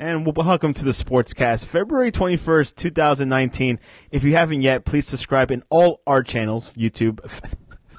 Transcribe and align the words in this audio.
and 0.00 0.24
welcome 0.36 0.72
to 0.72 0.84
the 0.84 0.92
Sportscast, 0.92 1.66
February 1.66 2.12
21st, 2.12 2.76
2019. 2.76 3.80
If 4.12 4.22
you 4.22 4.32
haven't 4.32 4.62
yet, 4.62 4.84
please 4.84 5.08
subscribe 5.08 5.50
in 5.50 5.64
all 5.70 6.02
our 6.06 6.22
channels 6.22 6.72
YouTube, 6.74 7.16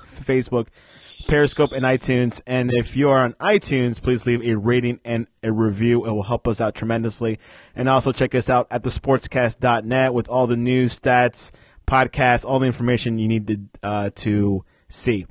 Facebook, 0.01 0.67
Periscope, 1.27 1.73
and 1.73 1.83
iTunes. 1.83 2.39
And 2.47 2.71
if 2.73 2.95
you 2.95 3.09
are 3.09 3.19
on 3.19 3.33
iTunes, 3.33 4.01
please 4.01 4.25
leave 4.25 4.41
a 4.43 4.57
rating 4.57 5.01
and 5.03 5.27
a 5.43 5.51
review. 5.51 6.05
It 6.05 6.11
will 6.11 6.23
help 6.23 6.47
us 6.47 6.61
out 6.61 6.73
tremendously. 6.73 7.37
And 7.75 7.89
also 7.89 8.13
check 8.13 8.33
us 8.33 8.49
out 8.49 8.67
at 8.71 8.83
thesportscast.net 8.83 10.13
with 10.13 10.29
all 10.29 10.47
the 10.47 10.55
news, 10.55 10.97
stats, 10.97 11.51
podcasts, 11.85 12.45
all 12.45 12.59
the 12.59 12.67
information 12.67 13.19
you 13.19 13.27
need 13.27 13.47
to, 13.47 13.59
uh, 13.83 14.09
to 14.15 14.63
see. 14.87 15.27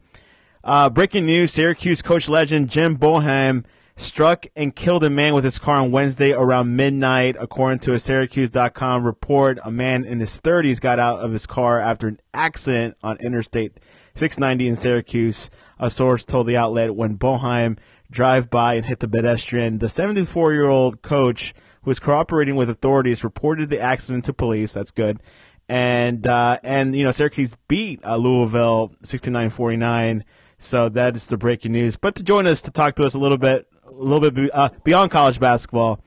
Uh, 0.62 0.90
breaking 0.90 1.24
news 1.24 1.50
Syracuse 1.50 2.02
coach 2.02 2.28
legend 2.28 2.68
Jim 2.68 2.98
Boeheim 2.98 3.64
struck 3.98 4.46
and 4.54 4.74
killed 4.74 5.02
a 5.02 5.10
man 5.10 5.34
with 5.34 5.44
his 5.44 5.58
car 5.58 5.76
on 5.76 5.90
Wednesday 5.90 6.32
around 6.32 6.74
midnight. 6.76 7.36
According 7.38 7.80
to 7.80 7.94
a 7.94 7.98
Syracuse.com 7.98 9.04
report, 9.04 9.58
a 9.64 9.70
man 9.70 10.04
in 10.04 10.20
his 10.20 10.40
30s 10.40 10.80
got 10.80 10.98
out 10.98 11.20
of 11.20 11.32
his 11.32 11.46
car 11.46 11.80
after 11.80 12.06
an 12.08 12.20
accident 12.32 12.96
on 13.02 13.18
Interstate 13.18 13.78
690 14.14 14.68
in 14.68 14.76
Syracuse. 14.76 15.50
A 15.78 15.90
source 15.90 16.24
told 16.24 16.46
the 16.46 16.56
outlet 16.56 16.94
when 16.94 17.18
Boeheim 17.18 17.78
drive 18.10 18.48
by 18.48 18.74
and 18.74 18.86
hit 18.86 19.00
the 19.00 19.08
pedestrian. 19.08 19.78
The 19.78 19.88
74 19.88 20.52
year 20.52 20.68
old 20.68 21.02
coach, 21.02 21.52
who 21.82 21.90
was 21.90 22.00
cooperating 22.00 22.54
with 22.54 22.70
authorities, 22.70 23.24
reported 23.24 23.68
the 23.68 23.80
accident 23.80 24.24
to 24.26 24.32
police. 24.32 24.72
That's 24.72 24.92
good. 24.92 25.20
And, 25.68 26.26
uh, 26.26 26.60
and, 26.62 26.96
you 26.96 27.04
know, 27.04 27.10
Syracuse 27.10 27.50
beat 27.66 28.00
uh, 28.04 28.16
Louisville 28.16 28.94
69 29.02 29.50
49. 29.50 30.24
So 30.60 30.88
that 30.88 31.14
is 31.14 31.26
the 31.26 31.36
breaking 31.36 31.72
news. 31.72 31.96
But 31.96 32.14
to 32.16 32.22
join 32.22 32.46
us 32.46 32.62
to 32.62 32.70
talk 32.70 32.96
to 32.96 33.04
us 33.04 33.14
a 33.14 33.18
little 33.18 33.38
bit 33.38 33.68
a 33.98 34.02
little 34.02 34.30
bit 34.30 34.50
uh, 34.54 34.70
beyond 34.84 35.10
college 35.10 35.40
basketball. 35.40 36.00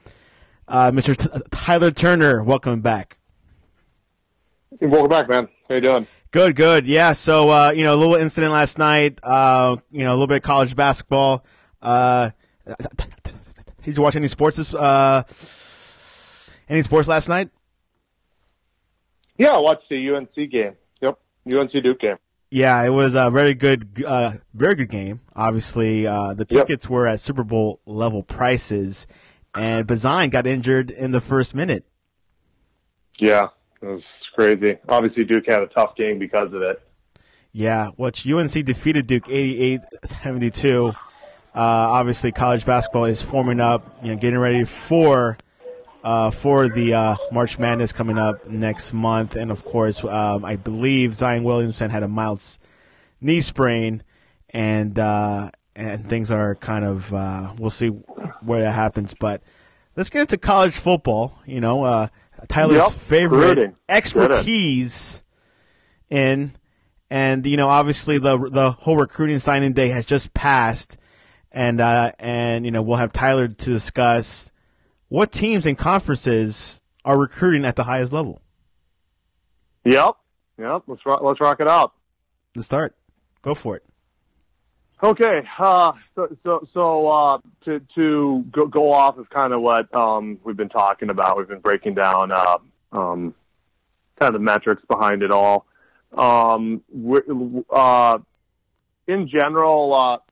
Uh, 0.68 0.92
Mr. 0.92 1.16
T- 1.16 1.28
Tyler 1.52 1.92
Turner, 1.92 2.44
welcome 2.44 2.82
back. 2.82 3.18
Welcome 4.80 5.10
back, 5.10 5.28
man. 5.28 5.48
How 5.68 5.76
you 5.76 5.82
doing? 5.82 6.08
Good, 6.32 6.56
good. 6.56 6.88
Yeah. 6.88 7.12
So, 7.12 7.50
uh, 7.50 7.72
you 7.72 7.84
know, 7.84 7.94
a 7.94 7.98
little 7.98 8.16
incident 8.16 8.54
last 8.54 8.78
night. 8.78 9.20
Uh, 9.22 9.76
you 9.92 10.04
know, 10.04 10.12
a 10.12 10.16
little 10.16 10.28
bit 10.28 10.38
of 10.38 10.44
college 10.44 10.76
basketball. 10.76 11.46
Uh, 11.82 12.32
did 13.84 13.98
you 13.98 14.02
watch 14.02 14.16
any 14.16 14.30
sports? 14.30 14.58
This, 14.58 14.74
uh, 14.74 15.24
any 16.70 16.84
sports 16.84 17.08
last 17.08 17.28
night? 17.28 17.50
Yeah, 19.38 19.50
I 19.50 19.60
watched 19.60 19.90
the 19.90 20.16
UNC 20.16 20.50
game. 20.50 20.76
Yep, 21.02 21.20
UNC 21.52 21.72
Duke 21.84 22.00
game. 22.00 22.18
Yeah, 22.54 22.84
it 22.84 22.90
was 22.90 23.16
a 23.16 23.32
very 23.32 23.54
good, 23.54 24.04
uh, 24.06 24.34
very 24.54 24.76
good 24.76 24.90
game. 24.90 25.22
Obviously, 25.34 26.06
uh, 26.06 26.34
the 26.34 26.44
tickets 26.44 26.86
yep. 26.86 26.92
were 26.92 27.08
at 27.08 27.22
Super 27.22 27.46
Bowl 27.46 27.80
level 27.86 28.24
prices, 28.24 29.08
and 29.56 29.88
Bazine 29.88 30.30
got 30.30 30.46
injured 30.46 30.92
in 30.92 31.12
the 31.12 31.22
first 31.22 31.56
minute. 31.56 31.86
Yeah, 33.18 33.48
it 33.82 33.86
was 33.86 34.04
crazy. 34.36 34.78
Obviously, 34.90 35.24
Duke 35.24 35.46
had 35.48 35.62
a 35.62 35.68
tough 35.68 35.96
game 35.96 36.20
because 36.20 36.54
of 36.54 36.62
it. 36.62 36.82
Yeah, 37.54 37.88
which 37.96 38.28
UNC 38.28 38.52
defeated 38.66 39.08
Duke 39.08 39.26
88-72. 39.26 40.90
Uh, 40.90 40.94
obviously, 41.54 42.34
college 42.34 42.66
basketball 42.66 43.06
is 43.06 43.22
forming 43.22 43.62
up, 43.62 43.98
you 44.04 44.12
know, 44.12 44.18
getting 44.18 44.40
ready 44.40 44.66
for 44.66 45.38
uh, 46.04 46.32
for 46.32 46.68
the 46.68 46.94
uh, 46.94 47.16
March 47.32 47.60
Madness 47.60 47.92
coming 47.92 48.18
up 48.18 48.48
next 48.48 48.94
month. 48.94 49.36
And 49.36 49.52
of 49.52 49.64
course, 49.64 50.04
um, 50.04 50.44
I 50.44 50.56
believe 50.56 51.16
Zion 51.16 51.44
Williamson 51.44 51.90
had 51.90 52.04
a 52.04 52.08
mild 52.08 52.42
knee 53.20 53.42
sprain, 53.42 54.04
and 54.50 54.98
uh, 54.98 55.52
and 55.76 56.08
things 56.08 56.32
are 56.32 56.56
kind 56.56 56.86
of 56.86 57.14
uh, 57.14 57.54
we'll 57.58 57.70
see 57.70 57.88
where 57.88 58.62
that 58.62 58.72
happens. 58.72 59.14
But 59.20 59.42
let's 59.96 60.10
get 60.10 60.22
into 60.22 60.38
college 60.38 60.74
football. 60.74 61.40
You 61.46 61.62
know, 61.62 61.84
uh, 61.84 62.08
Tyler's 62.48 62.78
yep, 62.78 62.92
favorite 62.92 63.76
expertise 63.88 65.24
in. 66.10 66.56
And 67.10 67.46
you 67.46 67.58
know, 67.58 67.68
obviously 67.68 68.20
the 68.20 68.38
the 68.38 68.72
whole 68.72 68.96
recruiting 68.96 69.40
signing 69.40 69.74
day 69.74 69.90
has 69.90 70.06
just 70.06 70.34
passed, 70.34 70.96
and 71.52 71.82
uh, 71.82 72.14
and 72.18 72.64
you 72.64 72.72
know 72.72 72.82
we'll 72.82 72.96
have 72.96 73.12
Tyler 73.12 73.50
to 73.50 73.70
discuss 73.70 74.51
what 75.12 75.30
teams 75.34 75.66
and 75.66 75.78
conferences 75.78 76.80
are 77.04 77.20
recruiting 77.20 77.66
at 77.66 77.76
the 77.76 77.84
highest 77.84 78.14
level? 78.14 78.42
Yep, 79.84 80.16
yep. 80.58 80.84
Let's 80.88 81.06
rock, 81.06 81.22
let's 81.22 81.42
rock 81.42 81.60
it 81.60 81.68
out. 81.68 81.92
Let's 82.56 82.68
start. 82.68 82.96
Go 83.42 83.54
for 83.54 83.76
it. 83.76 83.84
Okay, 85.04 85.42
uh, 85.60 85.92
so 86.16 86.38
so, 86.46 86.68
so 86.74 87.08
uh, 87.10 87.40
to 87.66 87.82
to 87.96 88.46
go, 88.54 88.68
go 88.68 88.94
off 88.94 89.18
of 89.18 89.30
kind 89.30 89.52
of 89.52 89.62
what 89.62 89.94
um, 89.94 90.40
we've 90.46 90.56
been 90.56 90.70
talking 90.70 91.10
about, 91.10 91.38
we've 91.38 91.48
been 91.50 91.60
breaking 91.60 91.96
down 91.96 92.32
uh, 92.32 92.58
um, 92.94 93.36
kind 94.18 94.34
of 94.34 94.34
the 94.34 94.40
metrics 94.40 94.84
behind 94.90 95.24
it 95.24 95.32
all. 95.32 95.66
Um, 96.14 96.84
uh, 97.70 98.18
in 99.08 99.28
general, 99.28 99.94
uh, 99.94 100.31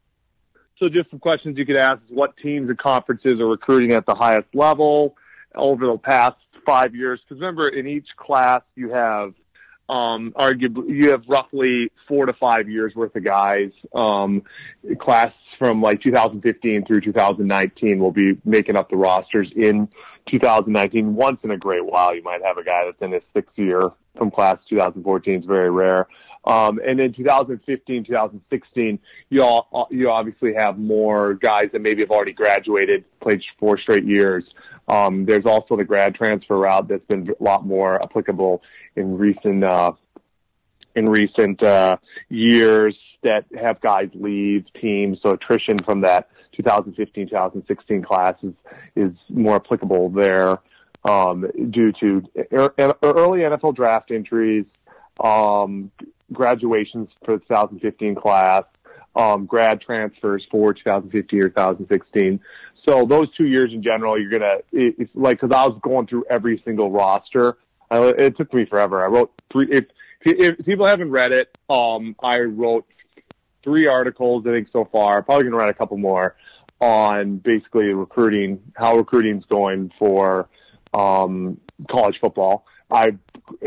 so 0.79 0.89
just 0.89 1.09
some 1.09 1.19
questions 1.19 1.57
you 1.57 1.65
could 1.65 1.75
ask 1.75 2.01
is 2.05 2.11
what 2.15 2.35
teams 2.37 2.69
and 2.69 2.77
conferences 2.77 3.39
are 3.39 3.47
recruiting 3.47 3.91
at 3.91 4.05
the 4.05 4.15
highest 4.15 4.47
level 4.53 5.15
over 5.55 5.87
the 5.87 5.97
past 5.97 6.37
five 6.65 6.95
years? 6.95 7.19
Because 7.21 7.41
remember, 7.41 7.69
in 7.69 7.87
each 7.87 8.07
class 8.17 8.61
you 8.75 8.91
have 8.91 9.33
um, 9.89 10.33
arguably 10.37 10.89
you 10.89 11.11
have 11.11 11.23
roughly 11.27 11.91
four 12.07 12.27
to 12.27 12.33
five 12.33 12.69
years 12.69 12.93
worth 12.95 13.15
of 13.15 13.23
guys. 13.23 13.71
Um, 13.93 14.43
class 14.99 15.33
from 15.57 15.81
like 15.81 16.01
2015 16.01 16.85
through 16.85 17.01
2019 17.01 17.99
will 17.99 18.11
be 18.11 18.37
making 18.45 18.77
up 18.77 18.89
the 18.89 18.97
rosters 18.97 19.51
in 19.55 19.89
2019. 20.29 21.15
Once 21.15 21.39
in 21.43 21.51
a 21.51 21.57
great 21.57 21.85
while, 21.85 22.15
you 22.15 22.21
might 22.23 22.41
have 22.43 22.57
a 22.57 22.63
guy 22.63 22.83
that's 22.85 23.01
in 23.01 23.11
his 23.11 23.23
sixth 23.33 23.57
year 23.57 23.89
from 24.15 24.29
class 24.29 24.57
2014. 24.69 25.33
It's 25.33 25.45
very 25.45 25.71
rare. 25.71 26.07
Um, 26.45 26.79
and 26.85 26.99
in 26.99 27.13
2015, 27.13 28.05
2016, 28.05 28.99
you 29.29 29.43
all, 29.43 29.87
you 29.91 30.09
obviously 30.09 30.53
have 30.53 30.77
more 30.77 31.33
guys 31.33 31.69
that 31.73 31.81
maybe 31.81 32.01
have 32.01 32.11
already 32.11 32.33
graduated, 32.33 33.03
played 33.19 33.41
four 33.59 33.77
straight 33.77 34.05
years. 34.05 34.43
Um, 34.87 35.25
there's 35.25 35.45
also 35.45 35.75
the 35.75 35.83
grad 35.83 36.15
transfer 36.15 36.57
route 36.57 36.87
that's 36.87 37.05
been 37.05 37.29
a 37.29 37.43
lot 37.43 37.65
more 37.65 38.01
applicable 38.01 38.63
in 38.95 39.17
recent 39.17 39.63
uh, 39.63 39.91
in 40.95 41.07
recent 41.07 41.61
uh, 41.61 41.97
years 42.29 42.95
that 43.23 43.45
have 43.59 43.79
guys 43.81 44.09
leave 44.13 44.65
teams. 44.81 45.19
So 45.21 45.31
attrition 45.31 45.77
from 45.79 46.01
that 46.01 46.29
2015 46.55 47.29
2016 47.29 48.03
class 48.03 48.35
is, 48.43 48.53
is 48.95 49.11
more 49.29 49.55
applicable 49.55 50.09
there 50.09 50.59
um, 51.03 51.45
due 51.69 51.91
to 51.99 52.23
early 52.51 53.39
NFL 53.39 53.75
draft 53.75 54.11
entries, 54.11 54.65
um, 55.23 55.91
graduations 56.33 57.09
for 57.25 57.37
the 57.37 57.43
2015 57.45 58.15
class, 58.15 58.63
um, 59.15 59.45
grad 59.45 59.81
transfers 59.81 60.45
for 60.49 60.73
2015 60.73 61.39
or 61.39 61.49
2016. 61.49 62.39
So 62.87 63.05
those 63.05 63.27
two 63.35 63.45
years 63.45 63.71
in 63.73 63.83
general, 63.83 64.19
you're 64.19 64.31
gonna 64.31 64.57
it, 64.71 64.95
it's 64.97 65.11
like 65.13 65.39
because 65.41 65.55
I 65.55 65.67
was 65.67 65.79
going 65.83 66.07
through 66.07 66.25
every 66.29 66.61
single 66.65 66.91
roster. 66.91 67.57
I, 67.91 68.07
it 68.09 68.37
took 68.37 68.53
me 68.53 68.65
forever. 68.65 69.03
I 69.03 69.07
wrote 69.07 69.31
three. 69.51 69.67
If, 69.71 69.85
if 70.21 70.65
people 70.65 70.85
haven't 70.85 71.11
read 71.11 71.31
it, 71.31 71.49
um, 71.69 72.15
I 72.21 72.39
wrote 72.39 72.85
three 73.63 73.87
articles 73.87 74.45
I 74.47 74.51
think 74.51 74.69
so 74.71 74.87
far. 74.91 75.21
Probably 75.21 75.45
gonna 75.45 75.57
write 75.57 75.69
a 75.69 75.73
couple 75.73 75.97
more 75.97 76.35
on 76.79 77.37
basically 77.37 77.87
recruiting, 77.87 78.59
how 78.75 78.95
recruiting's 78.95 79.43
going 79.45 79.91
for 79.99 80.47
um, 80.93 81.59
college 81.89 82.15
football. 82.21 82.65
I 82.89 83.17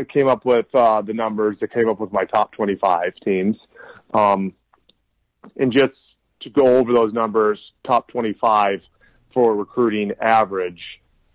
came 0.09 0.27
up 0.27 0.45
with 0.45 0.67
uh, 0.73 1.01
the 1.01 1.13
numbers 1.13 1.57
that 1.61 1.73
came 1.73 1.89
up 1.89 1.99
with 1.99 2.11
my 2.11 2.25
top 2.25 2.51
25 2.53 3.13
teams. 3.23 3.57
Um, 4.13 4.53
and 5.57 5.71
just 5.71 5.93
to 6.41 6.49
go 6.49 6.77
over 6.77 6.93
those 6.93 7.13
numbers, 7.13 7.59
top 7.85 8.07
25 8.09 8.81
for 9.33 9.55
recruiting 9.55 10.11
average 10.21 10.81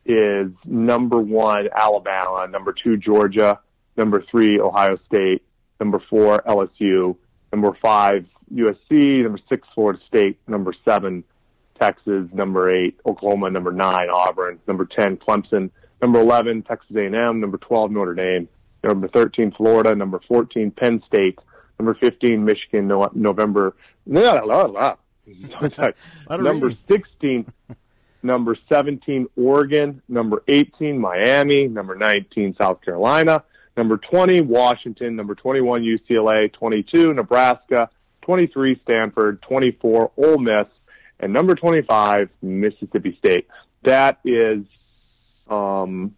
is 0.04 0.50
number 0.64 1.18
one, 1.18 1.68
Alabama, 1.74 2.46
number 2.48 2.72
two, 2.72 2.96
Georgia, 2.96 3.60
number 3.96 4.24
three, 4.30 4.58
Ohio 4.60 4.98
State, 5.06 5.42
number 5.80 6.02
four, 6.08 6.42
LSU, 6.46 7.16
number 7.52 7.76
five, 7.82 8.24
USC, 8.52 9.22
number 9.22 9.38
six, 9.48 9.66
Florida 9.74 10.00
State, 10.06 10.38
number 10.46 10.72
seven, 10.84 11.24
Texas, 11.80 12.28
number 12.32 12.74
eight, 12.74 12.98
Oklahoma, 13.06 13.50
number 13.50 13.72
nine, 13.72 14.08
Auburn, 14.10 14.58
number 14.66 14.86
10, 14.86 15.18
Clemson, 15.18 15.70
number 16.02 16.20
11, 16.20 16.62
Texas 16.62 16.96
A&M, 16.96 17.40
number 17.40 17.58
12, 17.58 17.90
Notre 17.90 18.14
Dame, 18.14 18.48
number 18.84 19.08
13, 19.08 19.52
Florida, 19.56 19.94
number 19.94 20.20
14, 20.28 20.70
Penn 20.70 21.02
State, 21.06 21.38
number 21.78 21.94
15, 21.94 22.44
Michigan, 22.44 22.88
no, 22.88 23.08
November, 23.14 23.74
blah, 24.06 24.40
blah, 24.40 24.66
blah. 24.66 24.94
number 26.38 26.72
16, 26.90 27.52
number 28.22 28.56
17, 28.68 29.26
Oregon, 29.36 30.02
number 30.08 30.42
18, 30.48 30.98
Miami, 30.98 31.66
number 31.66 31.94
19, 31.94 32.56
South 32.60 32.80
Carolina, 32.82 33.42
number 33.76 33.96
20, 33.96 34.42
Washington, 34.42 35.16
number 35.16 35.34
21, 35.34 35.82
UCLA, 35.82 36.52
22, 36.52 37.12
Nebraska, 37.14 37.90
23, 38.22 38.80
Stanford, 38.82 39.40
24, 39.42 40.12
Ole 40.16 40.38
Miss, 40.38 40.66
and 41.20 41.32
number 41.32 41.54
25, 41.54 42.28
Mississippi 42.42 43.16
State. 43.18 43.46
That 43.84 44.18
is 44.24 44.64
um, 45.48 46.14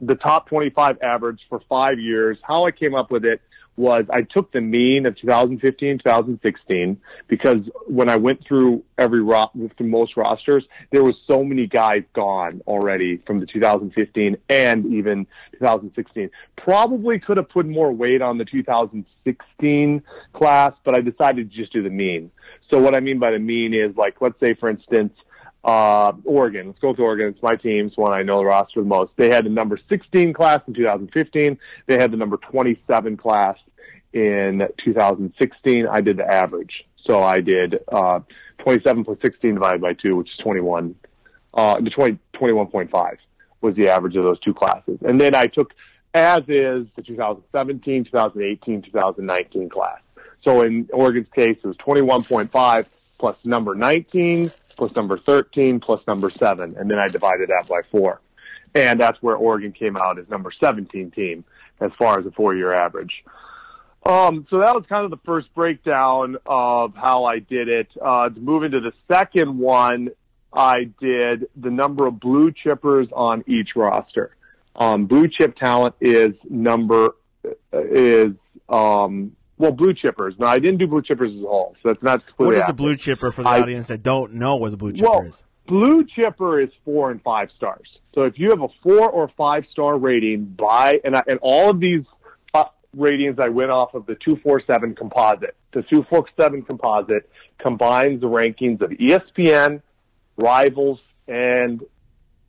the 0.00 0.14
top 0.14 0.48
25 0.48 0.98
average 1.02 1.40
for 1.48 1.60
five 1.68 1.98
years. 1.98 2.38
How 2.42 2.66
I 2.66 2.70
came 2.70 2.94
up 2.94 3.10
with 3.10 3.24
it 3.24 3.40
was 3.76 4.04
I 4.12 4.22
took 4.22 4.52
the 4.52 4.60
mean 4.60 5.06
of 5.06 5.18
2015, 5.18 5.98
2016 5.98 7.00
because 7.26 7.58
when 7.86 8.08
I 8.08 8.16
went 8.16 8.46
through 8.46 8.84
every 8.98 9.20
ro- 9.20 9.50
through 9.76 9.88
most 9.88 10.16
rosters, 10.16 10.64
there 10.92 11.02
was 11.02 11.16
so 11.26 11.42
many 11.42 11.66
guys 11.66 12.04
gone 12.14 12.62
already 12.66 13.16
from 13.26 13.40
the 13.40 13.46
2015 13.46 14.36
and 14.48 14.86
even 14.86 15.26
2016. 15.58 16.30
Probably 16.56 17.18
could 17.18 17.36
have 17.36 17.48
put 17.48 17.66
more 17.66 17.92
weight 17.92 18.22
on 18.22 18.38
the 18.38 18.44
2016 18.44 20.02
class, 20.32 20.72
but 20.84 20.96
I 20.96 21.00
decided 21.00 21.50
to 21.50 21.56
just 21.56 21.72
do 21.72 21.82
the 21.82 21.90
mean. 21.90 22.30
So 22.70 22.80
what 22.80 22.96
I 22.96 23.00
mean 23.00 23.18
by 23.18 23.32
the 23.32 23.38
mean 23.38 23.74
is 23.74 23.96
like, 23.96 24.20
let's 24.20 24.38
say 24.38 24.54
for 24.54 24.68
instance, 24.68 25.12
uh, 25.64 26.12
Oregon. 26.24 26.68
Let's 26.68 26.78
go 26.80 26.90
with 26.90 27.00
Oregon. 27.00 27.28
It's 27.28 27.42
my 27.42 27.56
team. 27.56 27.86
It's 27.86 27.96
one 27.96 28.12
I 28.12 28.22
know 28.22 28.38
the 28.38 28.44
roster 28.44 28.80
the 28.80 28.86
most. 28.86 29.12
They 29.16 29.30
had 29.30 29.46
the 29.46 29.50
number 29.50 29.78
16 29.88 30.32
class 30.34 30.60
in 30.66 30.74
2015. 30.74 31.58
They 31.86 31.94
had 31.94 32.10
the 32.10 32.16
number 32.16 32.36
27 32.36 33.16
class 33.16 33.56
in 34.12 34.62
2016. 34.84 35.86
I 35.86 36.00
did 36.00 36.18
the 36.18 36.26
average. 36.26 36.84
So 37.06 37.22
I 37.22 37.40
did, 37.40 37.78
uh, 37.90 38.20
27 38.58 39.04
plus 39.04 39.18
16 39.22 39.54
divided 39.54 39.80
by 39.80 39.94
2, 39.94 40.16
which 40.16 40.28
is 40.28 40.36
21. 40.42 40.94
Uh, 41.52 41.80
the 41.80 41.90
20, 41.90 42.18
21.5 42.34 43.16
was 43.60 43.74
the 43.74 43.88
average 43.88 44.16
of 44.16 44.24
those 44.24 44.40
two 44.40 44.54
classes. 44.54 44.98
And 45.02 45.20
then 45.20 45.34
I 45.34 45.46
took, 45.46 45.72
as 46.12 46.40
is, 46.48 46.86
the 46.96 47.02
2017, 47.06 48.04
2018, 48.04 48.82
2019 48.82 49.68
class. 49.68 49.98
So 50.42 50.62
in 50.62 50.88
Oregon's 50.92 51.28
case, 51.34 51.56
it 51.62 51.66
was 51.66 51.76
21.5 51.78 52.86
plus 53.18 53.36
number 53.44 53.74
19 53.74 54.50
plus 54.76 54.94
number 54.94 55.18
13 55.18 55.80
plus 55.80 56.00
number 56.06 56.30
7. 56.30 56.76
And 56.76 56.90
then 56.90 56.98
I 56.98 57.08
divided 57.08 57.48
that 57.48 57.66
by 57.68 57.80
4. 57.90 58.20
And 58.74 59.00
that's 59.00 59.20
where 59.22 59.36
Oregon 59.36 59.72
came 59.72 59.96
out 59.96 60.18
as 60.18 60.28
number 60.28 60.50
17 60.60 61.10
team 61.12 61.44
as 61.80 61.90
far 61.98 62.18
as 62.18 62.26
a 62.26 62.30
four 62.32 62.54
year 62.54 62.72
average. 62.72 63.24
Um, 64.04 64.46
so 64.50 64.58
that 64.58 64.74
was 64.74 64.84
kind 64.88 65.04
of 65.04 65.10
the 65.10 65.24
first 65.24 65.52
breakdown 65.54 66.36
of 66.44 66.94
how 66.94 67.24
I 67.24 67.38
did 67.38 67.68
it. 67.68 67.88
Uh, 68.00 68.28
to 68.28 68.38
move 68.38 68.64
into 68.64 68.80
the 68.80 68.92
second 69.10 69.58
one, 69.58 70.10
I 70.52 70.90
did 71.00 71.48
the 71.56 71.70
number 71.70 72.06
of 72.06 72.20
blue 72.20 72.52
chippers 72.52 73.08
on 73.12 73.44
each 73.46 73.70
roster. 73.74 74.36
Um, 74.76 75.06
blue 75.06 75.28
chip 75.28 75.56
talent 75.56 75.94
is 76.00 76.34
number 76.48 77.14
is 77.72 78.32
um, 78.68 79.36
well, 79.64 79.72
blue 79.72 79.94
chippers. 79.94 80.38
No, 80.38 80.46
I 80.46 80.58
didn't 80.58 80.76
do 80.78 80.86
blue 80.86 81.02
chippers 81.02 81.34
as 81.36 81.42
a 81.42 81.46
whole, 81.48 81.74
so 81.82 81.88
that's 81.88 82.02
not 82.02 82.22
clear. 82.36 82.48
What 82.48 82.56
is 82.58 82.68
a 82.68 82.72
blue 82.74 82.96
chipper 82.96 83.30
for 83.30 83.42
the 83.42 83.48
I- 83.48 83.60
audience 83.60 83.88
that 83.88 84.02
don't 84.02 84.34
know 84.34 84.56
what 84.56 84.72
a 84.72 84.76
blue 84.76 84.92
chipper 84.92 85.08
Well, 85.10 85.22
is? 85.22 85.42
blue 85.66 86.04
chipper 86.04 86.60
is 86.60 86.68
four 86.84 87.10
and 87.10 87.22
five 87.22 87.48
stars. 87.56 87.88
So 88.14 88.22
if 88.24 88.38
you 88.38 88.50
have 88.50 88.60
a 88.62 88.68
four 88.82 89.08
or 89.10 89.28
five 89.36 89.64
star 89.72 89.96
rating 89.98 90.44
by 90.44 91.00
and 91.04 91.16
I, 91.16 91.22
and 91.26 91.38
all 91.42 91.70
of 91.70 91.80
these 91.80 92.04
uh, 92.52 92.64
ratings 92.96 93.38
I 93.38 93.48
went 93.48 93.70
off 93.70 93.94
of 93.94 94.04
the 94.06 94.16
two 94.24 94.36
four 94.42 94.62
seven 94.66 94.94
composite. 94.94 95.56
The 95.72 95.82
two 95.82 96.04
four 96.10 96.26
seven 96.38 96.62
composite 96.62 97.28
combines 97.58 98.20
the 98.20 98.28
rankings 98.28 98.80
of 98.82 98.90
ESPN, 98.90 99.80
Rivals, 100.36 101.00
and 101.26 101.80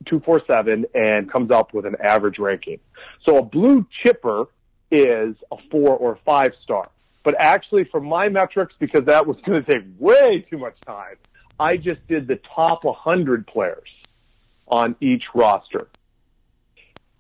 two 0.06 0.20
four 0.20 0.42
seven 0.46 0.86
and 0.94 1.32
comes 1.32 1.50
up 1.52 1.74
with 1.74 1.86
an 1.86 1.96
average 2.04 2.38
ranking. 2.40 2.80
So 3.26 3.38
a 3.38 3.42
blue 3.42 3.88
chipper 4.04 4.46
is 4.92 5.36
a 5.52 5.58
four 5.72 5.96
or 5.98 6.20
five 6.26 6.52
star. 6.62 6.90
But 7.26 7.36
actually, 7.40 7.86
for 7.86 8.00
my 8.00 8.30
metrics, 8.30 8.76
because 8.80 9.06
that 9.08 9.26
was 9.28 9.36
going 9.46 9.66
to 9.66 9.72
take 9.72 9.84
way 10.00 10.46
too 10.50 10.60
much 10.60 10.78
time, 10.86 11.16
I 11.60 11.76
just 11.76 12.08
did 12.08 12.28
the 12.28 12.40
top 12.56 12.86
100 12.86 13.48
players 13.48 13.90
on 14.68 14.96
each 15.02 15.24
roster. 15.34 15.88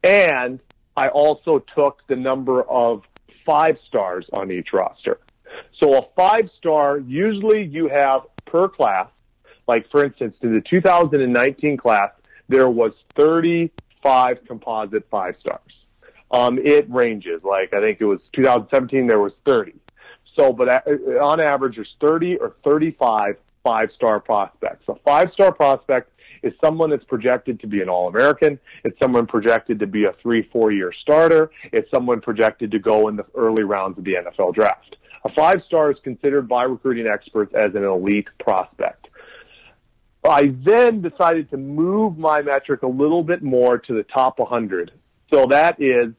And 0.03 0.59
I 0.95 1.09
also 1.09 1.65
took 1.75 2.07
the 2.07 2.15
number 2.15 2.61
of 2.61 3.01
five 3.45 3.77
stars 3.87 4.25
on 4.31 4.51
each 4.51 4.69
roster. 4.71 5.19
So 5.81 5.97
a 5.97 6.01
five 6.15 6.49
star, 6.57 6.99
usually 6.99 7.63
you 7.63 7.89
have 7.89 8.21
per 8.45 8.69
class, 8.69 9.09
like 9.67 9.89
for 9.89 10.05
instance, 10.05 10.35
in 10.41 10.53
the 10.53 10.61
2019 10.61 11.77
class, 11.77 12.11
there 12.47 12.69
was 12.69 12.91
35 13.17 14.37
composite 14.47 15.07
five 15.09 15.35
stars. 15.39 15.61
Um, 16.29 16.59
it 16.59 16.89
ranges. 16.89 17.41
Like 17.43 17.73
I 17.73 17.79
think 17.79 17.99
it 17.99 18.05
was 18.05 18.19
2017, 18.33 19.07
there 19.07 19.19
was 19.19 19.33
30. 19.47 19.73
So, 20.35 20.51
but 20.51 20.69
on 20.87 21.39
average, 21.39 21.75
there's 21.75 21.95
30 22.01 22.37
or 22.37 22.55
35 22.63 23.37
five 23.65 23.89
star 23.95 24.19
prospects. 24.21 24.85
A 24.87 24.95
five 25.03 25.31
star 25.33 25.51
prospect 25.51 26.11
is 26.43 26.53
someone 26.63 26.91
that's 26.91 27.03
projected 27.03 27.59
to 27.61 27.67
be 27.67 27.81
an 27.81 27.89
All 27.89 28.07
American. 28.07 28.59
It's 28.83 28.97
someone 28.99 29.25
projected 29.25 29.79
to 29.79 29.87
be 29.87 30.05
a 30.05 30.13
three, 30.21 30.47
four 30.53 30.71
year 30.71 30.93
starter. 31.01 31.49
It's 31.73 31.89
someone 31.89 32.21
projected 32.21 32.71
to 32.71 32.79
go 32.79 33.07
in 33.07 33.15
the 33.15 33.25
early 33.33 33.63
rounds 33.63 33.97
of 33.97 34.03
the 34.03 34.13
NFL 34.13 34.53
draft. 34.53 34.95
A 35.25 35.29
five 35.33 35.63
star 35.65 35.91
is 35.91 35.97
considered 36.03 36.47
by 36.47 36.63
recruiting 36.63 37.07
experts 37.07 37.53
as 37.55 37.73
an 37.73 37.83
elite 37.83 38.27
prospect. 38.39 39.07
I 40.23 40.53
then 40.63 41.01
decided 41.01 41.49
to 41.51 41.57
move 41.57 42.17
my 42.17 42.41
metric 42.41 42.83
a 42.83 42.87
little 42.87 43.23
bit 43.23 43.43
more 43.43 43.77
to 43.77 43.93
the 43.93 44.03
top 44.03 44.39
100. 44.39 44.91
So 45.33 45.47
that 45.47 45.81
is 45.81 46.13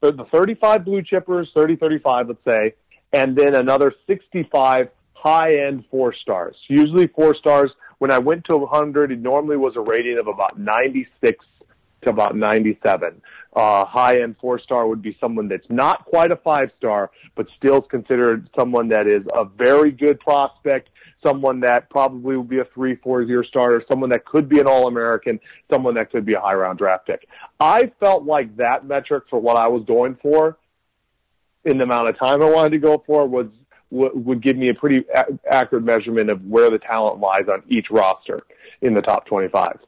the 0.00 0.12
the 0.12 0.24
35 0.32 0.84
blue 0.84 1.02
chippers, 1.02 1.46
30, 1.54 1.76
35, 1.76 2.28
let's 2.28 2.44
say, 2.44 2.74
and 3.12 3.36
then 3.36 3.58
another 3.58 3.92
65 4.06 4.88
high 5.14 5.66
end 5.66 5.84
four 5.90 6.14
stars. 6.14 6.56
Usually 6.68 7.06
four 7.08 7.34
stars. 7.34 7.70
When 7.98 8.10
I 8.12 8.18
went 8.18 8.44
to 8.44 8.56
100, 8.56 9.10
it 9.10 9.20
normally 9.20 9.56
was 9.56 9.74
a 9.76 9.80
rating 9.80 10.18
of 10.18 10.28
about 10.28 10.58
96 10.58 11.44
to 12.02 12.10
about 12.10 12.36
97. 12.36 13.20
Uh, 13.54 13.84
high 13.84 14.20
end 14.20 14.36
four 14.40 14.60
star 14.60 14.86
would 14.86 15.02
be 15.02 15.16
someone 15.20 15.48
that's 15.48 15.66
not 15.68 16.04
quite 16.04 16.30
a 16.30 16.36
five 16.36 16.70
star, 16.78 17.10
but 17.34 17.46
still 17.56 17.82
considered 17.82 18.48
someone 18.56 18.88
that 18.88 19.06
is 19.08 19.22
a 19.34 19.44
very 19.44 19.90
good 19.90 20.20
prospect, 20.20 20.90
someone 21.26 21.60
that 21.60 21.90
probably 21.90 22.36
will 22.36 22.44
be 22.44 22.60
a 22.60 22.64
three, 22.72 22.94
four 22.96 23.22
year 23.22 23.42
starter, 23.42 23.82
someone 23.90 24.10
that 24.10 24.24
could 24.24 24.48
be 24.48 24.60
an 24.60 24.68
All 24.68 24.86
American, 24.86 25.40
someone 25.72 25.94
that 25.94 26.12
could 26.12 26.24
be 26.24 26.34
a 26.34 26.40
high 26.40 26.54
round 26.54 26.78
draft 26.78 27.06
pick. 27.06 27.26
I 27.58 27.90
felt 27.98 28.22
like 28.22 28.56
that 28.58 28.86
metric 28.86 29.24
for 29.28 29.40
what 29.40 29.56
I 29.56 29.66
was 29.66 29.84
going 29.86 30.16
for 30.22 30.56
in 31.64 31.78
the 31.78 31.84
amount 31.84 32.08
of 32.08 32.18
time 32.18 32.42
I 32.42 32.50
wanted 32.50 32.70
to 32.70 32.78
go 32.78 33.02
for 33.06 33.26
was 33.26 33.46
would 33.90 34.42
give 34.42 34.56
me 34.56 34.68
a 34.68 34.74
pretty 34.74 35.04
accurate 35.50 35.84
measurement 35.84 36.28
of 36.28 36.44
where 36.44 36.70
the 36.70 36.78
talent 36.78 37.20
lies 37.20 37.48
on 37.50 37.62
each 37.68 37.86
roster 37.90 38.42
in 38.82 38.92
the 38.92 39.00
top 39.00 39.26
25. 39.26 39.78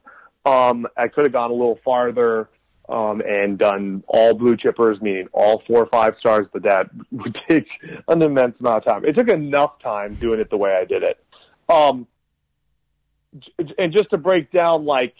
Um, 0.45 0.87
I 0.97 1.07
could 1.07 1.25
have 1.25 1.33
gone 1.33 1.51
a 1.51 1.53
little 1.53 1.79
farther 1.85 2.49
um, 2.89 3.21
and 3.21 3.59
done 3.59 4.03
all 4.07 4.33
blue 4.33 4.57
chippers, 4.57 5.01
meaning 5.01 5.27
all 5.33 5.61
four 5.67 5.83
or 5.83 5.85
five 5.85 6.15
stars, 6.19 6.47
but 6.51 6.63
that 6.63 6.89
would 7.11 7.37
take 7.47 7.67
an 8.07 8.21
immense 8.21 8.55
amount 8.59 8.77
of 8.77 8.85
time. 8.85 9.05
It 9.05 9.15
took 9.15 9.31
enough 9.31 9.79
time 9.83 10.15
doing 10.15 10.39
it 10.39 10.49
the 10.49 10.57
way 10.57 10.73
I 10.73 10.85
did 10.85 11.03
it. 11.03 11.23
Um, 11.69 12.07
and 13.77 13.93
just 13.93 14.09
to 14.09 14.17
break 14.17 14.51
down, 14.51 14.85
like, 14.85 15.13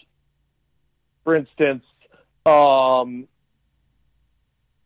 for 1.24 1.36
instance, 1.36 1.84
um, 2.44 3.28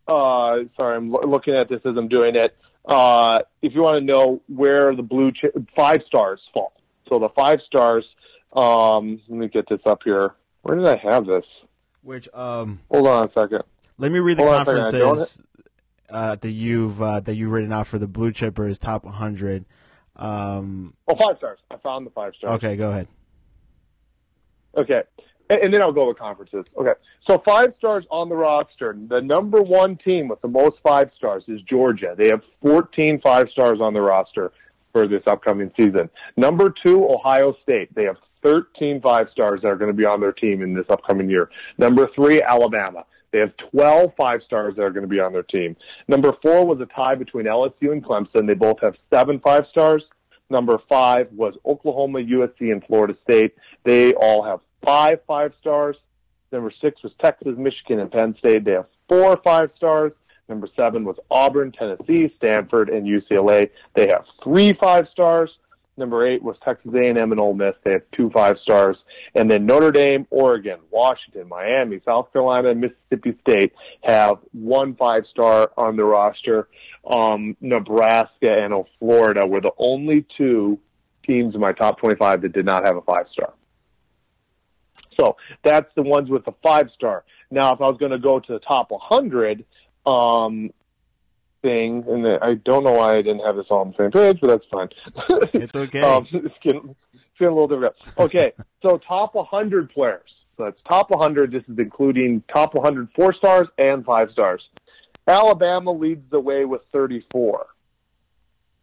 uh, 0.09 0.57
sorry, 0.77 0.97
I'm 0.97 1.11
lo- 1.11 1.23
looking 1.27 1.55
at 1.55 1.69
this 1.69 1.81
as 1.85 1.97
I'm 1.97 2.09
doing 2.09 2.37
it. 2.37 2.57
Uh, 2.85 3.41
if 3.63 3.75
you 3.75 3.83
want 3.83 3.99
to 3.99 4.05
know 4.13 4.41
where 4.49 4.95
the 4.95 5.03
blue 5.03 5.33
chi- 5.33 5.49
five 5.77 6.03
stars 6.07 6.41
fall, 6.55 6.73
so 7.09 7.19
the 7.19 7.29
five 7.31 7.59
stars. 7.67 8.05
Um, 8.53 9.21
let 9.29 9.39
me 9.39 9.49
get 9.49 9.69
this 9.69 9.81
up 9.87 10.01
here. 10.05 10.31
Where 10.63 10.77
did 10.77 10.87
I 10.89 10.97
have 10.97 11.27
this? 11.27 11.45
Which 12.03 12.29
um, 12.33 12.81
Hold 12.91 13.07
on 13.09 13.27
a 13.29 13.33
second. 13.33 13.63
let 13.99 14.11
me 14.13 14.19
read 14.21 14.39
the 14.39 14.45
Hold 14.45 14.55
on 14.55 14.63
a 14.63 14.65
second, 14.65 14.81
I 14.81 14.91
don't- 14.93 15.07
conferences 15.17 15.41
uh, 16.09 16.37
that 16.37 16.51
you've 16.51 17.03
uh, 17.03 17.21
that 17.21 17.35
you've 17.35 17.51
written 17.51 17.73
out 17.73 17.87
for 17.89 17.99
the 17.99 18.07
blue 18.07 18.31
chippers 18.33 18.79
top 18.79 19.05
100. 19.05 19.65
Um, 20.15 20.95
Oh, 21.09 21.17
five 21.17 21.37
stars. 21.39 21.59
I 21.71 21.77
found 21.79 22.07
the 22.07 22.11
five 22.11 22.33
stars. 22.39 22.55
okay, 22.57 22.77
go 22.77 22.91
ahead. 22.91 23.09
Okay. 24.77 25.03
And, 25.51 25.61
and 25.65 25.75
then 25.75 25.83
I'll 25.83 25.93
go 25.93 26.09
with 26.09 26.19
conferences. 26.19 26.67
Okay. 26.77 26.93
So 27.29 27.39
five 27.39 27.75
stars 27.79 28.05
on 28.11 28.29
the 28.29 28.37
roster. 28.37 28.97
The 29.09 29.21
number 29.21 29.63
one 29.63 29.97
team 29.97 30.29
with 30.29 30.41
the 30.41 30.49
most 30.49 30.77
five 30.83 31.11
stars 31.17 31.45
is 31.49 31.61
Georgia. 31.63 32.15
They 32.17 32.29
have 32.29 32.43
14 32.63 33.21
five 33.21 33.49
stars 33.51 33.81
on 33.81 33.95
the 33.95 34.01
roster 34.01 34.53
for 34.93 35.07
this 35.07 35.23
upcoming 35.27 35.71
season. 35.77 36.09
Number 36.37 36.73
two, 36.83 37.07
Ohio 37.09 37.55
State. 37.63 37.95
They 37.95 38.05
have 38.05 38.17
13 38.43 39.01
five 39.01 39.29
stars 39.31 39.61
that 39.63 39.69
are 39.69 39.77
going 39.77 39.91
to 39.91 39.97
be 39.97 40.05
on 40.05 40.21
their 40.21 40.33
team 40.33 40.63
in 40.63 40.75
this 40.75 40.87
upcoming 40.89 41.29
year. 41.29 41.51
Number 41.79 42.09
three, 42.15 42.43
Alabama. 42.43 43.05
They 43.33 43.41
have 43.41 43.53
12 43.73 44.13
five 44.17 44.41
stars 44.45 44.77
that 44.77 44.83
are 44.83 44.91
going 44.91 45.03
to 45.03 45.09
be 45.09 45.21
on 45.21 45.33
their 45.33 45.43
team. 45.43 45.77
Number 46.09 46.33
four 46.41 46.65
was 46.65 46.81
a 46.81 46.87
tie 46.87 47.17
between 47.17 47.45
LSU 47.45 47.93
and 47.93 48.03
Clemson. 48.03 48.47
They 48.47 48.55
both 48.55 48.81
have 48.81 48.97
seven 49.13 49.41
five 49.41 49.67
stars. 49.71 50.03
Number 50.49 50.79
five 50.89 51.31
was 51.33 51.55
Oklahoma, 51.67 52.21
USC, 52.21 52.73
and 52.73 52.83
Florida 52.85 53.17
State. 53.29 53.55
They 53.85 54.15
all 54.15 54.45
have 54.45 54.61
five 54.85 55.21
five 55.27 55.53
stars. 55.61 55.97
Number 56.53 56.73
six 56.81 57.03
was 57.03 57.13
Texas, 57.23 57.55
Michigan, 57.57 58.01
and 58.01 58.11
Penn 58.11 58.35
State. 58.39 58.65
They 58.65 58.73
have 58.73 58.87
four 59.09 59.39
five 59.45 59.71
stars. 59.77 60.13
Number 60.49 60.69
seven 60.77 61.05
was 61.05 61.17
Auburn, 61.31 61.73
Tennessee, 61.73 62.33
Stanford, 62.37 62.89
and 62.89 63.07
UCLA. 63.07 63.71
They 63.95 64.09
have 64.09 64.25
three 64.43 64.73
five 64.75 65.09
stars. 65.13 65.51
Number 65.99 66.27
eight 66.27 66.43
was 66.43 66.57
Texas 66.63 66.93
A&M 66.95 67.17
and 67.17 67.41
Ole 67.41 67.55
Miss. 67.55 67.75
They 67.83 67.93
have 67.93 68.03
two 68.13 68.31
five 68.31 68.59
stars, 68.63 68.97
and 69.35 69.51
then 69.51 69.65
Notre 69.65 69.91
Dame, 69.91 70.27
Oregon, 70.31 70.79
Washington, 70.91 71.49
Miami, 71.49 72.01
South 72.05 72.31
Carolina, 72.33 72.71
and 72.71 72.83
Mississippi 72.83 73.39
State 73.41 73.73
have 74.03 74.37
one 74.53 74.95
five 74.95 75.25
star 75.31 75.73
on 75.77 75.97
the 75.97 76.05
roster. 76.05 76.69
Um, 77.11 77.57
Nebraska 77.61 78.51
and 78.51 78.85
Florida 78.99 79.47
were 79.47 79.61
the 79.63 79.73
only 79.79 80.27
two 80.37 80.79
teams 81.27 81.55
in 81.55 81.61
my 81.61 81.73
top 81.73 81.99
25 81.99 82.43
that 82.43 82.53
did 82.53 82.67
not 82.67 82.85
have 82.85 82.97
a 82.97 83.03
five 83.03 83.27
star. 83.33 83.53
So 85.19 85.37
that's 85.63 85.91
the 85.95 86.03
ones 86.03 86.29
with 86.31 86.45
the 86.45 86.53
five 86.63 86.89
star. 86.95 87.25
Now, 87.51 87.73
if 87.73 87.81
I 87.81 87.89
was 87.89 87.97
going 87.99 88.13
to 88.13 88.19
go 88.19 88.41
to 88.41 88.53
the 88.53 88.59
top 88.59 88.91
100, 88.91 89.65
um, 90.05 90.71
thing, 91.67 92.05
and 92.07 92.27
I 92.43 92.55
don't 92.55 92.85
know 92.85 92.93
why 92.93 93.17
I 93.17 93.23
didn't 93.23 93.41
have 93.41 93.57
this 93.57 93.67
all 93.71 93.81
on 93.81 93.91
the 93.91 94.05
same 94.05 94.11
page, 94.11 94.39
but 94.41 94.49
that's 94.49 94.65
fine. 94.71 94.89
It's 95.63 95.75
okay. 95.75 96.01
um, 96.03 96.27
it's 96.33 96.55
getting, 96.63 96.95
it's 97.13 97.23
getting 97.39 97.53
a 97.53 97.59
little 97.59 97.69
different. 97.69 97.95
Okay, 98.19 98.53
so 98.83 98.99
top 98.99 99.35
100 99.35 99.91
players. 99.91 100.31
So 100.57 100.65
that's 100.65 100.81
top 100.89 101.11
100. 101.11 101.53
This 101.53 101.65
is 101.69 101.79
including 101.79 102.43
top 102.53 102.75
100 102.75 103.09
four 103.15 103.35
stars 103.35 103.69
and 103.79 104.05
five 104.05 104.31
stars. 104.31 104.63
Alabama 105.27 105.91
leads 105.91 106.31
the 106.31 106.41
way 106.41 106.65
with 106.65 106.83
34. 106.93 107.67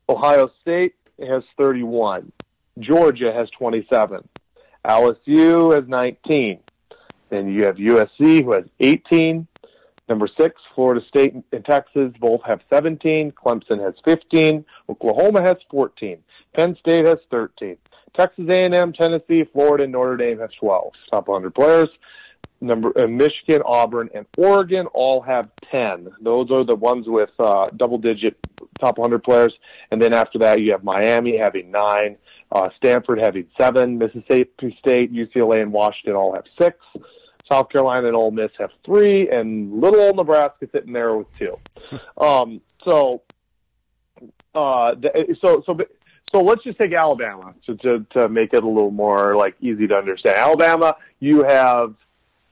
Ohio 0.10 0.52
State 0.62 0.96
has 1.20 1.44
31. 1.58 2.32
Georgia 2.80 3.32
has 3.34 3.50
27. 3.58 4.28
LSU 4.86 5.76
has 5.76 5.88
19. 5.88 6.60
Then 7.30 7.48
you 7.48 7.66
have 7.66 7.78
USC 7.78 8.44
who 8.44 8.54
has 8.54 8.66
18. 8.80 9.48
Number 10.10 10.28
six, 10.40 10.62
Florida 10.76 11.02
State 11.08 11.34
and 11.52 11.66
Texas 11.66 12.12
both 12.20 12.42
have 12.46 12.60
17. 12.72 13.32
Clemson 13.32 13.84
has 13.84 13.94
15. 14.06 14.66
Oklahoma 14.90 15.42
has 15.42 15.58
14. 15.72 16.18
Penn 16.54 16.76
State 16.80 17.08
has 17.08 17.18
13. 17.32 17.78
Texas 18.18 18.46
A&M, 18.48 18.94
Tennessee, 18.94 19.44
Florida, 19.52 19.86
and 19.86 19.94
Notre 19.94 20.18
Dame 20.18 20.40
have 20.40 20.52
12. 20.60 20.92
Top 21.10 21.28
100 21.28 21.56
players. 21.56 21.90
Number 22.62 22.98
uh, 22.98 23.08
Michigan, 23.08 23.62
Auburn, 23.66 24.10
and 24.14 24.26
Oregon 24.38 24.86
all 24.94 25.22
have 25.22 25.50
10. 25.72 26.08
Those 26.22 26.50
are 26.52 26.64
the 26.64 26.76
ones 26.76 27.06
with 27.08 27.32
uh, 27.40 27.70
double-digit 27.76 28.38
top 28.80 28.98
100 28.98 29.24
players. 29.24 29.54
And 29.92 30.02
then 30.02 30.14
after 30.14 30.40
that, 30.40 30.62
you 30.62 30.72
have 30.72 30.84
Miami 30.84 31.38
having 31.38 31.72
nine, 31.72 32.18
uh, 32.54 32.70
Stanford 32.78 33.20
having 33.20 33.48
seven, 33.58 33.98
Mississippi 33.98 34.78
State, 34.80 35.12
UCLA, 35.12 35.62
and 35.62 35.74
Washington 35.74 36.16
all 36.16 36.34
have 36.34 36.46
six. 36.60 36.78
South 37.52 37.70
Carolina 37.70 38.08
and 38.08 38.16
Ole 38.16 38.32
Miss 38.32 38.52
have 38.58 38.70
three, 38.86 39.30
and 39.30 39.82
little 39.82 40.00
old 40.00 40.16
Nebraska 40.16 40.68
sitting 40.72 40.94
there 40.94 41.16
with 41.16 41.28
two. 41.38 41.58
um, 42.24 42.62
so, 42.86 43.22
uh, 44.56 44.92
so 45.42 45.64
so 45.66 45.78
so 46.32 46.40
let's 46.40 46.64
just 46.64 46.78
take 46.78 46.94
Alabama 46.94 47.54
to, 47.66 47.76
to 47.78 48.06
to 48.12 48.30
make 48.30 48.54
it 48.54 48.64
a 48.64 48.68
little 48.68 48.92
more 48.92 49.36
like 49.36 49.56
easy 49.60 49.88
to 49.88 49.96
understand. 49.96 50.38
Alabama, 50.38 50.96
you 51.20 51.44
have 51.44 51.96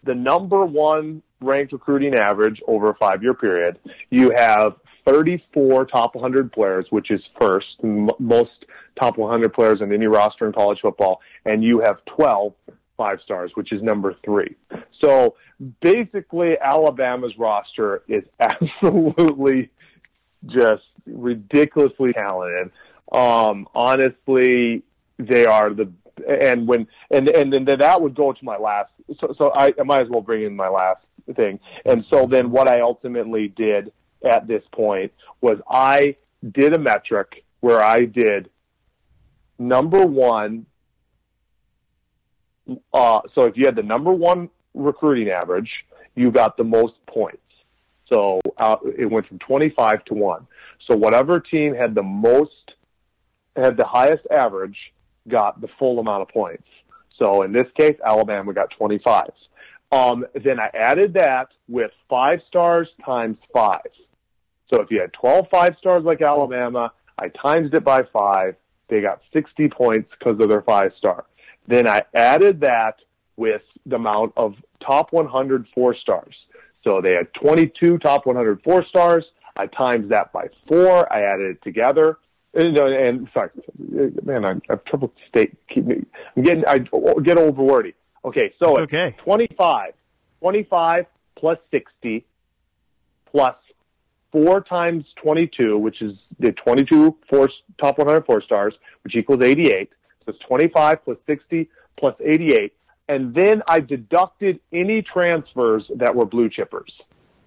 the 0.04 0.16
number 0.16 0.66
one 0.66 1.22
ranked 1.40 1.74
recruiting 1.74 2.16
average 2.16 2.62
over 2.68 2.90
a 2.90 2.96
five 2.96 3.24
year 3.24 3.34
period. 3.34 3.80
You 4.10 4.32
have 4.36 4.76
34 5.06 5.86
top 5.86 6.16
100 6.16 6.52
players, 6.52 6.86
which 6.90 7.12
is 7.12 7.22
first 7.40 7.68
m- 7.84 8.10
most 8.20 8.66
top 9.00 9.18
100 9.18 9.54
players 9.54 9.82
in 9.82 9.92
any 9.94 10.08
roster 10.08 10.46
in 10.46 10.54
college 10.54 10.80
football, 10.82 11.22
and 11.46 11.64
you 11.64 11.80
have 11.82 12.04
12 12.18 12.54
five 13.02 13.20
stars, 13.24 13.50
which 13.56 13.72
is 13.72 13.82
number 13.82 14.16
three. 14.24 14.56
So 15.04 15.36
basically, 15.82 16.56
Alabama's 16.60 17.36
roster 17.36 18.04
is 18.08 18.24
absolutely 18.40 19.72
just 20.46 20.84
ridiculously 21.08 22.14
talented. 22.14 22.72
Um, 23.12 23.68
honestly, 23.74 24.84
they 25.18 25.46
are 25.46 25.74
the 25.74 25.92
and 26.28 26.68
when 26.68 26.88
and 27.10 27.28
and 27.30 27.52
then 27.52 27.66
that 27.66 28.02
would 28.02 28.14
go 28.14 28.34
to 28.34 28.46
my 28.46 28.58
last. 28.58 28.92
So, 29.20 29.34
so 29.38 29.52
I, 29.52 29.74
I 29.80 29.84
might 29.84 30.02
as 30.02 30.10
well 30.10 30.22
bring 30.22 30.44
in 30.44 30.56
my 30.56 30.70
last 30.70 31.04
thing. 31.36 31.60
And 31.86 32.06
so 32.12 32.28
then 32.28 32.52
what 32.52 32.68
I 32.68 32.82
ultimately 32.82 33.48
did 33.48 33.92
at 34.24 34.48
this 34.48 34.64
point 34.72 35.12
was 35.42 35.60
I 35.70 36.16
did 36.52 36.74
a 36.74 36.80
metric 36.80 37.44
where 37.60 37.82
I 37.82 38.06
did 38.06 38.50
number 39.60 40.06
one 40.06 40.66
uh, 42.94 43.20
so 43.34 43.46
if 43.46 43.58
you 43.58 43.66
had 43.66 43.76
the 43.76 43.84
number 43.84 44.12
one 44.12 44.50
recruiting 44.74 45.30
average, 45.30 45.70
you 46.16 46.32
got 46.32 46.58
the 46.58 46.64
most 46.64 46.94
points. 47.08 47.38
So 48.12 48.40
uh, 48.58 48.78
it 48.98 49.10
went 49.10 49.28
from 49.28 49.40
25 49.40 50.06
to 50.06 50.14
1. 50.14 50.48
So 50.88 50.96
whatever 50.96 51.40
team 51.40 51.74
had 51.74 51.96
the 51.96 52.04
most, 52.04 52.74
had 53.56 53.78
the 53.78 53.86
highest 53.86 54.24
average, 54.30 54.78
got 55.28 55.62
the 55.62 55.68
full 55.80 56.00
amount 56.00 56.24
of 56.24 56.30
points. 56.30 56.68
So 57.18 57.44
in 57.44 57.52
this 57.52 57.68
case, 57.78 57.98
Alabama 58.06 58.54
got 58.54 58.72
25. 58.72 59.32
Um, 59.92 60.26
then 60.44 60.60
I 60.60 60.70
added 60.74 61.14
that 61.14 61.50
with 61.68 61.92
five 62.10 62.40
stars 62.48 62.88
times 63.06 63.38
five. 63.54 63.82
So 64.74 64.82
if 64.82 64.90
you 64.90 65.02
had 65.02 65.14
12 65.14 65.48
five 65.52 65.76
stars 65.80 66.04
like 66.04 66.22
Alabama, 66.22 66.92
I 67.18 67.28
times 67.30 67.72
it 67.74 67.84
by 67.84 68.04
five. 68.14 68.56
They 68.88 69.02
got 69.02 69.22
60 69.34 69.70
points 69.70 70.10
because 70.18 70.40
of 70.42 70.50
their 70.50 70.62
five 70.62 70.92
star. 70.98 71.26
Then 71.68 71.88
I 71.88 72.04
added 72.14 72.62
that 72.62 72.96
with 73.38 73.62
the 73.86 73.96
amount 73.96 74.34
of 74.38 74.56
top 74.86 75.14
100 75.14 75.68
four 75.74 75.96
stars. 75.96 76.36
So 76.84 77.02
they 77.02 77.14
had 77.14 77.34
22 77.36 78.00
top 78.00 78.26
100 78.26 78.62
four 78.64 78.86
stars. 78.86 79.26
I 79.56 79.68
times 79.68 80.10
that 80.10 80.32
by 80.32 80.48
four. 80.68 81.12
I 81.12 81.22
added 81.22 81.58
it 81.58 81.64
together. 81.64 82.18
And, 82.54 82.78
uh, 82.78 82.86
and 82.86 83.30
sorry, 83.34 83.50
man, 84.24 84.44
I 84.44 84.56
have 84.70 84.84
triple 84.86 85.14
state. 85.30 85.56
Keep 85.74 85.86
me. 85.86 86.06
I'm 86.36 86.44
getting. 86.44 86.66
I 86.66 86.80
get 87.24 87.38
over 87.38 87.64
wordy. 87.64 87.94
Okay, 88.26 88.54
so 88.62 88.74
That's 88.76 88.82
okay. 88.82 89.16
25, 89.24 89.94
25 90.42 91.06
plus 91.38 91.58
60 91.72 92.26
plus 93.32 93.56
four 94.32 94.62
times 94.62 95.06
22, 95.22 95.78
which 95.78 96.02
is 96.02 96.14
the 96.40 96.52
22 96.52 97.18
four, 97.30 97.50
top 97.80 97.98
100 97.98 98.26
four 98.26 98.42
stars, 98.42 98.74
which 99.04 99.16
equals 99.16 99.42
88. 99.44 99.90
So 100.26 100.32
it's 100.32 100.40
25 100.40 101.04
plus 101.04 101.18
60 101.28 101.70
plus 101.98 102.16
88. 102.24 102.74
And 103.10 103.34
then 103.34 103.62
I 103.68 103.80
deducted 103.80 104.60
any 104.72 105.02
transfers 105.02 105.84
that 105.96 106.16
were 106.16 106.26
blue 106.26 106.50
chippers. 106.50 106.90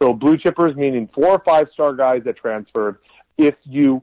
So 0.03 0.13
blue 0.13 0.37
chippers 0.37 0.77
meaning 0.77 1.09
four 1.15 1.29
or 1.29 1.43
five 1.47 1.69
star 1.73 1.95
guys 1.95 2.23
that 2.25 2.37
transferred. 2.37 2.99
If 3.39 3.55
you 3.65 4.03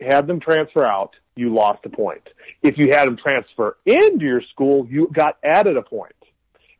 had 0.00 0.26
them 0.26 0.40
transfer 0.40 0.84
out, 0.84 1.14
you 1.36 1.52
lost 1.52 1.80
a 1.84 1.88
point. 1.88 2.22
If 2.62 2.78
you 2.78 2.90
had 2.92 3.06
them 3.06 3.16
transfer 3.16 3.76
into 3.84 4.24
your 4.24 4.42
school, 4.52 4.86
you 4.88 5.10
got 5.12 5.38
added 5.42 5.76
a 5.76 5.82
point. 5.82 6.14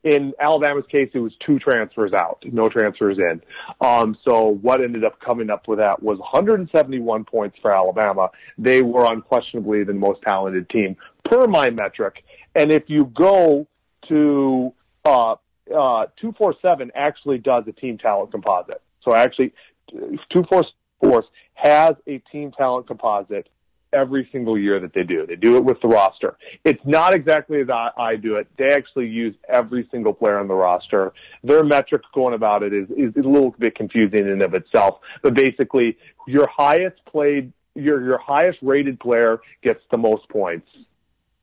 In 0.05 0.33
Alabama's 0.39 0.85
case, 0.89 1.09
it 1.15 1.19
was 1.19 1.33
two 1.43 1.57
transfers 1.57 2.13
out, 2.13 2.43
no 2.45 2.69
transfers 2.69 3.17
in. 3.17 3.41
Um, 3.81 4.15
so 4.23 4.59
what 4.61 4.79
ended 4.79 5.03
up 5.03 5.19
coming 5.19 5.49
up 5.49 5.67
with 5.67 5.79
that 5.79 6.01
was 6.01 6.19
171 6.19 7.25
points 7.25 7.57
for 7.59 7.75
Alabama. 7.75 8.29
They 8.59 8.83
were 8.83 9.11
unquestionably 9.11 9.83
the 9.83 9.93
most 9.93 10.21
talented 10.21 10.69
team 10.69 10.95
per 11.25 11.47
my 11.47 11.71
metric. 11.71 12.23
And 12.53 12.71
if 12.71 12.83
you 12.85 13.11
go 13.15 13.67
to 14.09 14.73
uh, 15.03 15.31
uh, 15.71 16.05
247 16.21 16.91
actually 16.93 17.39
does 17.39 17.63
a 17.67 17.71
team 17.71 17.97
talent 17.97 18.31
composite. 18.31 18.83
So 19.03 19.15
actually, 19.15 19.53
244 19.89 21.23
has 21.55 21.95
a 22.05 22.19
team 22.31 22.51
talent 22.51 22.85
composite 22.85 23.49
every 23.95 24.27
single 24.31 24.57
year 24.57 24.79
that 24.79 24.93
they 24.93 25.03
do. 25.03 25.25
They 25.25 25.35
do 25.35 25.55
it 25.55 25.63
with 25.63 25.81
the 25.81 25.87
roster. 25.87 26.37
It's 26.63 26.81
not 26.85 27.15
exactly 27.15 27.61
as 27.61 27.69
I, 27.69 27.89
I 27.97 28.15
do 28.15 28.35
it. 28.35 28.47
They 28.57 28.67
actually 28.67 29.07
use 29.07 29.35
every 29.49 29.87
single 29.91 30.13
player 30.13 30.37
on 30.37 30.47
the 30.47 30.53
roster. 30.53 31.13
Their 31.43 31.63
metric 31.63 32.01
going 32.13 32.33
about 32.33 32.63
it 32.63 32.73
is, 32.73 32.89
is 32.91 33.15
a 33.15 33.27
little 33.27 33.55
bit 33.57 33.75
confusing 33.75 34.19
in 34.19 34.29
and 34.29 34.41
of 34.41 34.53
itself. 34.53 34.99
But 35.23 35.33
basically, 35.33 35.97
your 36.27 36.47
highest 36.47 37.03
played, 37.05 37.53
your, 37.73 38.03
your 38.03 38.17
highest 38.17 38.59
rated 38.61 38.99
player 38.99 39.39
gets 39.63 39.81
the 39.91 39.97
most 39.97 40.27
points 40.29 40.67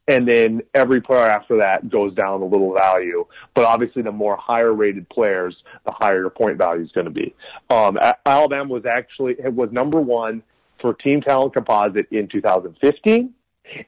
and 0.08 0.26
then 0.26 0.62
every 0.74 1.00
player 1.00 1.26
after 1.26 1.58
that 1.58 1.88
goes 1.88 2.12
down 2.14 2.42
a 2.42 2.44
little 2.44 2.74
value. 2.74 3.24
But 3.54 3.66
obviously, 3.66 4.02
the 4.02 4.12
more 4.12 4.36
higher 4.36 4.72
rated 4.72 5.08
players, 5.08 5.56
the 5.86 5.92
higher 5.92 6.20
your 6.20 6.30
point 6.30 6.58
value 6.58 6.82
is 6.82 6.90
going 6.92 7.04
to 7.04 7.12
be. 7.12 7.34
Um, 7.70 7.98
Alabama 8.26 8.72
was 8.72 8.84
actually 8.84 9.36
was 9.44 9.70
number 9.70 10.00
one 10.00 10.42
for 10.82 10.92
team 10.92 11.22
talent 11.22 11.54
composite 11.54 12.06
in 12.10 12.28
2015. 12.28 13.32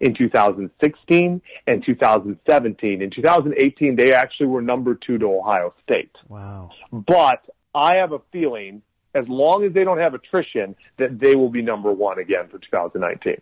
In 0.01 0.15
2016 0.15 1.43
and 1.67 1.85
2017. 1.85 3.03
In 3.03 3.11
2018, 3.11 3.97
they 3.97 4.15
actually 4.15 4.47
were 4.47 4.63
number 4.63 4.95
two 4.95 5.19
to 5.19 5.27
Ohio 5.27 5.75
State. 5.83 6.13
Wow. 6.29 6.71
But 6.91 7.45
I 7.75 7.97
have 7.97 8.13
a 8.13 8.21
feeling, 8.33 8.83
as 9.15 9.29
long 9.29 9.65
as 9.65 9.75
they 9.75 9.85
don't 9.85 9.99
have 9.99 10.15
attrition, 10.15 10.77
that 10.99 11.19
they 11.19 11.35
will 11.35 11.51
be 11.51 11.61
number 11.61 11.93
one 11.93 12.19
again 12.19 12.49
for 12.51 12.59
2019. 12.59 13.41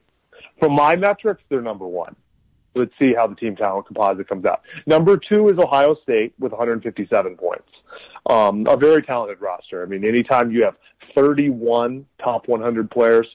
From 0.58 0.72
my 0.72 0.96
metrics, 0.96 1.42
they're 1.48 1.60
number 1.60 1.86
one. 1.86 2.16
Let's 2.74 2.92
see 3.00 3.14
how 3.14 3.26
the 3.26 3.34
team 3.34 3.56
talent 3.56 3.86
composite 3.86 4.28
comes 4.28 4.44
out. 4.44 4.62
Number 4.86 5.16
two 5.16 5.48
is 5.48 5.58
Ohio 5.58 5.96
State 6.02 6.34
with 6.38 6.52
157 6.52 7.36
points. 7.36 7.68
Um, 8.28 8.66
a 8.68 8.76
very 8.76 9.02
talented 9.02 9.40
roster. 9.40 9.82
I 9.82 9.86
mean, 9.86 10.04
anytime 10.04 10.50
you 10.50 10.64
have 10.64 10.76
31 11.14 12.06
top 12.22 12.48
100 12.48 12.90
players, 12.90 13.26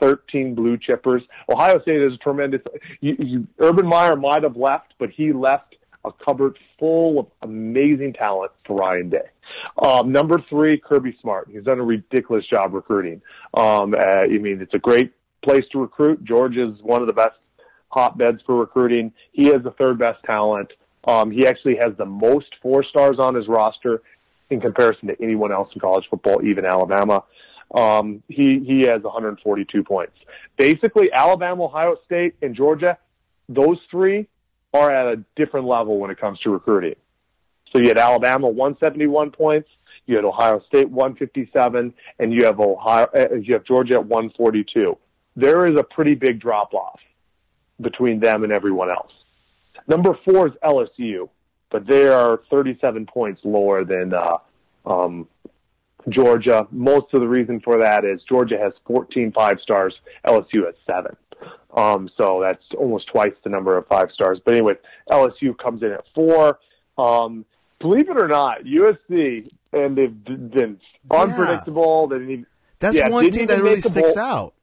13 0.00 0.54
blue 0.54 0.78
chippers, 0.78 1.22
Ohio 1.48 1.80
State 1.82 2.00
is 2.00 2.14
a 2.14 2.18
tremendous. 2.18 2.60
You, 3.00 3.16
you, 3.18 3.46
Urban 3.58 3.86
Meyer 3.86 4.16
might 4.16 4.42
have 4.42 4.56
left, 4.56 4.94
but 4.98 5.10
he 5.10 5.32
left 5.32 5.76
a 6.04 6.12
cupboard 6.24 6.56
full 6.78 7.18
of 7.18 7.26
amazing 7.42 8.12
talent 8.12 8.52
for 8.64 8.76
Ryan 8.76 9.10
Day. 9.10 9.28
Um, 9.84 10.12
number 10.12 10.40
three, 10.48 10.78
Kirby 10.78 11.16
Smart. 11.20 11.48
He's 11.50 11.64
done 11.64 11.80
a 11.80 11.84
ridiculous 11.84 12.46
job 12.46 12.72
recruiting. 12.72 13.20
Um, 13.54 13.94
uh, 13.94 13.98
I 13.98 14.28
mean, 14.28 14.60
it's 14.60 14.74
a 14.74 14.78
great 14.78 15.12
place 15.44 15.64
to 15.72 15.80
recruit. 15.80 16.24
Georgia 16.24 16.68
is 16.68 16.82
one 16.82 17.00
of 17.00 17.06
the 17.06 17.12
best 17.12 17.36
hotbeds 17.88 18.40
for 18.46 18.56
recruiting. 18.56 19.12
He 19.32 19.46
has 19.46 19.62
the 19.62 19.72
third 19.72 19.98
best 19.98 20.22
talent. 20.24 20.72
Um, 21.06 21.30
he 21.30 21.46
actually 21.46 21.76
has 21.76 21.96
the 21.96 22.06
most 22.06 22.48
four 22.60 22.84
stars 22.84 23.18
on 23.18 23.34
his 23.34 23.46
roster 23.48 24.02
in 24.50 24.60
comparison 24.60 25.08
to 25.08 25.22
anyone 25.22 25.52
else 25.52 25.68
in 25.74 25.80
college 25.80 26.04
football, 26.10 26.44
even 26.44 26.64
Alabama. 26.64 27.24
Um, 27.74 28.22
he 28.28 28.62
he 28.64 28.80
has 28.82 29.02
142 29.02 29.82
points. 29.82 30.12
Basically, 30.56 31.10
Alabama, 31.12 31.64
Ohio 31.64 31.96
State, 32.04 32.34
and 32.42 32.54
Georgia, 32.54 32.96
those 33.48 33.78
three 33.90 34.28
are 34.72 34.90
at 34.90 35.12
a 35.12 35.24
different 35.34 35.66
level 35.66 35.98
when 35.98 36.10
it 36.10 36.20
comes 36.20 36.38
to 36.40 36.50
recruiting. 36.50 36.94
So 37.72 37.80
you 37.80 37.88
had 37.88 37.98
Alabama 37.98 38.48
171 38.48 39.32
points, 39.32 39.68
you 40.06 40.14
had 40.14 40.24
Ohio 40.24 40.60
State 40.68 40.88
157, 40.88 41.92
and 42.18 42.32
you 42.32 42.44
have 42.44 42.60
Ohio 42.60 43.06
uh, 43.14 43.34
you 43.34 43.54
have 43.54 43.64
Georgia 43.64 43.94
at 43.94 44.06
142. 44.06 44.96
There 45.34 45.66
is 45.66 45.78
a 45.78 45.82
pretty 45.82 46.14
big 46.14 46.40
drop 46.40 46.72
off 46.72 47.00
between 47.80 48.20
them 48.20 48.44
and 48.44 48.52
everyone 48.52 48.90
else. 48.90 49.12
Number 49.86 50.18
four 50.24 50.48
is 50.48 50.52
LSU, 50.64 51.28
but 51.70 51.86
they 51.86 52.08
are 52.08 52.40
37 52.50 53.06
points 53.06 53.40
lower 53.44 53.84
than 53.84 54.12
uh, 54.14 54.38
um, 54.84 55.28
Georgia. 56.08 56.66
Most 56.70 57.12
of 57.12 57.20
the 57.20 57.28
reason 57.28 57.60
for 57.60 57.82
that 57.82 58.04
is 58.04 58.20
Georgia 58.28 58.58
has 58.58 58.72
14 58.86 59.32
five 59.32 59.58
stars, 59.62 59.94
LSU 60.24 60.64
has 60.64 60.74
seven. 60.86 61.16
Um, 61.76 62.08
so 62.16 62.40
that's 62.42 62.64
almost 62.78 63.08
twice 63.08 63.34
the 63.44 63.50
number 63.50 63.76
of 63.76 63.86
five 63.86 64.08
stars. 64.12 64.40
But 64.44 64.54
anyway, 64.54 64.74
LSU 65.10 65.56
comes 65.56 65.82
in 65.82 65.92
at 65.92 66.04
four. 66.14 66.58
Um, 66.96 67.44
believe 67.78 68.08
it 68.08 68.16
or 68.16 68.28
not, 68.28 68.64
USC 68.64 69.50
and 69.72 69.96
they've 69.96 70.24
been 70.24 70.80
unpredictable. 71.10 72.08
They 72.08 72.16
didn't 72.16 72.30
even, 72.30 72.46
That's 72.78 72.96
yeah, 72.96 73.08
one 73.10 73.30
team 73.30 73.46
that 73.46 73.62
really 73.62 73.80
sticks 73.80 74.14
bowl. 74.14 74.18
out 74.18 74.54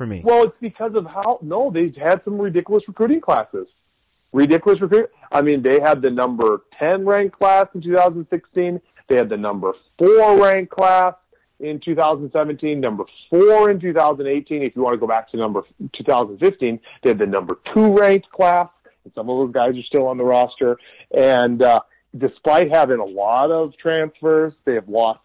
for 0.00 0.06
me. 0.06 0.22
Well, 0.24 0.44
it's 0.44 0.56
because 0.62 0.94
of 0.94 1.04
how 1.04 1.40
no, 1.42 1.70
they 1.70 1.92
had 2.02 2.24
some 2.24 2.40
ridiculous 2.40 2.82
recruiting 2.88 3.20
classes. 3.20 3.66
Ridiculous 4.32 4.80
recruit. 4.80 5.10
I 5.30 5.42
mean, 5.42 5.62
they 5.62 5.78
had 5.78 6.00
the 6.00 6.08
number 6.08 6.62
ten 6.78 7.04
ranked 7.04 7.38
class 7.38 7.66
in 7.74 7.82
2016. 7.82 8.80
They 9.10 9.16
had 9.16 9.28
the 9.28 9.36
number 9.36 9.72
four 9.98 10.42
ranked 10.42 10.72
class 10.72 11.12
in 11.58 11.82
2017. 11.84 12.80
Number 12.80 13.04
four 13.28 13.70
in 13.70 13.78
2018. 13.78 14.62
If 14.62 14.74
you 14.74 14.80
want 14.80 14.94
to 14.94 14.98
go 14.98 15.06
back 15.06 15.30
to 15.32 15.36
number 15.36 15.64
2015, 15.94 16.80
they 17.02 17.10
had 17.10 17.18
the 17.18 17.26
number 17.26 17.58
two 17.74 17.94
ranked 17.94 18.30
class. 18.30 18.70
And 19.04 19.12
some 19.14 19.28
of 19.28 19.36
those 19.36 19.52
guys 19.52 19.76
are 19.76 19.82
still 19.82 20.06
on 20.06 20.16
the 20.16 20.24
roster. 20.24 20.78
And 21.14 21.62
uh, 21.62 21.80
despite 22.16 22.74
having 22.74 23.00
a 23.00 23.04
lot 23.04 23.50
of 23.50 23.76
transfers, 23.76 24.54
they 24.64 24.76
have 24.76 24.88
lost 24.88 25.20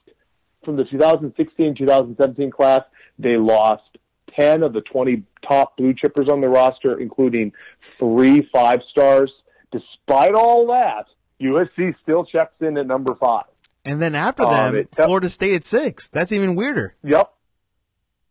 from 0.65 0.75
the 0.75 0.83
2016-2017 0.83 2.51
class. 2.51 2.81
They 3.17 3.37
lost 3.37 3.94
10 4.35 4.63
of 4.63 4.73
the 4.73 4.81
20 4.81 5.23
top 5.47 5.77
blue 5.77 5.93
chippers 5.93 6.29
on 6.31 6.41
the 6.41 6.47
roster, 6.49 6.99
including 6.99 7.51
three 7.99 8.47
five 8.53 8.79
stars. 8.89 9.31
Despite 9.71 10.33
all 10.33 10.67
that, 10.67 11.05
USC 11.41 11.95
still 12.03 12.25
checks 12.25 12.53
in 12.61 12.77
at 12.77 12.87
number 12.87 13.15
five. 13.15 13.45
and 13.87 14.01
then 14.01 14.15
after 14.15 14.43
Um, 14.43 14.49
them, 14.49 14.75
it- 14.77 14.89
Florida 14.95 15.29
State 15.29 15.53
at 15.53 15.63
six. 15.63 16.07
That's 16.09 16.31
even 16.31 16.55
weirder. 16.55 16.95
Yep. 17.03 17.31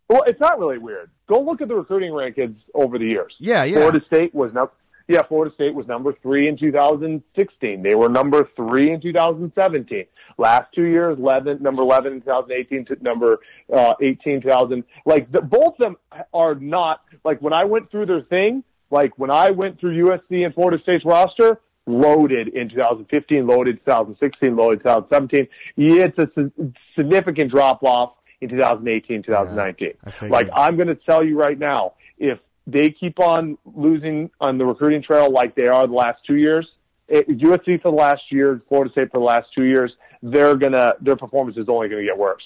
Well, 0.09 0.23
it's 0.27 0.41
not 0.41 0.59
really 0.59 0.79
weird. 0.79 1.11
Go 1.29 1.41
look 1.41 1.61
at 1.63 1.69
the 1.69 1.75
recruiting 1.77 2.13
rankings 2.13 2.57
over 2.75 2.99
the 2.99 3.07
years. 3.07 3.35
Yeah, 3.39 3.65
yeah. 3.65 3.77
Florida 3.77 4.03
State 4.07 4.35
was 4.35 4.53
num- 4.53 4.69
yeah, 5.07 5.23
Florida 5.29 5.55
State 5.55 5.75
was 5.75 5.87
number 5.87 6.15
three 6.23 6.49
in 6.49 6.57
2016. 6.57 7.83
They 7.83 7.95
were 7.95 8.09
number 8.09 8.49
three 8.57 8.93
in 8.93 9.01
2017. 9.01 10.07
Last 10.39 10.73
two 10.75 10.85
years, 10.85 11.19
11, 11.19 11.63
number 11.63 11.83
11 11.83 12.15
in 12.15 12.21
2018 12.21 12.87
to 12.87 13.03
number 13.03 13.39
uh, 13.75 13.95
18, 14.01 14.43
2000. 14.43 14.85
Like 15.05 15.31
the, 15.31 15.43
both 15.43 15.75
of 15.75 15.79
them 15.79 15.97
are 16.33 16.55
not 16.55 17.03
like 17.25 17.41
when 17.41 17.53
I 17.53 17.65
went 17.65 17.91
through 17.91 18.07
their 18.07 18.23
thing. 18.23 18.65
Like 18.91 19.19
when 19.19 19.31
I 19.31 19.51
went 19.51 19.81
through 19.81 20.07
USC 20.07 20.45
and 20.45 20.55
Florida 20.55 20.83
State's 20.83 21.05
roster, 21.05 21.61
loaded 21.87 22.49
in 22.49 22.71
2015, 22.71 23.47
loaded 23.47 23.79
2016, 23.85 24.57
loaded 24.57 24.79
2017. 24.81 25.49
It's 25.77 26.19
a 26.19 26.51
significant 26.97 27.51
drop 27.51 27.83
off 27.83 28.15
in 28.41 28.49
2018, 28.49 29.23
2019. 29.23 29.93
I 30.05 30.11
figured. 30.11 30.31
like 30.31 30.49
I'm 30.55 30.77
going 30.77 30.89
to 30.89 30.95
tell 30.95 31.25
you 31.25 31.39
right 31.39 31.59
now, 31.59 31.95
if 32.19 32.39
they 32.67 32.91
keep 32.91 33.21
on 33.21 33.59
losing 33.65 34.31
on 34.41 34.59
the 34.59 34.65
recruiting 34.65 35.03
trail 35.03 35.31
like 35.31 35.55
they 35.55 35.67
are 35.67 35.87
the 35.87 35.93
last 35.93 36.21
two 36.27 36.37
years, 36.37 36.67
it, 37.09 37.29
USC 37.29 37.83
for 37.83 37.91
the 37.91 37.97
last 37.97 38.23
year, 38.31 38.63
Florida 38.69 38.91
State 38.93 39.11
for 39.13 39.19
the 39.19 39.25
last 39.25 39.49
two 39.55 39.65
years, 39.65 39.93
they're 40.23 40.57
gonna 40.57 40.93
their 41.01 41.17
performance 41.17 41.57
is 41.59 41.69
only 41.69 41.89
going 41.89 42.03
to 42.03 42.09
get 42.09 42.17
worse 42.17 42.43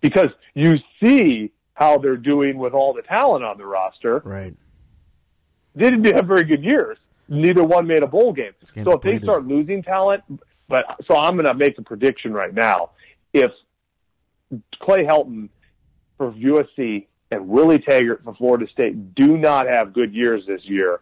because 0.00 0.28
you 0.54 0.76
see 1.02 1.52
how 1.74 1.98
they're 1.98 2.16
doing 2.16 2.58
with 2.58 2.72
all 2.72 2.92
the 2.94 3.02
talent 3.02 3.44
on 3.44 3.58
the 3.58 3.66
roster. 3.66 4.20
Right. 4.24 4.54
They 5.74 5.90
didn't 5.90 6.12
have 6.16 6.26
very 6.26 6.44
good 6.44 6.64
years. 6.64 6.98
Neither 7.28 7.62
one 7.62 7.86
made 7.86 8.02
a 8.02 8.06
bowl 8.06 8.32
game. 8.32 8.52
So 8.74 8.92
if 8.92 9.02
they 9.02 9.18
start 9.18 9.46
losing 9.46 9.82
talent, 9.82 10.24
but 10.68 10.84
so 11.06 11.16
I'm 11.16 11.34
going 11.34 11.46
to 11.46 11.54
make 11.54 11.78
a 11.78 11.82
prediction 11.82 12.32
right 12.32 12.52
now. 12.52 12.90
If 13.32 13.52
Clay 14.80 15.04
Helton 15.04 15.50
for 16.16 16.32
USC 16.32 17.06
and 17.30 17.48
Willie 17.48 17.78
Taggart 17.78 18.22
for 18.24 18.34
Florida 18.34 18.66
State 18.72 19.14
do 19.14 19.36
not 19.36 19.66
have 19.66 19.92
good 19.92 20.14
years 20.14 20.44
this 20.46 20.64
year, 20.64 21.00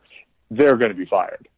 they're 0.50 0.76
going 0.76 0.90
to 0.90 0.96
be 0.96 1.06
fired 1.06 1.48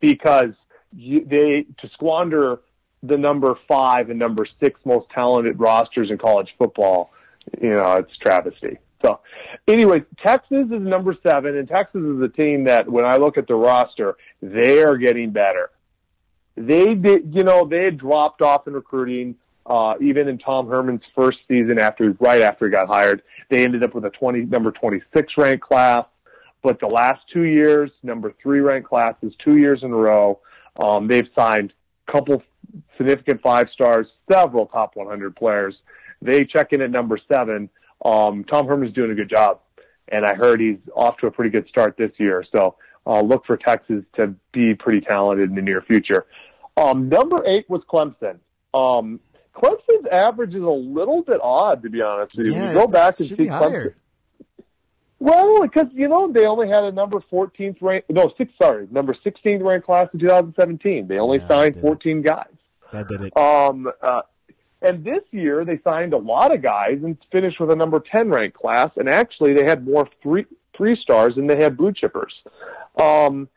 because 0.00 0.52
they 0.92 1.66
to 1.78 1.88
squander 1.92 2.60
the 3.02 3.16
number 3.16 3.56
five 3.68 4.10
and 4.10 4.18
number 4.18 4.46
six 4.60 4.80
most 4.84 5.08
talented 5.10 5.58
rosters 5.60 6.10
in 6.10 6.18
college 6.18 6.48
football. 6.58 7.12
You 7.62 7.70
know, 7.70 7.92
it's 7.94 8.16
travesty. 8.18 8.78
So, 9.04 9.20
anyway, 9.68 10.02
Texas 10.24 10.66
is 10.72 10.82
number 10.82 11.16
seven, 11.22 11.56
and 11.56 11.68
Texas 11.68 12.02
is 12.02 12.20
a 12.20 12.28
team 12.28 12.64
that, 12.64 12.90
when 12.90 13.04
I 13.04 13.16
look 13.16 13.38
at 13.38 13.46
the 13.46 13.54
roster, 13.54 14.16
they 14.42 14.82
are 14.82 14.96
getting 14.96 15.30
better. 15.30 15.70
They 16.56 16.94
did, 16.94 17.32
you 17.32 17.44
know, 17.44 17.66
they 17.68 17.84
had 17.84 17.96
dropped 17.98 18.42
off 18.42 18.66
in 18.66 18.72
recruiting. 18.72 19.36
Uh, 19.68 19.94
even 20.00 20.28
in 20.28 20.38
Tom 20.38 20.66
Herman's 20.66 21.02
first 21.14 21.38
season, 21.46 21.78
after 21.78 22.16
right 22.20 22.40
after 22.40 22.64
he 22.64 22.72
got 22.72 22.88
hired, 22.88 23.22
they 23.50 23.62
ended 23.62 23.84
up 23.84 23.94
with 23.94 24.04
a 24.06 24.10
twenty 24.10 24.40
number 24.40 24.72
twenty 24.72 25.02
six 25.14 25.34
ranked 25.36 25.62
class. 25.62 26.06
But 26.62 26.80
the 26.80 26.86
last 26.86 27.20
two 27.32 27.44
years, 27.44 27.90
number 28.02 28.34
three 28.42 28.60
ranked 28.60 28.88
classes, 28.88 29.32
two 29.44 29.58
years 29.58 29.80
in 29.82 29.92
a 29.92 29.96
row, 29.96 30.40
um, 30.80 31.06
they've 31.06 31.28
signed 31.36 31.72
a 32.08 32.12
couple 32.12 32.42
significant 32.96 33.40
five 33.42 33.68
stars, 33.72 34.06
several 34.30 34.66
top 34.66 34.96
100 34.96 35.36
players. 35.36 35.74
They 36.20 36.44
check 36.44 36.72
in 36.72 36.82
at 36.82 36.90
number 36.90 37.18
seven. 37.32 37.70
Um, 38.04 38.44
Tom 38.44 38.66
Herman's 38.66 38.94
doing 38.94 39.10
a 39.10 39.14
good 39.14 39.30
job, 39.30 39.60
and 40.08 40.24
I 40.24 40.34
heard 40.34 40.60
he's 40.60 40.78
off 40.94 41.16
to 41.18 41.26
a 41.26 41.30
pretty 41.30 41.50
good 41.50 41.68
start 41.68 41.96
this 41.96 42.10
year. 42.18 42.44
So 42.52 42.76
uh, 43.06 43.20
look 43.20 43.46
for 43.46 43.56
Texas 43.56 44.04
to 44.16 44.34
be 44.52 44.74
pretty 44.74 45.00
talented 45.00 45.50
in 45.50 45.54
the 45.54 45.62
near 45.62 45.82
future. 45.82 46.26
Um, 46.76 47.08
number 47.08 47.44
eight 47.46 47.68
was 47.68 47.82
Clemson. 47.90 48.38
Um, 48.74 49.20
Clemson's 49.58 50.06
average 50.12 50.54
is 50.54 50.62
a 50.62 50.66
little 50.66 51.22
bit 51.22 51.40
odd, 51.42 51.82
to 51.82 51.90
be 51.90 52.00
honest 52.00 52.36
with 52.36 52.46
you. 52.46 52.54
Yeah, 52.54 52.68
you 52.68 52.74
go 52.74 52.86
back 52.86 53.18
and 53.20 53.28
see 53.28 53.34
Clemson, 53.36 53.48
higher. 53.48 53.96
well, 55.18 55.62
because 55.62 55.86
you 55.92 56.08
know 56.08 56.30
they 56.32 56.44
only 56.46 56.68
had 56.68 56.84
a 56.84 56.92
number 56.92 57.18
14th 57.32 57.76
rank, 57.82 58.04
no, 58.08 58.32
six, 58.38 58.52
sorry, 58.62 58.86
number 58.90 59.14
16th 59.26 59.62
ranked 59.64 59.86
class 59.86 60.08
in 60.14 60.20
2017. 60.20 61.08
They 61.08 61.18
only 61.18 61.38
Yeah, 61.38 61.48
signed 61.48 61.74
they 61.74 61.80
did. 61.80 61.88
14 61.88 62.22
guys. 62.22 62.46
That 62.92 63.08
did 63.08 63.22
it. 63.22 63.36
Um, 63.36 63.90
uh, 64.00 64.22
and 64.80 65.04
this 65.04 65.22
year 65.32 65.64
they 65.64 65.80
signed 65.82 66.12
a 66.12 66.18
lot 66.18 66.54
of 66.54 66.62
guys 66.62 67.00
and 67.02 67.18
finished 67.32 67.58
with 67.58 67.70
a 67.70 67.76
number 67.76 67.98
10 68.00 68.30
ranked 68.30 68.56
class. 68.56 68.90
And 68.96 69.08
actually, 69.08 69.54
they 69.54 69.64
had 69.64 69.86
more 69.86 70.08
three 70.22 70.46
three 70.76 70.96
stars 71.02 71.34
than 71.34 71.48
they 71.48 71.56
had 71.56 71.76
blue 71.76 71.92
chippers. 71.92 72.30
Um, 73.02 73.48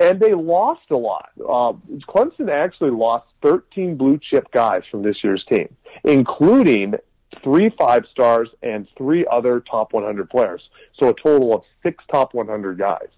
and 0.00 0.20
they 0.20 0.34
lost 0.34 0.90
a 0.90 0.96
lot. 0.96 1.30
Uh, 1.38 1.72
Clemson 2.08 2.50
actually 2.50 2.90
lost 2.90 3.26
13 3.42 3.96
blue 3.96 4.18
chip 4.30 4.50
guys 4.52 4.82
from 4.90 5.02
this 5.02 5.16
year's 5.22 5.44
team, 5.52 5.74
including 6.04 6.94
three 7.42 7.70
five 7.78 8.04
stars 8.10 8.48
and 8.62 8.88
three 8.96 9.26
other 9.30 9.60
top 9.60 9.92
100 9.92 10.30
players. 10.30 10.62
So 10.98 11.08
a 11.08 11.14
total 11.14 11.54
of 11.54 11.62
six 11.82 12.02
top 12.10 12.34
100 12.34 12.78
guys. 12.78 13.08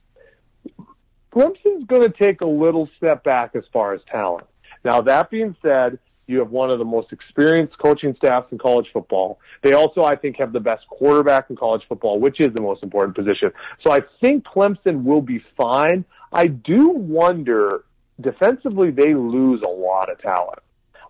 Clemson's 1.33 1.87
going 1.87 2.03
to 2.03 2.11
take 2.11 2.41
a 2.41 2.47
little 2.47 2.89
step 2.97 3.23
back 3.23 3.55
as 3.55 3.63
far 3.73 3.95
as 3.95 4.01
talent. 4.11 4.47
Now, 4.85 5.01
that 5.03 5.31
being 5.31 5.55
said, 5.63 5.99
you 6.27 6.39
have 6.39 6.51
one 6.51 6.71
of 6.71 6.79
the 6.79 6.85
most 6.85 7.13
experienced 7.13 7.77
coaching 7.79 8.15
staffs 8.17 8.51
in 8.53 8.59
college 8.59 8.87
football. 8.93 9.41
They 9.63 9.73
also, 9.73 10.03
I 10.03 10.15
think, 10.17 10.37
have 10.39 10.53
the 10.53 10.61
best 10.61 10.87
quarterback 10.89 11.51
in 11.51 11.57
college 11.57 11.83
football, 11.89 12.21
which 12.21 12.41
is 12.41 12.53
the 12.55 12.61
most 12.61 12.83
important 12.83 13.17
position. 13.17 13.53
So 13.85 13.93
I 13.93 14.01
think 14.21 14.45
Clemson 14.45 15.03
will 15.03 15.23
be 15.23 15.43
fine. 15.57 16.05
I 16.33 16.47
do 16.47 16.91
wonder 16.91 17.85
defensively 18.21 18.91
they 18.91 19.15
lose 19.15 19.63
a 19.63 19.69
lot 19.69 20.11
of 20.11 20.21
talent. 20.21 20.61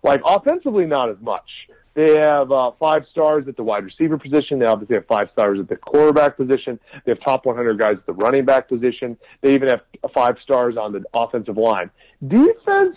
Like 0.03 0.21
offensively, 0.25 0.85
not 0.85 1.09
as 1.09 1.17
much. 1.21 1.49
They 1.93 2.17
have 2.19 2.51
uh, 2.51 2.71
five 2.79 3.03
stars 3.11 3.47
at 3.47 3.57
the 3.57 3.63
wide 3.63 3.83
receiver 3.83 4.17
position. 4.17 4.59
They 4.59 4.65
obviously 4.65 4.95
have 4.95 5.05
five 5.07 5.29
stars 5.33 5.59
at 5.59 5.67
the 5.67 5.75
quarterback 5.75 6.37
position. 6.37 6.79
They 7.05 7.11
have 7.11 7.19
top 7.21 7.45
100 7.45 7.77
guys 7.77 7.97
at 7.97 8.05
the 8.05 8.13
running 8.13 8.45
back 8.45 8.69
position. 8.69 9.17
They 9.41 9.53
even 9.53 9.69
have 9.69 9.81
five 10.13 10.37
stars 10.41 10.77
on 10.77 10.93
the 10.93 11.03
offensive 11.13 11.57
line. 11.57 11.91
Defense, 12.25 12.95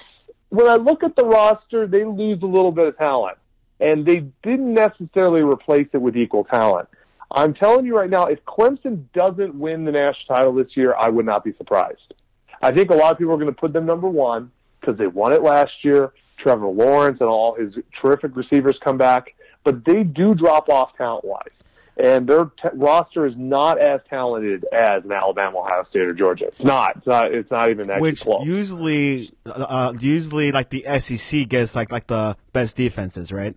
when 0.51 0.69
I 0.69 0.75
look 0.75 1.03
at 1.03 1.17
the 1.17 1.25
roster, 1.25 1.89
they 1.89 2.05
lose 2.05 2.41
a 2.43 2.47
little 2.47 2.71
bit 2.71 2.87
of 2.87 2.97
talent, 2.97 3.37
and 3.81 4.07
they 4.07 4.27
didn't 4.45 4.75
necessarily 4.75 5.41
replace 5.41 5.89
it 5.93 6.01
with 6.01 6.17
equal 6.17 6.45
talent. 6.45 6.89
I'm 7.35 7.53
telling 7.53 7.85
you 7.85 7.97
right 7.97 8.09
now, 8.09 8.27
if 8.27 8.39
Clemson 8.45 9.05
doesn't 9.13 9.55
win 9.57 9.85
the 9.85 9.93
national 9.93 10.27
title 10.29 10.55
this 10.55 10.69
year, 10.77 10.95
I 10.95 11.09
would 11.09 11.27
not 11.27 11.45
be 11.45 11.53
surprised. 11.59 12.15
I 12.63 12.73
think 12.73 12.91
a 12.91 12.95
lot 12.95 13.13
of 13.13 13.19
people 13.19 13.35
are 13.35 13.39
going 13.39 13.53
to 13.53 13.61
put 13.61 13.73
them 13.73 13.87
number 13.87 14.09
one 14.09 14.53
because 14.81 14.97
they 14.97 15.09
won 15.09 15.33
it 15.33 15.43
last 15.43 15.73
year. 15.83 16.13
Trevor 16.39 16.67
Lawrence 16.67 17.19
and 17.21 17.29
all 17.29 17.55
his 17.55 17.75
terrific 18.01 18.37
receivers 18.37 18.79
come 18.83 18.99
back, 18.99 19.35
but 19.65 19.85
they 19.85 20.03
do 20.05 20.35
drop 20.35 20.69
off 20.69 20.97
talent 20.97 21.25
wise. 21.25 21.49
And 21.97 22.27
their 22.29 22.47
t- 22.47 22.69
roster 22.75 23.25
is 23.25 23.35
not 23.37 23.81
as 23.81 24.01
talented 24.11 24.65
as 24.73 25.05
an 25.05 25.13
Alabama, 25.13 25.61
Ohio 25.61 25.85
State, 25.91 26.03
or 26.03 26.13
Georgia. 26.13 26.47
It's 26.47 26.63
not. 26.63 26.97
It's 26.97 27.07
not. 27.07 27.33
It's 27.33 27.51
not 27.53 27.71
even 27.71 27.87
that 27.87 28.01
Which 28.01 28.23
close. 28.23 28.45
usually, 28.45 29.33
uh, 29.47 29.95
usually 30.01 30.51
like 30.51 30.71
the 30.71 30.85
SEC 30.99 31.49
gets 31.49 31.77
like 31.77 31.93
like 31.93 32.09
the 32.09 32.37
best 32.53 32.77
defenses, 32.77 33.31
right? 33.31 33.55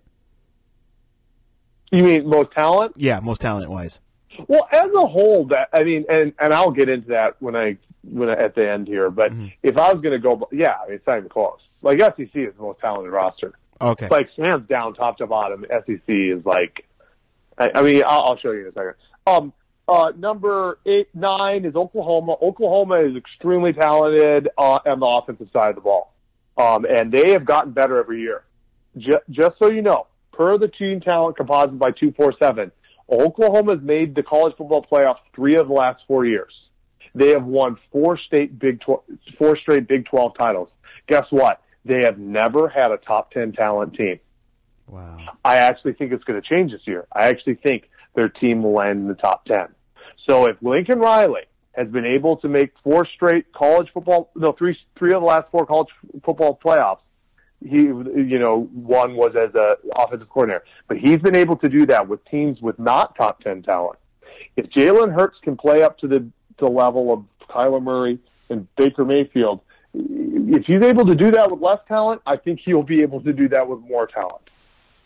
You 1.90 2.02
mean 2.04 2.28
most 2.28 2.52
talent? 2.52 2.94
Yeah, 2.96 3.20
most 3.20 3.40
talent 3.40 3.70
wise. 3.70 4.00
Well, 4.46 4.68
as 4.72 4.90
a 4.94 5.06
whole, 5.06 5.46
that 5.46 5.68
I 5.72 5.84
mean, 5.84 6.04
and 6.08 6.32
and 6.38 6.52
I'll 6.52 6.70
get 6.70 6.88
into 6.88 7.08
that 7.08 7.36
when 7.40 7.56
I 7.56 7.78
when 8.02 8.28
I, 8.28 8.34
at 8.34 8.54
the 8.54 8.70
end 8.70 8.86
here. 8.86 9.10
But 9.10 9.32
Mhm. 9.32 9.52
if 9.62 9.76
I 9.76 9.92
was 9.92 10.00
going 10.02 10.12
to 10.12 10.18
go, 10.18 10.48
yeah, 10.52 10.74
I 10.82 10.86
mean, 10.86 10.96
it's 10.96 11.06
not 11.06 11.18
even 11.18 11.28
close. 11.28 11.58
Like 11.82 11.98
SEC 12.00 12.18
is 12.34 12.54
the 12.56 12.62
most 12.62 12.80
talented 12.80 13.12
roster. 13.12 13.52
Okay. 13.80 14.06
It's 14.06 14.12
like 14.12 14.28
hands 14.36 14.68
down, 14.68 14.94
top 14.94 15.18
to 15.18 15.26
bottom. 15.26 15.64
SEC 15.68 16.02
is 16.08 16.44
like, 16.44 16.84
I, 17.56 17.68
I 17.76 17.82
mean, 17.82 18.02
I'll, 18.06 18.22
I'll 18.30 18.38
show 18.38 18.52
you 18.52 18.62
in 18.62 18.66
a 18.68 18.72
second. 18.72 18.94
Um, 19.26 19.52
uh, 19.88 20.12
number 20.16 20.78
eight, 20.86 21.08
nine 21.14 21.64
is 21.64 21.74
Oklahoma. 21.74 22.36
Oklahoma 22.42 22.96
is 23.00 23.16
extremely 23.16 23.72
talented 23.72 24.48
uh, 24.58 24.78
on 24.84 25.00
the 25.00 25.06
offensive 25.06 25.48
side 25.52 25.70
of 25.70 25.74
the 25.76 25.80
ball, 25.80 26.12
um, 26.56 26.84
and 26.84 27.10
they 27.12 27.32
have 27.32 27.44
gotten 27.44 27.72
better 27.72 27.98
every 27.98 28.20
year. 28.20 28.44
Just, 28.96 29.18
just 29.30 29.58
so 29.58 29.70
you 29.70 29.80
know, 29.82 30.06
per 30.38 30.56
the 30.56 30.68
team 30.68 31.00
talent 31.00 31.36
composite 31.36 31.78
by 31.78 31.90
two 31.90 32.12
four 32.12 32.32
seven, 32.40 32.70
Oklahoma 33.10 33.74
has 33.74 33.82
made 33.82 34.14
the 34.14 34.22
college 34.22 34.54
football 34.56 34.86
playoffs 34.90 35.18
three 35.34 35.56
of 35.56 35.66
the 35.66 35.74
last 35.74 36.00
four 36.06 36.24
years. 36.24 36.52
They 37.14 37.30
have 37.30 37.44
won 37.44 37.76
four 37.90 38.16
state 38.16 38.58
Big 38.58 38.80
Tw- 38.80 39.02
four 39.36 39.58
straight 39.58 39.88
Big 39.88 40.06
Twelve 40.06 40.32
titles. 40.40 40.68
Guess 41.08 41.26
what? 41.30 41.60
They 41.84 42.00
have 42.04 42.18
never 42.18 42.68
had 42.68 42.92
a 42.92 42.98
top 42.98 43.32
ten 43.32 43.52
talent 43.52 43.94
team. 43.94 44.20
wow. 44.86 45.18
I 45.44 45.56
actually 45.56 45.94
think 45.94 46.12
it's 46.12 46.24
going 46.24 46.40
to 46.40 46.48
change 46.48 46.70
this 46.70 46.86
year. 46.86 47.06
I 47.12 47.28
actually 47.28 47.56
think 47.56 47.90
their 48.14 48.28
team 48.28 48.62
will 48.62 48.74
land 48.74 49.00
in 49.00 49.08
the 49.08 49.14
top 49.14 49.44
10. 49.44 49.68
So 50.28 50.46
if 50.46 50.56
Lincoln 50.60 50.98
Riley 50.98 51.42
has 51.72 51.88
been 51.88 52.04
able 52.04 52.36
to 52.38 52.48
make 52.48 52.72
four 52.82 53.06
straight 53.06 53.52
college 53.52 53.88
football, 53.94 54.30
no, 54.34 54.52
three, 54.52 54.76
three 54.98 55.12
of 55.14 55.20
the 55.22 55.26
last 55.26 55.50
four 55.50 55.66
college 55.66 55.88
football 56.24 56.58
playoffs, 56.62 56.98
he, 57.60 57.82
you 57.82 58.38
know, 58.38 58.68
one 58.72 59.16
was 59.16 59.34
as 59.36 59.54
a 59.54 59.76
offensive 59.96 60.28
coordinator, 60.28 60.64
but 60.86 60.96
he's 60.96 61.16
been 61.16 61.36
able 61.36 61.56
to 61.56 61.68
do 61.68 61.86
that 61.86 62.08
with 62.08 62.24
teams 62.26 62.60
with 62.60 62.78
not 62.78 63.16
top 63.16 63.40
10 63.42 63.62
talent. 63.62 63.98
If 64.56 64.66
Jalen 64.66 65.12
Hurts 65.12 65.38
can 65.42 65.56
play 65.56 65.82
up 65.82 65.98
to 65.98 66.08
the, 66.08 66.26
the 66.58 66.66
level 66.66 67.12
of 67.12 67.24
Kyler 67.48 67.82
Murray 67.82 68.18
and 68.48 68.68
Baker 68.76 69.04
Mayfield, 69.04 69.60
if 69.94 70.64
he's 70.66 70.82
able 70.82 71.06
to 71.06 71.14
do 71.14 71.30
that 71.32 71.50
with 71.50 71.60
less 71.60 71.80
talent, 71.88 72.22
I 72.26 72.36
think 72.36 72.60
he'll 72.64 72.82
be 72.82 73.02
able 73.02 73.20
to 73.22 73.32
do 73.32 73.48
that 73.48 73.68
with 73.68 73.80
more 73.80 74.06
talent. 74.06 74.42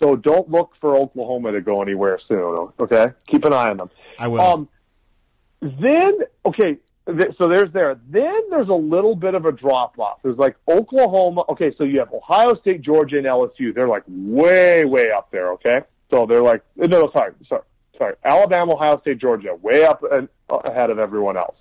So 0.03 0.17
don't 0.17 0.51
look 0.51 0.73
for 0.81 0.97
Oklahoma 0.97 1.53
to 1.53 1.61
go 1.61 1.81
anywhere 1.81 2.19
soon. 2.27 2.69
Okay, 2.81 3.07
keep 3.29 3.45
an 3.45 3.53
eye 3.53 3.71
on 3.71 3.77
them. 3.77 3.91
I 4.19 4.27
will. 4.27 4.41
Um, 4.41 4.69
then 5.61 6.19
okay, 6.45 6.79
so 7.07 7.49
there's 7.49 7.73
there. 7.73 7.99
Then 8.09 8.43
there's 8.51 8.69
a 8.69 8.75
little 8.75 9.17
bit 9.17 9.35
of 9.35 9.45
a 9.45 9.53
drop 9.53 9.99
off. 9.99 10.19
There's 10.23 10.39
like 10.39 10.57
Oklahoma. 10.69 11.45
Okay, 11.49 11.75
so 11.77 11.85
you 11.85 11.99
have 11.99 12.13
Ohio 12.13 12.55
State, 12.61 12.83
Georgia, 12.83 13.19
and 13.19 13.27
LSU. 13.27 13.75
They're 13.75 13.89
like 13.89 14.05
way 14.07 14.85
way 14.85 15.11
up 15.11 15.31
there. 15.31 15.53
Okay, 15.55 15.81
so 16.11 16.27
they're 16.27 16.43
like 16.43 16.63
uh, 16.83 16.87
no, 16.87 17.11
sorry, 17.13 17.33
sorry, 17.49 17.63
sorry. 17.99 18.15
Alabama, 18.25 18.75
Ohio 18.75 19.01
State, 19.01 19.19
Georgia, 19.19 19.55
way 19.61 19.85
up 19.85 20.03
and 20.11 20.29
uh, 20.49 20.59
ahead 20.59 20.91
of 20.91 20.99
everyone 20.99 21.37
else. 21.37 21.57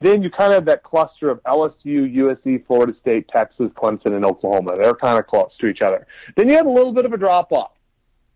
Then 0.00 0.22
you 0.22 0.30
kind 0.30 0.52
of 0.52 0.58
have 0.58 0.64
that 0.66 0.84
cluster 0.84 1.28
of 1.28 1.42
LSU, 1.42 2.14
USC, 2.14 2.64
Florida 2.66 2.94
State, 3.00 3.28
Texas, 3.28 3.70
Clemson, 3.76 4.14
and 4.14 4.24
Oklahoma. 4.24 4.76
They're 4.80 4.94
kind 4.94 5.18
of 5.18 5.26
close 5.26 5.50
to 5.60 5.66
each 5.66 5.82
other. 5.82 6.06
Then 6.36 6.48
you 6.48 6.54
have 6.54 6.66
a 6.66 6.70
little 6.70 6.92
bit 6.92 7.04
of 7.04 7.12
a 7.12 7.16
drop 7.16 7.52
off. 7.52 7.72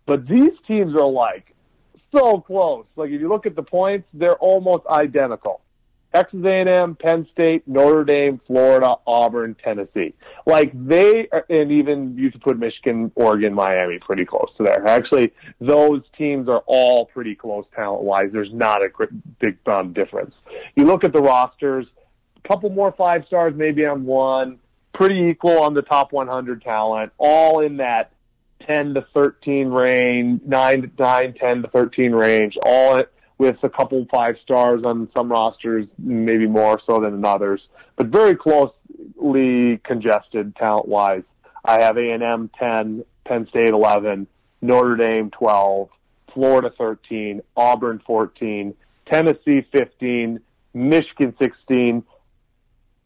But 0.04 0.26
these 0.26 0.52
teams 0.66 0.94
are 0.94 1.08
like 1.08 1.54
so 2.14 2.40
close. 2.40 2.84
Like 2.96 3.10
if 3.10 3.20
you 3.20 3.28
look 3.28 3.46
at 3.46 3.56
the 3.56 3.62
points, 3.62 4.08
they're 4.12 4.36
almost 4.36 4.84
identical. 4.86 5.60
Texas 6.14 6.40
A&M, 6.44 6.94
Penn 6.96 7.26
State, 7.32 7.66
Notre 7.66 8.04
Dame, 8.04 8.40
Florida, 8.46 8.94
Auburn, 9.06 9.56
Tennessee. 9.62 10.14
Like 10.46 10.72
they, 10.74 11.28
and 11.48 11.72
even 11.72 12.16
you 12.18 12.30
could 12.30 12.42
put 12.42 12.58
Michigan, 12.58 13.10
Oregon, 13.14 13.54
Miami 13.54 13.98
pretty 13.98 14.24
close 14.24 14.50
to 14.58 14.64
there. 14.64 14.86
Actually, 14.86 15.32
those 15.60 16.02
teams 16.16 16.48
are 16.48 16.62
all 16.66 17.06
pretty 17.06 17.34
close 17.34 17.64
talent-wise. 17.74 18.30
There's 18.32 18.52
not 18.52 18.82
a 18.82 18.88
big 19.40 19.56
um, 19.66 19.92
difference. 19.92 20.34
You 20.76 20.84
look 20.84 21.04
at 21.04 21.12
the 21.12 21.22
rosters, 21.22 21.86
a 22.44 22.48
couple 22.48 22.68
more 22.70 22.92
five 22.92 23.24
stars 23.26 23.54
maybe 23.56 23.86
on 23.86 24.04
one, 24.04 24.58
pretty 24.92 25.30
equal 25.30 25.62
on 25.62 25.72
the 25.74 25.82
top 25.82 26.12
100 26.12 26.62
talent, 26.62 27.12
all 27.16 27.60
in 27.60 27.78
that 27.78 28.12
10 28.66 28.94
to 28.94 29.06
13 29.14 29.68
range, 29.68 30.42
9 30.44 30.82
to 30.82 30.90
9, 30.98 31.34
10 31.34 31.62
to 31.62 31.68
13 31.68 32.12
range, 32.12 32.56
all 32.62 33.02
with 33.38 33.56
a 33.62 33.68
couple 33.68 34.06
five 34.10 34.36
stars 34.42 34.82
on 34.84 35.08
some 35.16 35.30
rosters, 35.30 35.86
maybe 35.98 36.46
more 36.46 36.80
so 36.86 37.00
than 37.00 37.14
in 37.14 37.24
others, 37.24 37.60
but 37.96 38.06
very 38.06 38.36
closely 38.36 39.80
congested 39.84 40.54
talent 40.56 40.88
wise. 40.88 41.22
I 41.64 41.82
have 41.82 41.96
A&M 41.96 42.50
10, 42.58 43.04
Penn 43.24 43.46
State 43.48 43.70
11, 43.70 44.26
Notre 44.60 44.96
Dame 44.96 45.30
12, 45.30 45.88
Florida 46.32 46.70
13, 46.76 47.42
Auburn 47.56 48.00
14, 48.06 48.74
Tennessee 49.10 49.66
15, 49.72 50.40
Michigan 50.74 51.34
16, 51.40 52.02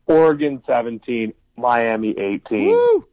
Oregon 0.07 0.63
17, 0.67 1.33
Miami 1.57 2.11
18. 2.19 2.69
Woo! 2.69 3.07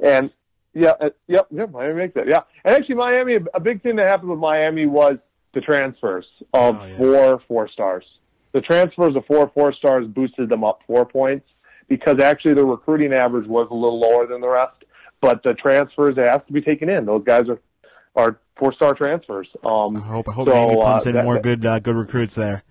And 0.00 0.30
yeah, 0.74 0.92
uh, 1.00 1.10
yep, 1.26 1.46
yeah, 1.50 1.64
Miami 1.66 1.94
makes 1.94 2.16
it. 2.16 2.28
Yeah, 2.28 2.40
and 2.64 2.74
actually, 2.74 2.96
Miami. 2.96 3.38
A 3.54 3.60
big 3.60 3.82
thing 3.82 3.96
that 3.96 4.06
happened 4.06 4.30
with 4.30 4.38
Miami 4.38 4.84
was 4.84 5.16
the 5.56 5.60
transfers 5.62 6.26
of 6.52 6.76
Oh, 6.80 6.84
yeah. 6.84 6.96
four 6.98 7.40
four 7.48 7.68
stars. 7.68 8.04
The 8.52 8.60
transfers 8.60 9.16
of 9.16 9.24
four 9.26 9.50
four 9.54 9.72
stars 9.72 10.06
boosted 10.06 10.48
them 10.50 10.62
up 10.62 10.80
four 10.86 11.04
points 11.06 11.46
because 11.88 12.20
actually 12.20 12.54
the 12.54 12.64
recruiting 12.64 13.12
average 13.12 13.46
was 13.48 13.66
a 13.70 13.74
little 13.74 13.98
lower 13.98 14.26
than 14.26 14.40
the 14.42 14.48
rest. 14.48 14.84
But 15.22 15.42
the 15.42 15.54
transfers 15.54 16.14
they 16.14 16.22
have 16.24 16.46
to 16.46 16.52
be 16.52 16.60
taken 16.60 16.88
in. 16.90 17.06
Those 17.06 17.24
guys 17.24 17.48
are 17.48 17.58
are 18.14 18.38
four 18.58 18.72
star 18.74 18.94
transfers. 18.94 19.48
Um, 19.64 19.96
I 19.96 20.00
hope 20.00 20.28
I 20.28 20.32
hope 20.32 20.48
So, 20.48 20.80
uh, 20.80 20.84
pumps 20.92 21.06
in 21.06 21.14
that- 21.14 21.24
more 21.24 21.38
good 21.40 21.64
uh, 21.66 21.78
good 21.80 21.96
recruits 21.96 22.34
there. 22.34 22.62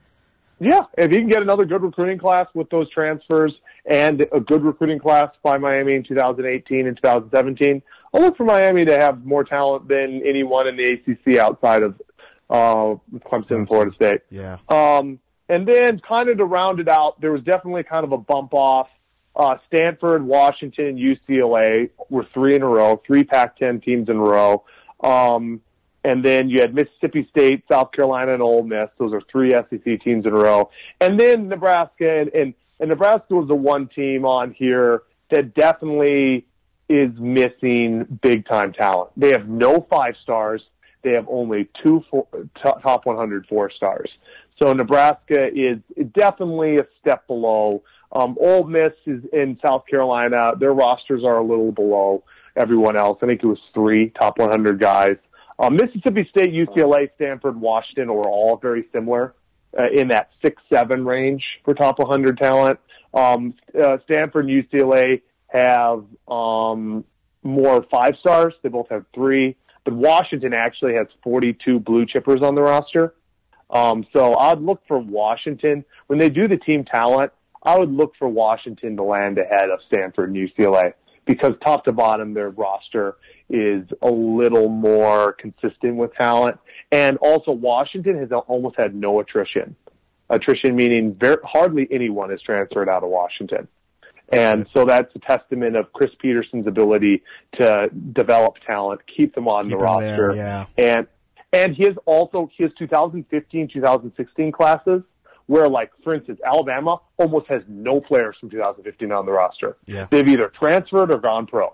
Yeah, 0.59 0.81
if 0.97 1.11
you 1.11 1.17
can 1.17 1.27
get 1.27 1.41
another 1.41 1.65
good 1.65 1.81
recruiting 1.83 2.17
class 2.17 2.47
with 2.53 2.69
those 2.69 2.89
transfers 2.89 3.53
and 3.85 4.25
a 4.31 4.39
good 4.39 4.63
recruiting 4.63 4.99
class 4.99 5.29
by 5.43 5.57
Miami 5.57 5.95
in 5.95 6.03
2018 6.03 6.87
and 6.87 6.95
2017, 6.95 7.81
I'll 8.13 8.21
look 8.21 8.37
for 8.37 8.45
Miami 8.45 8.85
to 8.85 8.97
have 8.97 9.25
more 9.25 9.43
talent 9.43 9.89
than 9.89 10.21
anyone 10.25 10.65
in 10.67 10.77
the 10.77 10.93
ACC 10.93 11.37
outside 11.39 11.83
of 11.83 12.01
uh, 12.49 12.95
Clemson 13.25 13.51
and 13.51 13.67
Florida 13.67 13.93
State. 13.95 14.21
Yeah. 14.29 14.57
Um, 14.69 15.19
and 15.49 15.67
then 15.67 15.99
kind 15.99 16.29
of 16.29 16.37
to 16.37 16.45
round 16.45 16.79
it 16.79 16.87
out, 16.87 17.21
there 17.21 17.31
was 17.31 17.43
definitely 17.43 17.83
kind 17.83 18.03
of 18.03 18.11
a 18.11 18.17
bump 18.17 18.53
off. 18.53 18.87
Uh, 19.35 19.57
Stanford, 19.67 20.25
Washington, 20.25 20.97
UCLA 20.97 21.89
were 22.09 22.25
three 22.33 22.55
in 22.55 22.61
a 22.61 22.67
row, 22.67 23.01
three 23.05 23.23
Pac-10 23.23 23.83
teams 23.83 24.09
in 24.09 24.15
a 24.15 24.21
row. 24.21 24.63
Um, 25.01 25.61
and 26.03 26.23
then 26.23 26.49
you 26.49 26.61
had 26.61 26.73
Mississippi 26.73 27.27
State, 27.31 27.63
South 27.69 27.91
Carolina, 27.91 28.33
and 28.33 28.41
Ole 28.41 28.63
Miss. 28.63 28.89
Those 28.97 29.11
are 29.11 29.21
three 29.31 29.53
SEC 29.53 30.01
teams 30.03 30.25
in 30.25 30.33
a 30.33 30.37
row. 30.37 30.69
And 31.01 31.19
then 31.19 31.49
Nebraska, 31.49 32.21
and, 32.21 32.29
and, 32.33 32.53
and 32.79 32.89
Nebraska 32.89 33.33
was 33.33 33.47
the 33.47 33.55
one 33.55 33.87
team 33.87 34.25
on 34.25 34.51
here 34.51 35.01
that 35.31 35.53
definitely 35.55 36.45
is 36.87 37.09
missing 37.17 38.19
big 38.21 38.47
time 38.47 38.71
talent. 38.71 39.11
They 39.17 39.31
have 39.31 39.47
no 39.47 39.85
five 39.89 40.15
stars. 40.21 40.61
They 41.05 41.11
have 41.11 41.27
only 41.29 41.69
two 41.83 42.03
four, 42.09 42.27
top 42.61 42.81
top 42.81 43.05
100 43.05 43.45
four 43.47 43.69
stars. 43.69 44.09
So 44.61 44.73
Nebraska 44.73 45.49
is 45.53 45.77
definitely 46.17 46.77
a 46.77 46.87
step 46.99 47.27
below. 47.27 47.83
Um, 48.11 48.35
Ole 48.41 48.63
Miss 48.63 48.93
is 49.05 49.21
in 49.31 49.59
South 49.63 49.83
Carolina. 49.87 50.53
Their 50.59 50.73
rosters 50.73 51.23
are 51.23 51.37
a 51.37 51.43
little 51.43 51.71
below 51.71 52.23
everyone 52.55 52.97
else. 52.97 53.19
I 53.21 53.27
think 53.27 53.43
it 53.43 53.47
was 53.47 53.59
three 53.73 54.09
top 54.19 54.39
100 54.39 54.79
guys. 54.79 55.17
Um, 55.59 55.75
Mississippi 55.75 56.27
State, 56.31 56.51
UCLA, 56.51 57.09
Stanford, 57.15 57.61
Washington 57.61 58.11
were 58.11 58.27
all 58.27 58.57
very 58.57 58.85
similar 58.91 59.35
uh, 59.77 59.89
in 59.93 60.07
that 60.07 60.31
six 60.41 60.59
seven 60.73 61.05
range 61.05 61.43
for 61.63 61.75
top 61.75 61.99
100 61.99 62.39
talent. 62.39 62.79
Um, 63.13 63.53
uh, 63.79 63.97
Stanford 64.09 64.49
and 64.49 64.65
UCLA 64.65 65.21
have 65.49 66.03
um, 66.27 67.05
more 67.43 67.85
five 67.91 68.15
stars. 68.19 68.55
They 68.63 68.69
both 68.69 68.89
have 68.89 69.05
three, 69.13 69.55
but 69.85 69.93
Washington 69.93 70.53
actually 70.53 70.95
has 70.95 71.07
42 71.23 71.79
blue 71.79 72.05
chippers 72.05 72.41
on 72.41 72.55
the 72.55 72.61
roster. 72.61 73.13
Um, 73.69 74.05
so 74.13 74.35
I'd 74.35 74.59
look 74.59 74.81
for 74.87 74.99
Washington 74.99 75.85
when 76.07 76.19
they 76.19 76.29
do 76.29 76.47
the 76.47 76.57
team 76.57 76.83
talent. 76.83 77.31
I 77.63 77.79
would 77.79 77.91
look 77.91 78.13
for 78.19 78.27
Washington 78.27 78.95
to 78.97 79.03
land 79.03 79.37
ahead 79.37 79.69
of 79.71 79.79
Stanford 79.87 80.29
and 80.29 80.37
UCLA 80.37 80.93
because 81.25 81.53
top 81.63 81.85
to 81.85 81.91
bottom 81.91 82.33
their 82.33 82.49
roster 82.49 83.17
is 83.49 83.87
a 84.01 84.11
little 84.11 84.69
more 84.69 85.33
consistent 85.33 85.95
with 85.95 86.13
talent, 86.13 86.59
and 86.91 87.17
also 87.17 87.51
Washington 87.51 88.17
has 88.19 88.31
almost 88.47 88.75
had 88.77 88.95
no 88.95 89.19
attrition. 89.19 89.75
Attrition 90.29 90.75
meaning 90.75 91.15
very, 91.19 91.37
hardly 91.43 91.87
anyone 91.91 92.29
has 92.29 92.41
transferred 92.41 92.89
out 92.89 93.03
of 93.03 93.09
Washington. 93.09 93.67
And 94.29 94.65
so 94.73 94.85
that's 94.85 95.13
a 95.15 95.19
testament 95.19 95.75
of 95.75 95.91
Chris 95.93 96.11
Petersen's 96.19 96.67
ability 96.67 97.21
to 97.59 97.89
develop 98.13 98.55
talent, 98.65 99.01
keep 99.15 99.35
them 99.35 99.47
on 99.47 99.65
Keep 99.65 99.77
the 99.77 99.77
roster, 99.77 100.33
there, 100.33 100.35
yeah. 100.35 100.65
and 100.77 101.07
and 101.53 101.75
his 101.75 101.91
also 102.05 102.49
his 102.57 102.71
2015 102.77 103.69
2016 103.71 104.51
classes 104.51 105.03
where 105.45 105.69
like 105.69 105.91
for 106.03 106.15
instance 106.15 106.39
Alabama 106.45 106.99
almost 107.17 107.47
has 107.47 107.61
no 107.67 108.01
players 108.01 108.35
from 108.39 108.49
2015 108.49 109.11
on 109.11 109.25
the 109.25 109.31
roster. 109.31 109.77
Yeah. 109.85 110.07
They've 110.09 110.27
either 110.27 110.51
transferred 110.59 111.13
or 111.13 111.19
gone 111.19 111.45
pro. 111.45 111.73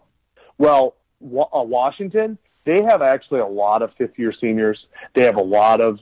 Well, 0.58 0.96
uh, 1.24 1.64
Washington 1.64 2.38
they 2.66 2.82
have 2.88 3.02
actually 3.02 3.40
a 3.40 3.48
lot 3.48 3.82
of 3.82 3.92
fifth 3.98 4.18
year 4.18 4.34
seniors. 4.40 4.78
They 5.16 5.24
have 5.24 5.36
a 5.36 5.44
lot 5.44 5.82
of 5.82 6.00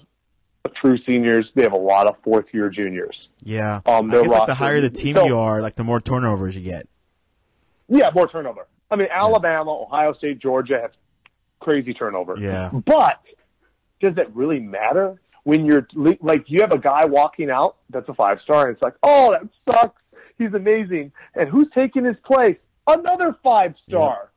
true 0.82 0.98
seniors. 1.06 1.50
They 1.56 1.64
have 1.64 1.74
a 1.74 1.78
lot 1.78 2.08
of 2.08 2.16
fourth 2.24 2.46
year 2.54 2.70
juniors. 2.70 3.30
Yeah. 3.42 3.82
Um, 3.86 4.12
I 4.12 4.22
guess 4.22 4.30
like 4.30 4.48
the 4.48 4.56
higher 4.56 4.82
the 4.82 4.90
team 4.90 5.16
so- 5.16 5.26
you 5.26 5.38
are, 5.38 5.62
like 5.62 5.76
the 5.76 5.84
more 5.84 6.00
turnovers 6.00 6.56
you 6.56 6.62
get. 6.62 6.88
Yeah, 7.88 8.12
more 8.14 8.28
turnover. 8.28 8.68
I 8.92 8.96
mean, 8.96 9.08
Alabama, 9.12 9.72
Ohio 9.72 10.14
State, 10.14 10.40
Georgia 10.40 10.80
have 10.82 10.92
crazy 11.60 11.94
turnover. 11.94 12.38
Yeah. 12.38 12.70
But 12.72 13.20
does 14.00 14.18
it 14.18 14.30
really 14.34 14.60
matter 14.60 15.20
when 15.44 15.66
you're 15.66 15.88
like 16.22 16.44
you 16.48 16.60
have 16.62 16.72
a 16.72 16.78
guy 16.78 17.06
walking 17.06 17.50
out 17.50 17.78
that's 17.90 18.08
a 18.10 18.14
five 18.14 18.40
star 18.44 18.68
and 18.68 18.74
it's 18.76 18.82
like, 18.82 18.96
oh, 19.04 19.32
that 19.32 19.48
sucks. 19.74 20.02
He's 20.38 20.54
amazing, 20.54 21.12
and 21.36 21.50
who's 21.50 21.68
taking 21.76 22.06
his 22.06 22.16
place? 22.24 22.56
Another 22.88 23.36
five 23.44 23.74
star. 23.88 24.32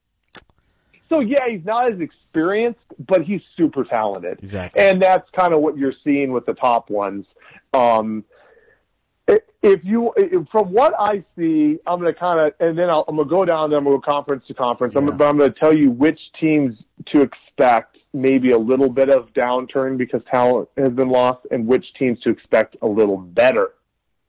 So 1.08 1.20
yeah, 1.20 1.48
he's 1.48 1.64
not 1.64 1.92
as 1.92 2.00
experienced, 2.36 2.80
but 3.06 3.22
he's 3.22 3.40
super 3.56 3.84
talented. 3.84 4.38
Exactly. 4.38 4.82
And 4.82 5.00
that's 5.02 5.28
kind 5.38 5.52
of 5.52 5.60
what 5.60 5.76
you're 5.76 5.92
seeing 6.02 6.32
with 6.32 6.46
the 6.46 6.54
top 6.54 6.88
ones. 6.90 7.26
Um, 7.74 8.24
if 9.64 9.84
you, 9.84 10.12
i- 10.18 10.44
from 10.50 10.72
what 10.72 10.92
I 10.98 11.22
see, 11.38 11.78
I'm 11.86 12.00
going 12.00 12.12
to 12.12 12.18
kind 12.18 12.40
of, 12.40 12.52
and 12.58 12.76
then 12.76 12.90
I'll, 12.90 13.04
I'm 13.06 13.14
going 13.16 13.28
to 13.28 13.30
go 13.30 13.44
down 13.44 13.70
there. 13.70 13.78
I'm 13.78 13.84
going 13.84 14.00
to 14.00 14.04
go 14.04 14.10
conference 14.12 14.44
to 14.48 14.54
conference. 14.54 14.94
I'm, 14.96 15.06
but 15.16 15.24
I'm 15.28 15.38
going 15.38 15.52
to 15.52 15.58
tell 15.58 15.74
you 15.76 15.90
which 15.90 16.18
teams 16.40 16.74
to 17.14 17.20
expect 17.22 17.98
maybe 18.12 18.50
a 18.50 18.58
little 18.58 18.88
bit 18.90 19.08
of 19.08 19.32
downturn 19.34 19.96
because 19.96 20.20
talent 20.30 20.68
has 20.76 20.92
been 20.92 21.08
lost, 21.08 21.46
and 21.50 21.66
which 21.66 21.86
teams 21.98 22.18
to 22.22 22.30
expect 22.30 22.76
a 22.82 22.86
little 22.86 23.16
better. 23.16 23.70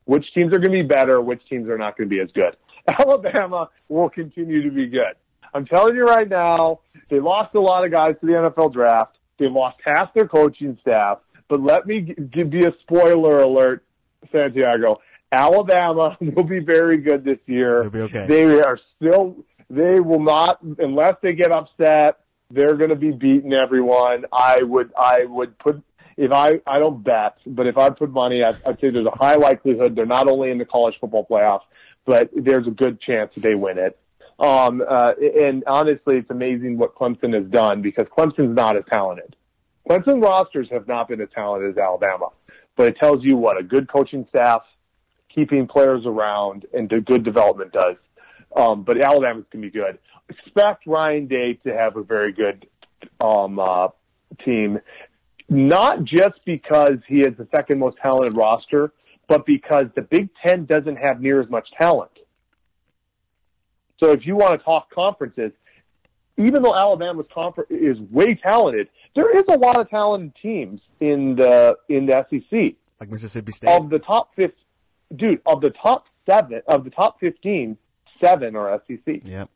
Which 0.05 0.25
teams 0.33 0.53
are 0.53 0.59
going 0.59 0.71
to 0.77 0.83
be 0.83 0.83
better? 0.83 1.19
Which 1.21 1.41
teams 1.49 1.67
are 1.67 1.77
not 1.77 1.97
going 1.97 2.07
to 2.09 2.15
be 2.15 2.21
as 2.21 2.29
good? 2.33 2.55
Alabama 2.99 3.69
will 3.89 4.09
continue 4.09 4.61
to 4.61 4.69
be 4.69 4.85
good. 4.87 5.15
I'm 5.53 5.65
telling 5.65 5.95
you 5.95 6.03
right 6.05 6.27
now, 6.27 6.79
they 7.09 7.19
lost 7.19 7.53
a 7.55 7.59
lot 7.59 7.85
of 7.85 7.91
guys 7.91 8.15
to 8.21 8.25
the 8.25 8.33
NFL 8.33 8.73
draft. 8.73 9.17
They 9.39 9.47
lost 9.47 9.77
half 9.85 10.13
their 10.13 10.27
coaching 10.27 10.77
staff. 10.81 11.19
But 11.47 11.61
let 11.61 11.85
me 11.85 12.01
g- 12.01 12.15
give 12.33 12.53
you 12.53 12.67
a 12.67 12.71
spoiler 12.81 13.39
alert, 13.39 13.83
Santiago. 14.31 14.95
Alabama 15.31 16.17
will 16.21 16.43
be 16.43 16.59
very 16.59 16.97
good 16.97 17.23
this 17.23 17.39
year. 17.45 17.83
Okay. 17.85 18.25
They 18.27 18.43
are 18.61 18.79
still. 18.95 19.35
They 19.69 19.99
will 19.99 20.21
not 20.21 20.61
unless 20.77 21.15
they 21.21 21.33
get 21.33 21.51
upset. 21.51 22.19
They're 22.51 22.75
going 22.75 22.89
to 22.89 22.95
be 22.95 23.11
beating 23.11 23.53
everyone. 23.53 24.25
I 24.31 24.61
would. 24.61 24.91
I 24.97 25.25
would 25.25 25.57
put. 25.57 25.81
If 26.15 26.31
I, 26.31 26.61
I 26.67 26.77
don't 26.77 27.03
bet, 27.03 27.37
but 27.47 27.65
if 27.65 27.75
I 27.75 27.89
put 27.89 28.11
money, 28.11 28.43
I'd, 28.43 28.57
I'd 28.67 28.79
say 28.79 28.91
there's 28.91 29.07
a 29.07 29.17
high 29.17 29.35
likelihood 29.35 29.95
they're 29.95 30.05
not 30.05 30.27
only 30.27 30.51
in 30.51 30.59
the 30.59 30.65
college 30.65 30.93
football 31.01 31.25
playoffs, 31.27 31.63
but 32.05 32.29
there's 32.35 32.67
a 32.67 32.71
good 32.71 33.01
chance 33.01 33.33
that 33.33 33.41
they 33.41 33.55
win 33.55 33.79
it. 33.79 33.97
Um, 34.39 34.83
uh, 34.87 35.11
and 35.19 35.63
honestly, 35.67 36.17
it's 36.17 36.29
amazing 36.29 36.77
what 36.77 36.95
Clemson 36.95 37.33
has 37.33 37.45
done 37.51 37.81
because 37.81 38.07
Clemson's 38.17 38.55
not 38.55 38.75
as 38.75 38.83
talented. 38.91 39.35
Clemson 39.87 40.23
rosters 40.23 40.67
have 40.71 40.87
not 40.87 41.07
been 41.07 41.21
as 41.21 41.29
talented 41.35 41.71
as 41.71 41.77
Alabama, 41.77 42.29
but 42.75 42.87
it 42.87 42.97
tells 42.99 43.23
you 43.23 43.37
what 43.37 43.59
a 43.59 43.63
good 43.63 43.87
coaching 43.87 44.25
staff, 44.29 44.63
keeping 45.33 45.67
players 45.67 46.05
around, 46.05 46.65
and 46.73 46.89
good 47.05 47.23
development 47.23 47.71
does. 47.71 47.95
Um, 48.55 48.83
but 48.83 48.99
Alabama's 49.01 49.45
going 49.51 49.63
to 49.63 49.71
be 49.71 49.79
good. 49.79 49.97
Expect 50.29 50.87
Ryan 50.87 51.27
Day 51.27 51.53
to 51.65 51.73
have 51.73 51.97
a 51.97 52.03
very 52.03 52.31
good 52.31 52.67
um, 53.19 53.59
uh, 53.59 53.89
team, 54.43 54.79
not 55.49 56.03
just 56.05 56.39
because 56.45 56.97
he 57.07 57.19
has 57.19 57.33
the 57.37 57.47
second 57.53 57.79
most 57.79 57.97
talented 57.97 58.37
roster, 58.37 58.93
but 59.27 59.45
because 59.45 59.85
the 59.95 60.01
Big 60.01 60.29
Ten 60.45 60.65
doesn't 60.65 60.95
have 60.95 61.21
near 61.21 61.41
as 61.41 61.49
much 61.49 61.69
talent. 61.79 62.11
So 64.03 64.11
if 64.11 64.25
you 64.25 64.35
want 64.35 64.59
to 64.59 64.63
talk 64.63 64.91
conferences, 64.93 65.53
even 66.37 66.61
though 66.61 66.75
Alabama's 66.75 67.25
confer- 67.33 67.67
is 67.69 67.97
way 68.11 68.35
talented, 68.35 68.89
there 69.15 69.35
is 69.37 69.43
a 69.47 69.57
lot 69.57 69.79
of 69.79 69.89
talented 69.89 70.33
teams 70.41 70.81
in 70.99 71.35
the 71.37 71.77
in 71.87 72.05
the 72.05 72.25
SEC. 72.29 72.75
Like 72.99 73.09
Mississippi 73.09 73.53
State. 73.53 73.69
Of 73.69 73.89
the 73.89 73.99
top 73.99 74.35
fifth, 74.35 74.55
dude, 75.15 75.41
of 75.45 75.61
the 75.61 75.69
top 75.69 76.07
seven, 76.29 76.61
of 76.67 76.83
the 76.83 76.89
top 76.89 77.19
fifteen, 77.21 77.77
seven 78.21 78.57
are 78.57 78.81
SEC. 78.87 79.21
yep. 79.23 79.49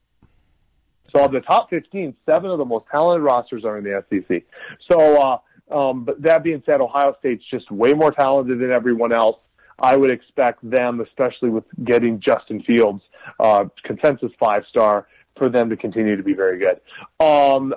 So 1.14 1.24
of 1.24 1.32
the 1.32 1.40
top 1.40 1.70
15, 1.70 2.14
seven 2.26 2.52
of 2.52 2.58
the 2.58 2.66
most 2.66 2.86
talented 2.92 3.24
rosters 3.24 3.64
are 3.64 3.78
in 3.78 3.86
the 3.86 4.04
SEC. 4.10 4.44
So, 4.92 5.40
uh, 5.72 5.74
um, 5.74 6.04
but 6.04 6.22
that 6.22 6.44
being 6.44 6.62
said, 6.66 6.82
Ohio 6.82 7.16
State's 7.20 7.46
just 7.50 7.72
way 7.72 7.94
more 7.94 8.12
talented 8.12 8.60
than 8.60 8.72
everyone 8.72 9.14
else. 9.14 9.38
I 9.80 9.96
would 9.96 10.10
expect 10.10 10.68
them, 10.68 11.02
especially 11.02 11.50
with 11.50 11.66
getting 11.84 12.20
Justin 12.20 12.64
Fields, 12.64 13.04
uh, 13.40 13.66
consensus 13.84 14.32
five 14.40 14.64
star, 14.70 15.08
for 15.38 15.50
them 15.50 15.70
to 15.70 15.78
continue 15.78 16.16
to 16.16 16.24
be 16.24 16.34
very 16.34 16.60
good. 16.60 16.80
Um, 17.24 17.74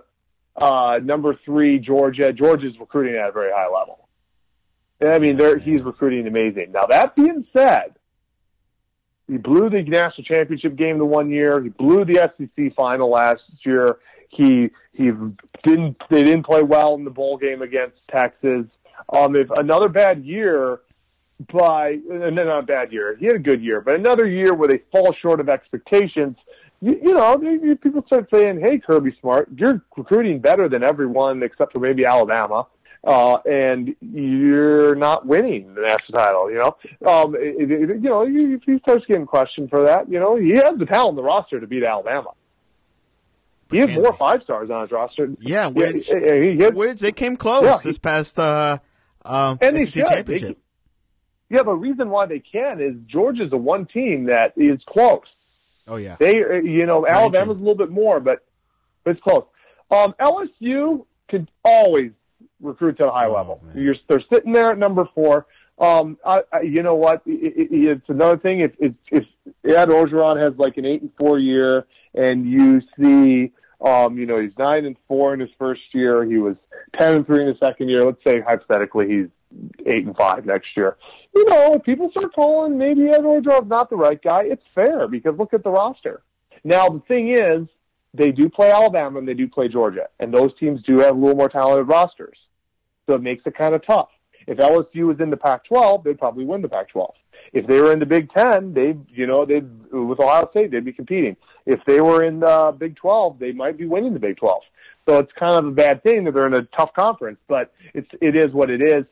uh, 0.57 0.99
number 1.03 1.39
three, 1.45 1.79
Georgia. 1.79 2.33
Georgia's 2.33 2.79
recruiting 2.79 3.17
at 3.17 3.29
a 3.29 3.33
very 3.33 3.51
high 3.53 3.69
level. 3.69 4.09
I 5.03 5.19
mean, 5.19 5.37
they're, 5.37 5.59
he's 5.59 5.83
recruiting 5.83 6.27
amazing. 6.27 6.73
Now, 6.73 6.87
that 6.87 7.17
being 7.17 7.47
said, 7.57 7.95
he 9.27 9.37
blew 9.39 9.71
the 9.71 9.83
national 9.83 10.25
championship 10.25 10.77
game 10.77 10.99
the 10.99 11.05
one 11.05 11.31
year. 11.31 11.63
He 11.63 11.69
blew 11.69 12.05
the 12.05 12.31
SEC 12.37 12.75
final 12.75 13.11
last 13.11 13.43
year. 13.65 13.99
He 14.29 14.71
he 14.93 15.11
didn't 15.65 15.97
they 16.11 16.25
didn't 16.25 16.45
play 16.45 16.63
well 16.63 16.95
in 16.95 17.05
the 17.05 17.11
bowl 17.11 17.37
game 17.37 17.63
against 17.63 17.97
Texas. 18.11 18.67
Um, 19.13 19.37
if 19.37 19.49
another 19.51 19.89
bad 19.89 20.25
year 20.25 20.81
by 21.53 21.99
and 22.11 22.23
then 22.23 22.47
not 22.47 22.61
a 22.61 22.67
bad 22.67 22.93
year. 22.93 23.17
He 23.17 23.27
had 23.27 23.37
a 23.37 23.41
good 23.41 23.63
year, 23.63 23.81
but 23.81 23.95
another 23.95 24.27
year 24.27 24.55
where 24.55 24.69
they 24.69 24.83
fall 24.93 25.15
short 25.21 25.41
of 25.41 25.49
expectations. 25.49 26.37
You, 26.81 26.99
you 27.03 27.15
know, 27.15 27.37
they, 27.37 27.75
people 27.75 28.03
start 28.07 28.29
saying, 28.33 28.61
"Hey, 28.61 28.79
Kirby 28.79 29.17
Smart, 29.21 29.49
you're 29.57 29.83
recruiting 29.97 30.41
better 30.41 30.69
than 30.69 30.83
everyone 30.83 31.43
except 31.43 31.73
for 31.73 31.79
maybe 31.79 32.05
Alabama." 32.05 32.67
uh, 33.05 33.39
and 33.47 33.95
you're 34.01 34.95
not 34.95 35.27
winning 35.27 35.75
the 35.75 35.81
national 35.81 36.19
title. 36.19 36.51
You 36.51 36.59
know, 36.59 37.11
um, 37.11 37.35
it, 37.35 37.71
it, 37.71 38.03
you 38.03 38.11
know, 38.11 38.25
you, 38.25 38.61
he 38.65 38.79
starts 38.81 39.07
getting 39.07 39.27
questioned 39.27 39.71
for 39.71 39.87
that. 39.87 40.11
You 40.11 40.21
know, 40.21 40.37
he 40.37 40.51
has 40.51 40.73
the 40.79 40.87
talent 40.87 41.11
on 41.11 41.17
the 41.17 41.23
roster 41.23 41.61
to 41.61 41.67
beat 41.67 41.83
Alabama. 41.83 42.33
He 43.71 43.79
has 43.79 43.89
more 43.91 44.17
five 44.19 44.43
stars 44.43 44.69
on 44.69 44.83
his 44.83 44.91
roster. 44.91 45.31
Yeah, 45.41 45.69
which 45.69 46.09
yeah, 46.09 46.35
he, 46.35 46.57
he 46.57 46.65
has, 46.65 46.73
which 46.73 47.01
they 47.01 47.13
came 47.13 47.37
close 47.37 47.63
Yeah, 47.63 47.79
this 47.83 47.99
past 47.99 48.39
uh, 48.39 48.79
um, 49.25 49.59
And 49.61 49.77
they 49.77 49.85
SEC 49.85 49.93
should. 49.93 50.07
championship. 50.09 50.59
Yeah, 51.51 51.59
but 51.63 51.73
the 51.73 51.77
reason 51.77 52.09
why 52.11 52.27
they 52.27 52.39
can 52.41 52.81
is 52.81 52.95
Georgia's 53.07 53.51
the 53.51 53.57
one 53.57 53.87
team 53.87 54.25
that 54.27 54.53
is 54.57 54.81
close. 54.89 55.27
oh 55.89 55.97
yeah. 55.97 56.17
They, 56.19 56.43
uh, 56.43 56.55
you 56.63 56.87
know, 56.87 57.07
Alabama's 57.07 57.57
a 57.57 57.61
little 57.61 57.75
bit 57.75 57.91
more, 57.91 58.21
but 58.21 58.45
but 59.05 59.13
it's 59.13 59.23
close. 59.23 59.45
Um, 59.91 60.15
LSU 60.21 61.05
could 61.29 61.49
always 61.65 62.13
recruit 62.61 62.99
to 62.99 63.09
a 63.09 63.11
high 63.13 63.27
Oh, 63.27 63.33
level. 63.33 63.61
they're 63.75 64.23
sitting 64.33 64.53
there 64.53 64.71
at 64.73 64.79
number 64.79 65.09
four. 65.15 65.47
Um, 65.79 66.19
I, 66.27 66.43
I, 66.53 66.61
you 66.61 66.83
know 66.83 66.95
what? 66.95 67.23
It, 67.27 67.55
it, 67.57 67.69
it's 67.73 68.09
another 68.09 68.37
thing. 68.37 68.61
If 68.61 68.73
if, 68.79 68.93
if 69.11 69.25
Ed 69.65 69.89
Orgeron 69.89 70.41
has 70.43 70.57
like 70.59 70.77
an 70.77 70.85
eight 70.85 71.01
and 71.01 71.11
four 71.19 71.39
year, 71.39 71.87
and 72.15 72.47
you 72.47 72.83
see, 72.99 73.53
um, 73.81 74.19
you 74.19 74.27
know, 74.27 74.39
he's 74.39 74.53
nine 74.59 74.85
and 74.85 74.97
four 75.09 75.33
in 75.33 75.41
his 75.41 75.49
first 75.59 75.81
year. 75.93 76.23
He 76.25 76.37
was 76.37 76.57
ten 76.99 77.17
and 77.17 77.27
three 77.27 77.41
in 77.41 77.49
his 77.49 77.57
second 77.65 77.89
year. 77.89 78.05
Let's 78.05 78.23
say 78.23 78.41
hypothetically 78.43 79.09
he's 79.09 79.29
eight 79.87 80.07
and 80.07 80.17
five 80.17 80.47
next 80.47 80.69
year. 80.77 80.97
You 81.35 81.45
know, 81.49 81.75
if 81.75 81.85
people 81.85 82.11
start 82.11 82.35
calling 82.35 82.79
maybe 82.79 83.09
Ed 83.09 83.23
Orgeron's 83.23 83.69
not 83.69 83.91
the 83.91 83.97
right 83.97 84.21
guy, 84.21 84.43
it's 84.45 84.63
fair 84.75 85.09
because 85.09 85.39
look 85.39 85.55
at 85.55 85.65
the 85.65 85.71
roster. 85.71 86.23
Now 86.65 86.89
the 86.89 87.01
thing 87.09 87.33
is, 87.33 87.69
they 88.13 88.33
do 88.33 88.49
play 88.49 88.71
Alabama 88.71 89.19
and 89.19 89.29
they 89.29 89.35
do 89.35 89.49
play 89.49 89.69
Georgia, 89.69 90.09
and 90.19 90.35
those 90.35 90.51
teams 90.59 90.83
do 90.83 90.99
have 90.99 91.17
a 91.17 91.19
little 91.19 91.37
more 91.37 91.49
talented 91.49 91.89
rosters. 91.89 92.37
So 93.09 93.15
it 93.15 93.23
makes 93.23 93.43
it 93.47 93.57
kind 93.57 93.75
of 93.75 93.87
tough. 93.87 94.09
If 94.47 94.59
LSU 94.59 95.07
was 95.07 95.21
in 95.21 95.31
the 95.31 95.37
Pac-12, 95.37 96.05
they'd 96.05 96.19
probably 96.19 96.45
win 96.45 96.63
the 96.63 96.69
Pac-12. 96.69 97.13
If 97.53 97.67
they 97.67 97.81
were 97.81 97.93
in 97.93 97.99
the 97.99 98.07
Big 98.07 98.31
Ten, 98.33 98.75
they, 98.75 98.97
you 99.09 99.27
know, 99.27 99.45
they 99.45 99.61
with 99.97 100.21
Ohio 100.21 100.49
State, 100.51 100.71
they'd 100.71 100.85
be 100.85 100.93
competing. 100.93 101.37
If 101.67 101.81
they 101.87 102.01
were 102.01 102.23
in 102.23 102.41
the 102.41 102.75
Big 102.77 102.97
Twelve, 102.97 103.39
they 103.39 103.53
might 103.53 103.79
be 103.79 103.87
winning 103.87 104.15
the 104.15 104.21
Big 104.21 104.37
Twelve. 104.37 104.63
So 105.09 105.19
it's 105.19 105.33
kind 105.39 105.59
of 105.59 105.67
a 105.67 105.71
bad 105.71 106.03
thing 106.03 106.25
that 106.25 106.35
they're 106.35 106.47
in 106.47 106.55
a 106.55 106.63
tough 106.77 106.93
conference, 106.95 107.39
but 107.49 107.73
it's 107.95 108.09
it 108.21 108.37
is 108.37 108.53
what 108.53 108.71
it 108.71 108.83
is. 108.83 109.05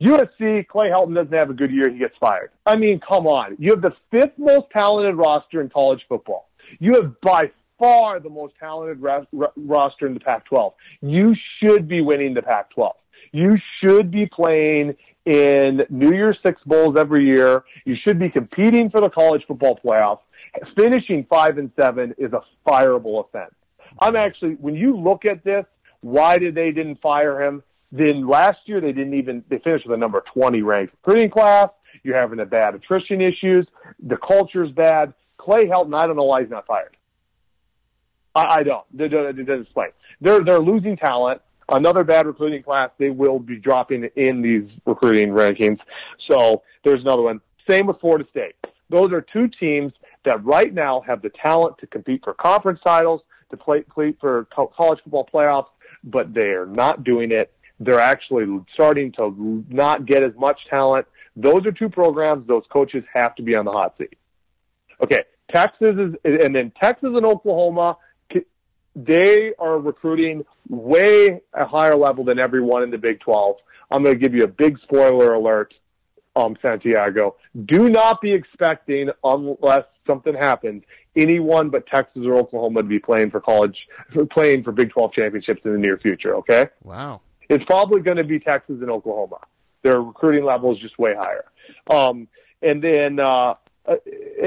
USC, 0.00 0.66
Clay 0.66 0.88
Helton 0.88 1.14
doesn't 1.14 1.32
have 1.32 1.50
a 1.50 1.54
good 1.54 1.70
year, 1.70 1.90
he 1.90 1.98
gets 1.98 2.14
fired. 2.18 2.50
I 2.64 2.76
mean, 2.76 3.00
come 3.06 3.26
on. 3.26 3.56
You 3.58 3.70
have 3.72 3.82
the 3.82 3.94
fifth 4.10 4.38
most 4.38 4.70
talented 4.72 5.16
roster 5.16 5.60
in 5.60 5.68
college 5.68 6.00
football. 6.08 6.48
You 6.78 6.94
have 6.94 7.20
by 7.20 7.50
far 7.78 8.20
the 8.20 8.30
most 8.30 8.54
talented 8.58 9.00
ra- 9.00 9.24
roster 9.56 10.06
in 10.06 10.14
the 10.14 10.20
Pac 10.20 10.46
12. 10.46 10.72
You 11.02 11.34
should 11.58 11.88
be 11.88 12.00
winning 12.00 12.34
the 12.34 12.42
Pac 12.42 12.70
12. 12.70 12.94
You 13.32 13.56
should 13.80 14.10
be 14.10 14.26
playing 14.26 14.94
in 15.26 15.82
New 15.90 16.12
Year's 16.12 16.38
Six 16.44 16.60
Bowls 16.64 16.96
every 16.98 17.26
year. 17.26 17.64
You 17.84 17.96
should 18.02 18.18
be 18.18 18.28
competing 18.28 18.90
for 18.90 19.00
the 19.00 19.10
college 19.10 19.42
football 19.46 19.78
playoffs. 19.84 20.20
Finishing 20.76 21.26
five 21.28 21.58
and 21.58 21.70
seven 21.80 22.14
is 22.18 22.32
a 22.32 22.40
fireable 22.68 23.24
offense. 23.24 23.54
I'm 23.98 24.16
actually, 24.16 24.54
when 24.54 24.74
you 24.74 24.96
look 24.96 25.24
at 25.24 25.44
this, 25.44 25.64
why 26.00 26.38
did 26.38 26.54
they 26.54 26.70
didn't 26.72 27.00
fire 27.00 27.40
him? 27.42 27.62
Then 27.92 28.26
last 28.26 28.58
year 28.66 28.80
they 28.80 28.92
didn't 28.92 29.14
even 29.14 29.44
they 29.48 29.58
finished 29.58 29.86
with 29.86 29.94
a 29.94 29.98
number 29.98 30.22
20 30.32 30.62
ranked 30.62 30.94
recruiting 31.04 31.30
class. 31.30 31.68
You're 32.02 32.16
having 32.18 32.40
a 32.40 32.46
bad 32.46 32.74
attrition 32.74 33.20
issues. 33.20 33.66
The 34.06 34.16
culture's 34.16 34.70
bad. 34.70 35.12
Clay 35.38 35.66
Helton, 35.66 35.94
I 35.94 36.06
don't 36.06 36.16
know 36.16 36.24
why 36.24 36.42
he's 36.42 36.50
not 36.50 36.66
fired. 36.66 36.96
I, 38.34 38.58
I 38.58 38.62
don't. 38.62 38.84
It 38.96 39.08
doesn't 39.08 39.62
explain. 39.62 39.88
They're 40.20 40.44
they're 40.44 40.60
losing 40.60 40.96
talent. 40.96 41.42
Another 41.68 42.02
bad 42.04 42.26
recruiting 42.26 42.62
class. 42.62 42.90
They 42.98 43.10
will 43.10 43.38
be 43.38 43.56
dropping 43.56 44.08
in 44.16 44.42
these 44.42 44.68
recruiting 44.86 45.30
rankings. 45.30 45.78
So 46.28 46.62
there's 46.84 47.00
another 47.00 47.22
one. 47.22 47.40
Same 47.68 47.86
with 47.86 48.00
Florida 48.00 48.24
State. 48.30 48.54
Those 48.88 49.12
are 49.12 49.20
two 49.20 49.48
teams 49.48 49.92
that 50.24 50.44
right 50.44 50.72
now 50.74 51.00
have 51.06 51.22
the 51.22 51.30
talent 51.30 51.78
to 51.78 51.86
compete 51.86 52.22
for 52.24 52.34
conference 52.34 52.80
titles, 52.84 53.22
to 53.50 53.56
play, 53.56 53.82
play 53.82 54.14
for 54.20 54.46
college 54.76 54.98
football 55.04 55.28
playoffs, 55.32 55.68
but 56.04 56.34
they 56.34 56.50
are 56.50 56.66
not 56.66 57.04
doing 57.04 57.30
it 57.30 57.52
they're 57.80 57.98
actually 57.98 58.46
starting 58.74 59.10
to 59.12 59.64
not 59.68 60.06
get 60.06 60.22
as 60.22 60.32
much 60.36 60.58
talent. 60.68 61.06
Those 61.34 61.64
are 61.66 61.72
two 61.72 61.88
programs 61.88 62.46
those 62.46 62.64
coaches 62.70 63.02
have 63.12 63.34
to 63.36 63.42
be 63.42 63.54
on 63.54 63.64
the 63.64 63.72
hot 63.72 63.94
seat. 63.96 64.16
Okay, 65.02 65.20
Texas 65.52 65.96
is, 65.96 66.14
and 66.24 66.54
then 66.54 66.70
Texas 66.80 67.10
and 67.14 67.24
Oklahoma, 67.24 67.96
they 68.94 69.52
are 69.58 69.78
recruiting 69.78 70.44
way 70.68 71.40
a 71.54 71.66
higher 71.66 71.96
level 71.96 72.24
than 72.24 72.38
everyone 72.38 72.82
in 72.82 72.90
the 72.90 72.98
Big 72.98 73.20
12. 73.20 73.56
I'm 73.90 74.04
going 74.04 74.14
to 74.14 74.20
give 74.20 74.34
you 74.34 74.44
a 74.44 74.48
big 74.48 74.78
spoiler 74.80 75.32
alert, 75.32 75.72
um, 76.36 76.56
Santiago. 76.60 77.36
Do 77.64 77.88
not 77.88 78.20
be 78.20 78.32
expecting, 78.32 79.08
unless 79.24 79.84
something 80.06 80.34
happens, 80.34 80.82
anyone 81.16 81.70
but 81.70 81.86
Texas 81.86 82.22
or 82.26 82.34
Oklahoma 82.34 82.82
to 82.82 82.88
be 82.88 82.98
playing 82.98 83.30
for 83.30 83.40
college, 83.40 83.76
playing 84.30 84.64
for 84.64 84.72
Big 84.72 84.90
12 84.90 85.14
championships 85.14 85.62
in 85.64 85.72
the 85.72 85.78
near 85.78 85.96
future. 85.96 86.34
Okay? 86.36 86.66
Wow 86.84 87.22
it's 87.50 87.64
probably 87.64 88.00
going 88.00 88.16
to 88.16 88.24
be 88.24 88.38
Texas 88.38 88.76
and 88.80 88.90
Oklahoma. 88.90 89.40
Their 89.82 90.00
recruiting 90.00 90.44
level 90.44 90.72
is 90.72 90.78
just 90.78 90.98
way 90.98 91.14
higher. 91.14 91.44
Um, 91.90 92.28
and 92.62 92.82
then, 92.82 93.18
uh, 93.18 93.54
uh 93.86 93.96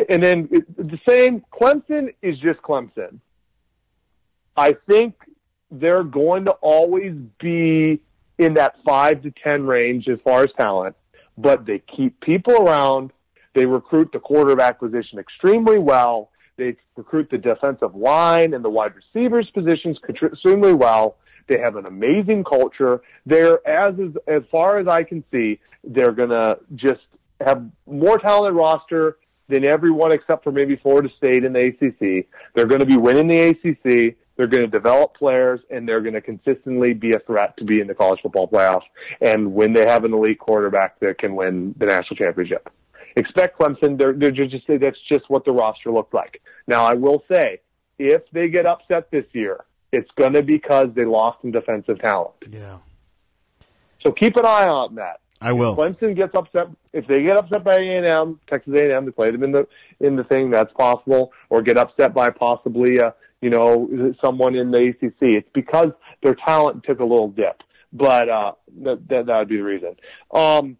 and 0.10 0.24
then 0.24 0.48
the 0.78 1.00
same. 1.08 1.44
Clemson 1.52 2.13
is 2.22 2.39
just 2.39 2.62
Clemson. 2.62 3.20
I 4.56 4.76
think 4.89 5.16
they're 5.70 6.04
going 6.04 6.46
to 6.46 6.52
always 6.52 7.13
be 7.39 8.00
in 8.38 8.54
that 8.56 8.76
five 8.86 9.22
to 9.24 9.32
ten 9.44 9.66
range 9.66 10.08
as 10.08 10.20
far 10.24 10.44
as 10.44 10.50
talent, 10.58 10.96
but 11.38 11.66
they 11.66 11.80
keep 11.80 12.20
people 12.22 12.56
around. 12.56 13.12
They 13.54 13.66
recruit 13.66 14.12
the 14.13 14.20
quarterback 14.20 14.80
position 14.80 15.20
extremely 15.20 15.78
well. 15.78 16.30
They 16.56 16.76
recruit 16.96 17.30
the 17.32 17.38
defensive 17.38 17.96
line 17.96 18.54
and 18.54 18.63
the 18.63 18.70
wide 18.70 18.94
receivers 18.96 19.50
positions 19.50 19.98
extremely 20.08 20.74
well. 20.74 21.18
They 21.47 21.60
have 21.60 21.75
an 21.75 21.86
amazing 21.86 22.43
culture. 22.43 23.01
They're 23.25 23.65
as 23.67 23.95
as 24.27 24.43
far 24.51 24.79
as 24.79 24.88
I 24.88 25.03
can 25.03 25.23
see, 25.32 25.60
they're 25.84 26.12
gonna 26.12 26.56
just 26.75 27.01
have 27.45 27.65
more 27.86 28.17
talented 28.17 28.56
roster 28.56 29.17
than 29.49 29.67
everyone 29.67 30.13
except 30.13 30.43
for 30.43 30.51
maybe 30.51 30.75
Florida 30.77 31.10
State 31.17 31.43
in 31.43 31.53
the 31.53 31.67
ACC. 31.67 32.27
They're 32.56 32.65
going 32.65 32.79
to 32.79 32.86
be 32.86 32.97
winning 32.97 33.27
the 33.27 33.49
ACC. 33.49 34.15
They're 34.36 34.47
going 34.47 34.63
to 34.63 34.67
develop 34.67 35.15
players, 35.15 35.60
and 35.69 35.88
they're 35.88 36.01
going 36.01 36.15
to 36.15 36.21
consistently 36.21 36.93
be 36.93 37.12
a 37.12 37.19
threat 37.19 37.56
to 37.58 37.65
be 37.65 37.82
in 37.82 37.88
the 37.88 37.93
college 37.93 38.19
football 38.23 38.47
playoffs. 38.47 38.86
And 39.21 39.53
when 39.53 39.73
they 39.73 39.86
have 39.88 40.06
an 40.06 40.13
elite 40.13 40.39
quarterback 40.39 40.99
that 41.01 41.19
can 41.19 41.36
win 41.36 41.75
the 41.77 41.86
national 41.86 42.15
championship, 42.15 42.67
expect 43.15 43.60
Clemson. 43.60 43.97
They're, 43.97 44.13
they're 44.13 44.32
just 44.32 44.65
that's 44.67 44.97
just 45.08 45.29
what 45.29 45.45
the 45.45 45.51
roster 45.51 45.91
looks 45.91 46.13
like. 46.13 46.41
Now, 46.67 46.86
I 46.86 46.95
will 46.95 47.23
say, 47.32 47.62
if 47.99 48.23
they 48.32 48.49
get 48.49 48.65
upset 48.65 49.12
this 49.12 49.25
year, 49.34 49.65
it's 49.93 50.10
going 50.17 50.34
to 50.34 50.41
be 50.41 50.56
because 50.56 50.88
they 50.95 51.06
lost 51.06 51.41
some 51.41 51.51
defensive 51.51 51.99
talent. 51.99 52.34
Yeah. 52.49 52.79
So 54.01 54.12
keep 54.12 54.36
an 54.36 54.45
eye 54.45 54.67
on 54.67 54.95
that. 54.95 55.21
I 55.39 55.51
will. 55.51 55.73
If 55.73 55.77
Clemson 55.77 56.15
gets 56.15 56.34
upset. 56.36 56.67
If 56.93 57.08
they 57.08 57.21
get 57.21 57.38
upset 57.38 57.63
by 57.63 57.75
A 57.75 57.97
and 57.97 58.06
M, 58.06 58.39
Texas 58.49 58.73
A 58.75 58.84
and 58.84 58.91
M, 58.91 59.06
to 59.06 59.12
play 59.12 59.32
them 59.32 59.43
in 59.43 59.51
the 59.51 59.67
in 59.99 60.15
the 60.15 60.23
thing. 60.23 60.49
That's 60.49 60.73
possible. 60.73 61.32
Or 61.49 61.62
get 61.62 61.77
upset 61.77 62.13
by 62.13 62.29
possibly, 62.32 62.99
uh, 62.99 63.12
you 63.41 63.49
know, 63.49 64.13
someone 64.23 64.56
in 64.56 64.71
the 64.71 64.89
ACC. 64.89 65.17
It's 65.21 65.49
because 65.53 65.91
their 66.23 66.36
talent 66.36 66.84
took 66.86 66.99
a 66.99 67.06
little 67.06 67.29
dip. 67.29 67.62
But 67.91 68.29
uh, 68.29 68.53
that 68.84 69.08
that 69.08 69.27
would 69.27 69.49
be 69.49 69.58
the 69.58 69.63
reason. 69.63 69.95
Um, 70.34 70.77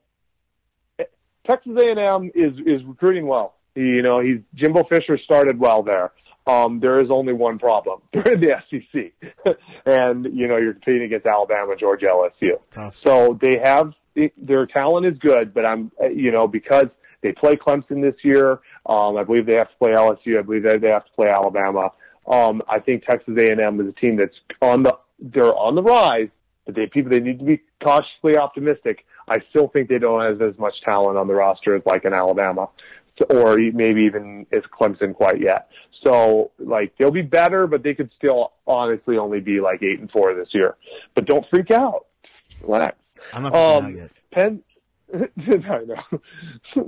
Texas 1.46 1.74
A 1.80 1.90
and 1.90 2.00
M 2.00 2.32
is 2.34 2.54
is 2.66 2.84
recruiting 2.86 3.28
well. 3.28 3.56
You 3.76 4.02
know, 4.02 4.22
he's 4.22 4.40
Jimbo 4.56 4.84
Fisher 4.86 5.18
started 5.18 5.60
well 5.60 5.84
there 5.84 6.14
um, 6.46 6.80
there 6.80 7.00
is 7.00 7.10
only 7.10 7.34
one 7.34 7.60
problem. 7.60 8.02
They're 8.14 8.34
in 8.34 8.42
the 8.42 8.56
SEC, 8.70 9.56
and 9.86 10.26
you 10.26 10.48
know 10.48 10.58
you're 10.58 10.74
competing 10.74 11.04
against 11.04 11.26
Alabama, 11.26 11.76
Georgia, 11.76 12.08
LSU. 12.08 12.60
Tough. 12.72 13.00
So 13.04 13.38
they 13.42 13.60
have 13.64 13.94
their 14.38 14.66
talent 14.66 15.06
is 15.06 15.18
good, 15.20 15.54
but 15.54 15.66
I'm 15.66 15.92
you 16.14 16.32
know 16.32 16.48
because 16.48 16.88
they 17.22 17.32
play 17.32 17.56
Clemson 17.56 18.02
this 18.02 18.16
year. 18.24 18.60
Um, 18.86 19.18
I 19.18 19.24
believe 19.24 19.46
they 19.46 19.58
have 19.58 19.70
to 19.70 19.78
play 19.78 19.92
LSU. 19.92 20.38
I 20.38 20.42
believe 20.42 20.64
they 20.64 20.90
have 20.90 21.06
to 21.06 21.12
play 21.16 21.30
Alabama. 21.30 21.92
Um, 22.28 22.62
I 22.70 22.80
think 22.80 23.06
Texas 23.06 23.36
A&M 23.38 23.82
is 23.82 23.88
a 23.88 24.00
team 24.00 24.18
that's 24.18 24.36
on 24.62 24.84
the 24.84 24.98
they're 25.20 25.56
on 25.56 25.76
the 25.76 25.84
rise, 25.84 26.30
but 26.66 26.76
they 26.76 26.88
people 26.88 27.10
they 27.10 27.20
need 27.20 27.40
to 27.40 27.46
be 27.46 27.62
cautiously 27.82 28.38
optimistic. 28.38 29.06
I 29.28 29.38
still 29.50 29.70
think 29.70 29.88
they 29.88 30.00
don't 30.00 30.22
have 30.22 30.42
as 30.42 30.58
much 30.60 30.74
talent 30.86 31.18
on 31.18 31.28
the 31.28 31.34
roster 31.34 31.76
as 31.76 31.82
like 31.86 32.04
in 32.04 32.14
Alabama, 32.14 32.70
or 33.30 33.58
maybe 33.58 34.02
even 34.02 34.46
as 34.52 34.62
Clemson 34.78 35.14
quite 35.14 35.40
yet. 35.42 35.70
So 36.04 36.52
like 36.60 36.94
they'll 36.98 37.12
be 37.12 37.22
better, 37.22 37.68
but 37.68 37.84
they 37.84 37.94
could 37.94 38.12
still 38.18 38.54
honestly 38.68 39.18
only 39.18 39.40
be 39.40 39.60
like 39.60 39.82
eight 39.84 40.00
and 40.00 40.12
four 40.12 40.34
this 40.34 40.50
year. 40.54 40.76
But 41.16 41.26
don't 41.26 41.46
freak 41.50 41.72
out. 41.72 42.08
Relax. 42.62 42.98
I'm 43.32 43.44
not 43.44 43.54
freaking 43.54 43.78
um, 43.78 43.86
out 43.86 43.96
yet. 43.96 44.12
Penn. 44.32 44.64
no, 45.14 45.96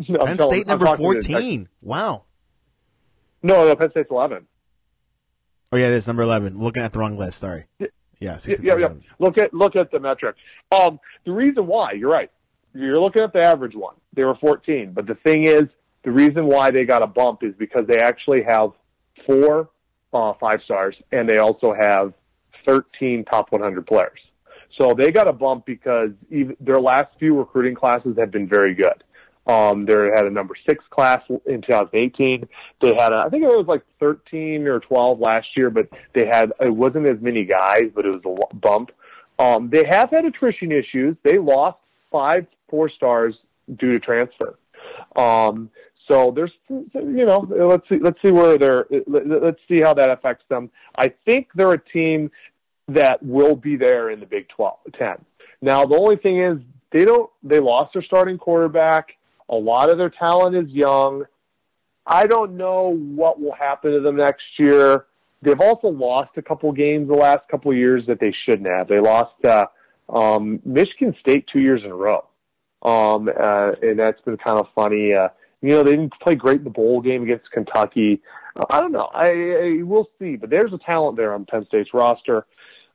no. 0.08 0.26
Penn 0.26 0.40
State 0.40 0.68
number 0.68 0.98
fourteen. 0.98 1.70
Wow. 1.82 2.24
No, 3.44 3.68
no, 3.68 3.76
Penn 3.76 3.92
State's 3.92 4.10
eleven. 4.10 4.48
Oh 5.72 5.78
yeah, 5.78 5.88
it 5.88 5.94
is 5.94 6.08
number 6.08 6.24
eleven. 6.24 6.58
Looking 6.60 6.84
at 6.84 6.94
the 6.94 7.00
wrong 7.00 7.18
list. 7.18 7.40
Sorry. 7.40 7.66
Yeah, 7.80 7.88
yeah, 8.20 8.38
yeah, 8.62 8.78
yeah. 8.78 8.94
Look 9.20 9.38
at 9.38 9.54
look 9.54 9.76
at 9.76 9.92
the 9.92 10.00
metric. 10.00 10.36
Um, 10.72 11.00
the 11.26 11.32
reason 11.32 11.68
why 11.68 11.92
you're 11.94 12.12
right. 12.12 12.32
You're 12.74 13.00
looking 13.00 13.24
at 13.24 13.32
the 13.32 13.42
average 13.42 13.76
one. 13.76 13.96
They 14.14 14.24
were 14.24 14.36
14, 14.36 14.92
but 14.94 15.08
the 15.08 15.16
thing 15.16 15.48
is, 15.48 15.64
the 16.06 16.12
reason 16.12 16.46
why 16.46 16.72
they 16.72 16.86
got 16.86 17.02
a 17.02 17.08
bump 17.08 17.44
is 17.44 17.54
because 17.58 17.86
they 17.88 17.98
actually 17.98 18.44
have 18.44 18.72
four 19.26 19.70
uh, 20.14 20.34
five 20.40 20.62
stars, 20.64 20.96
and 21.12 21.28
they 21.28 21.40
also 21.40 21.74
have 21.74 22.14
13 22.66 23.26
top 23.26 23.52
100 23.52 23.86
players. 23.86 24.20
So 24.80 24.94
they 24.94 25.12
got 25.12 25.28
a 25.28 25.34
bump 25.34 25.66
because 25.66 26.12
even, 26.30 26.56
their 26.60 26.80
last 26.80 27.08
few 27.20 27.38
recruiting 27.38 27.76
classes 27.76 28.16
have 28.18 28.32
been 28.32 28.48
very 28.48 28.74
good. 28.74 29.04
Um, 29.48 29.86
they 29.86 29.94
had 29.94 30.26
a 30.26 30.30
number 30.30 30.56
six 30.68 30.84
class 30.90 31.22
in 31.46 31.62
2018. 31.62 32.48
They 32.82 32.96
had, 32.98 33.14
a, 33.14 33.18
I 33.26 33.30
think 33.30 33.44
it 33.44 33.48
was 33.48 33.68
like 33.68 33.84
13 34.00 34.68
or 34.68 34.80
12 34.80 35.20
last 35.20 35.48
year, 35.56 35.70
but 35.70 35.88
they 36.14 36.26
had, 36.26 36.52
it 36.60 36.74
wasn't 36.74 37.08
as 37.08 37.22
many 37.22 37.46
guys, 37.46 37.92
but 37.94 38.06
it 38.06 38.10
was 38.10 38.22
a 38.26 38.56
bump. 38.56 38.92
Um, 39.38 39.70
they 39.70 39.84
have 39.90 40.10
had 40.12 40.26
attrition 40.26 40.72
issues. 40.72 41.16
They 41.24 41.38
lost 41.38 41.78
five 42.12 42.48
four 42.70 42.90
stars 42.90 43.36
due 43.78 43.92
to 43.92 44.00
transfer. 44.00 44.58
Um, 45.16 45.70
so 46.08 46.32
there's, 46.36 46.52
you 46.70 47.26
know, 47.26 47.48
let's 47.50 47.88
see, 47.90 48.00
let's 48.00 48.22
see 48.24 48.32
where 48.32 48.58
they're, 48.58 48.86
let's 49.08 49.60
see 49.68 49.82
how 49.82 49.94
that 49.94 50.10
affects 50.10 50.46
them. 50.50 50.70
I 50.98 51.12
think 51.26 51.48
they're 51.56 51.72
a 51.72 51.84
team 51.92 52.32
that 52.88 53.24
will 53.24 53.56
be 53.56 53.76
there 53.76 54.12
in 54.12 54.20
the 54.20 54.26
Big 54.26 54.48
12, 54.50 54.78
10. 54.98 55.16
Now, 55.62 55.86
the 55.86 55.98
only 55.98 56.18
thing 56.18 56.42
is 56.44 56.58
they 56.92 57.06
don't, 57.06 57.30
they 57.44 57.60
lost 57.60 57.94
their 57.94 58.04
starting 58.04 58.38
quarterback. 58.38 59.10
A 59.50 59.56
lot 59.56 59.90
of 59.90 59.98
their 59.98 60.12
talent 60.12 60.56
is 60.56 60.70
young. 60.70 61.26
I 62.06 62.26
don't 62.28 62.56
know 62.56 62.96
what 62.96 63.42
will 63.42 63.56
happen 63.56 63.92
to 63.92 64.00
them 64.00 64.18
next 64.18 64.44
year. 64.60 65.06
They've 65.42 65.60
also 65.60 65.88
lost 65.88 66.32
a 66.38 66.42
couple 66.42 66.72
games 66.72 67.08
the 67.08 67.16
last 67.16 67.48
couple 67.50 67.74
years 67.74 68.04
that 68.08 68.20
they 68.20 68.34
shouldn't 68.46 68.68
have. 68.68 68.88
They 68.88 69.00
lost, 69.00 69.44
uh, 69.44 69.66
um, 70.10 70.60
Michigan 70.64 71.16
State 71.20 71.46
two 71.52 71.60
years 71.60 71.82
in 71.84 71.90
a 71.90 71.96
row. 71.96 72.28
Um, 72.84 73.28
uh, 73.28 73.72
and 73.82 73.98
that's 73.98 74.22
been 74.22 74.38
kind 74.38 74.60
of 74.60 74.68
funny. 74.76 75.14
Uh, 75.14 75.30
You 75.66 75.72
know, 75.72 75.84
they 75.84 75.92
didn't 75.92 76.14
play 76.22 76.36
great 76.36 76.60
in 76.60 76.64
the 76.64 76.70
bowl 76.70 77.02
game 77.02 77.24
against 77.24 77.50
Kentucky. 77.52 78.22
I 78.70 78.80
don't 78.80 78.92
know. 78.92 79.10
I, 79.14 79.26
I 79.26 79.82
we'll 79.82 80.08
see, 80.20 80.36
but 80.36 80.52
there's 80.52 80.72
a 80.72 80.78
talent 80.78 81.18
there 81.18 81.34
on 81.34 81.46
Penn 81.46 81.66
State's 81.68 81.90
roster. 81.92 82.46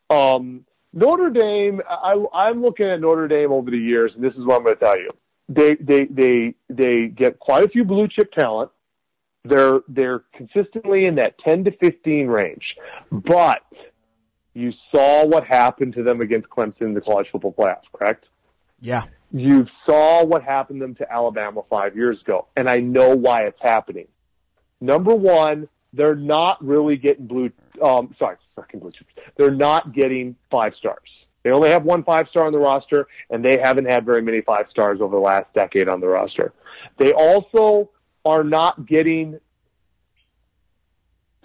Um, 0.09 0.65
Notre 0.93 1.31
Dame, 1.31 1.81
I, 1.89 2.15
I'm 2.33 2.63
looking 2.63 2.87
at 2.87 3.01
Notre 3.01 3.27
Dame 3.27 3.51
over 3.51 3.73
the 3.73 3.77
years, 3.77 4.13
and 4.15 4.23
this 4.23 4.35
is 4.35 4.47
what 4.47 4.59
I'm 4.59 4.65
going 4.65 4.77
to 4.77 4.85
tell 4.85 4.99
you. 4.99 5.11
They 5.49 5.75
they 5.81 6.05
they 6.05 6.55
they 6.69 7.09
get 7.09 7.41
quite 7.41 7.65
a 7.65 7.69
few 7.69 7.85
blue 7.85 8.07
chip 8.07 8.31
talent. 8.33 8.71
They're 9.45 9.81
they're 9.89 10.23
consistently 10.37 11.07
in 11.07 11.17
that 11.17 11.39
10 11.45 11.65
to 11.65 11.73
15 11.73 12.29
range, 12.29 12.63
but 13.11 13.63
you 14.55 14.73
saw 14.95 15.27
what 15.27 15.45
happened 15.45 15.95
to 15.95 16.05
them 16.05 16.21
against 16.21 16.49
Clemson 16.51 16.83
in 16.83 16.95
the 16.95 17.01
college 17.01 17.27
football 17.33 17.53
playoffs, 17.53 17.91
correct? 17.93 18.27
Yeah. 18.81 19.03
You 19.33 19.67
saw 19.87 20.25
what 20.25 20.43
happened 20.43 20.81
to 20.81 20.87
them 20.87 20.95
to 20.97 21.13
Alabama 21.13 21.63
five 21.71 21.95
years 21.95 22.21
ago, 22.21 22.49
and 22.57 22.69
I 22.69 22.81
know 22.81 23.15
why 23.15 23.45
it's 23.45 23.61
happening. 23.61 24.09
Number 24.81 25.15
one, 25.15 25.69
they're 25.93 26.17
not 26.17 26.65
really 26.65 26.97
getting 26.97 27.27
blue. 27.27 27.51
Um, 27.83 28.15
sorry, 28.19 28.37
fucking 28.57 28.81
blue 28.81 28.93
chips. 28.93 29.11
They're 29.37 29.51
not 29.51 29.93
getting 29.93 30.37
five 30.51 30.73
stars. 30.79 31.09
They 31.43 31.51
only 31.51 31.71
have 31.71 31.85
one 31.85 32.03
five 32.03 32.27
star 32.29 32.47
on 32.47 32.53
the 32.53 32.59
roster, 32.59 33.07
and 33.31 33.45
they 33.45 33.59
haven't 33.63 33.87
had 33.87 34.05
very 34.05 34.23
many 34.23 34.41
five 34.41 34.67
stars 34.71 35.01
over 35.01 35.17
the 35.17 35.23
last 35.23 35.53
decade 35.55 35.89
on 35.89 36.01
the 36.01 36.09
roster. 36.09 36.53
They 36.99 37.13
also 37.13 37.91
are 38.25 38.45
not 38.45 38.87
getting 38.87 39.39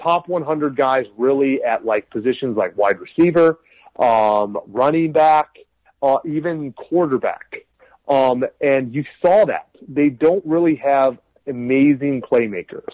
top 0.01 0.27
100 0.27 0.75
guys 0.75 1.05
really 1.17 1.63
at 1.63 1.85
like 1.85 2.09
positions 2.09 2.57
like 2.57 2.77
wide 2.77 2.97
receiver, 2.99 3.59
um, 3.97 4.57
running 4.67 5.11
back, 5.11 5.57
uh, 6.01 6.17
even 6.25 6.73
quarterback. 6.73 7.64
Um, 8.07 8.45
and 8.61 8.93
you 8.93 9.03
saw 9.21 9.45
that 9.45 9.67
they 9.87 10.09
don't 10.09 10.45
really 10.45 10.75
have 10.75 11.17
amazing 11.47 12.21
playmakers. 12.21 12.89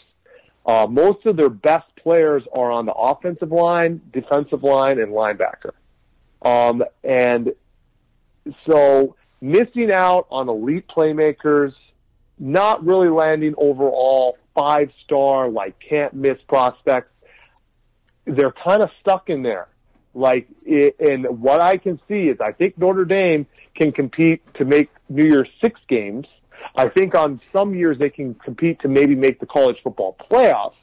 Uh, 0.66 0.88
most 0.90 1.26
of 1.26 1.36
their 1.38 1.50
best 1.50 1.88
players 1.98 2.44
are 2.54 2.72
on 2.72 2.86
the 2.86 2.94
offensive 2.94 3.52
line, 3.52 4.02
defensive 4.14 4.64
line, 4.64 5.00
and 5.00 5.12
linebacker. 5.12 5.72
Um, 6.44 6.84
and 7.04 7.54
so 8.70 9.16
missing 9.42 9.92
out 9.94 10.28
on 10.30 10.50
elite 10.50 10.86
playmakers, 10.88 11.74
not 12.40 12.86
really 12.86 13.10
landing 13.10 13.54
overall 13.58 14.38
five 14.56 14.92
star, 15.04 15.50
like 15.50 15.76
can't 15.80 16.14
miss 16.14 16.38
prospects. 16.48 17.12
They're 18.26 18.54
kind 18.64 18.82
of 18.82 18.90
stuck 19.00 19.30
in 19.30 19.44
there. 19.44 19.68
Like, 20.14 20.48
and 20.66 21.42
what 21.42 21.62
I 21.62 21.78
can 21.78 22.00
see 22.08 22.24
is 22.28 22.38
I 22.42 22.52
think 22.52 22.78
Notre 22.78 23.06
Dame 23.06 23.46
can 23.76 23.92
compete 23.92 24.42
to 24.56 24.66
make 24.66 24.90
New 25.10 25.26
Year's 25.26 25.50
Six 25.62 25.80
games. 25.88 26.28
I 26.76 26.90
think 26.90 27.16
on 27.16 27.42
some 27.54 27.74
years 27.74 27.98
they 27.98 28.10
can 28.10 28.36
compete 28.36 28.82
to 28.82 28.88
maybe 28.88 29.16
make 29.16 29.40
the 29.40 29.46
college 29.46 29.78
football 29.84 30.16
playoffs, 30.30 30.76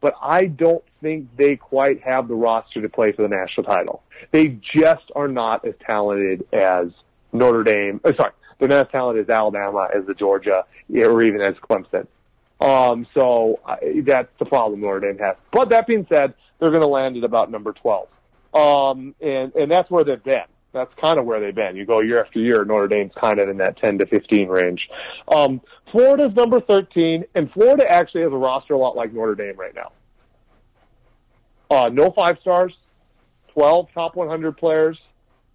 but 0.00 0.14
I 0.22 0.46
don't 0.46 0.84
think 1.00 1.28
they 1.36 1.56
quite 1.56 2.02
have 2.02 2.28
the 2.28 2.34
roster 2.34 2.80
to 2.80 2.88
play 2.88 3.12
for 3.12 3.22
the 3.22 3.28
national 3.28 3.64
title. 3.64 4.02
They 4.30 4.58
just 4.74 5.10
are 5.14 5.28
not 5.28 5.66
as 5.66 5.74
talented 5.84 6.46
as 6.52 6.88
Notre 7.32 7.62
Dame. 7.64 8.00
Uh, 8.04 8.12
sorry, 8.18 8.32
they're 8.58 8.68
not 8.68 8.86
as 8.86 8.92
talented 8.92 9.28
as 9.28 9.30
Alabama, 9.30 9.88
as 9.94 10.06
the 10.06 10.14
Georgia, 10.14 10.64
or 10.92 11.22
even 11.22 11.40
as 11.40 11.54
Clemson. 11.68 12.06
Um, 12.60 13.06
so 13.14 13.60
I, 13.64 14.02
that's 14.04 14.30
the 14.38 14.44
problem 14.44 14.80
Notre 14.80 15.00
Dame 15.00 15.18
has. 15.18 15.36
But 15.52 15.70
that 15.70 15.86
being 15.86 16.06
said, 16.12 16.34
they're 16.58 16.70
going 16.70 16.82
to 16.82 16.88
land 16.88 17.16
at 17.16 17.24
about 17.24 17.50
number 17.50 17.72
12. 17.72 18.08
Um, 18.54 19.14
and, 19.20 19.54
and 19.54 19.70
that's 19.70 19.90
where 19.90 20.04
they've 20.04 20.22
been. 20.22 20.44
That's 20.72 20.92
kind 21.02 21.18
of 21.18 21.24
where 21.24 21.40
they've 21.40 21.54
been. 21.54 21.76
You 21.76 21.86
go 21.86 22.00
year 22.00 22.22
after 22.22 22.38
year, 22.38 22.64
Notre 22.64 22.88
Dame's 22.88 23.12
kind 23.18 23.38
of 23.38 23.48
in 23.48 23.56
that 23.58 23.78
10 23.78 23.98
to 23.98 24.06
15 24.06 24.48
range. 24.48 24.88
Um, 25.26 25.60
Florida's 25.90 26.34
number 26.36 26.60
13, 26.60 27.24
and 27.34 27.50
Florida 27.52 27.84
actually 27.88 28.22
has 28.22 28.32
a 28.32 28.36
roster 28.36 28.74
a 28.74 28.78
lot 28.78 28.94
like 28.94 29.12
Notre 29.12 29.34
Dame 29.34 29.56
right 29.56 29.74
now. 29.74 29.92
Uh, 31.70 31.88
no 31.90 32.10
five 32.10 32.36
stars, 32.40 32.72
12 33.54 33.88
top 33.94 34.14
100 34.14 34.56
players, 34.56 34.98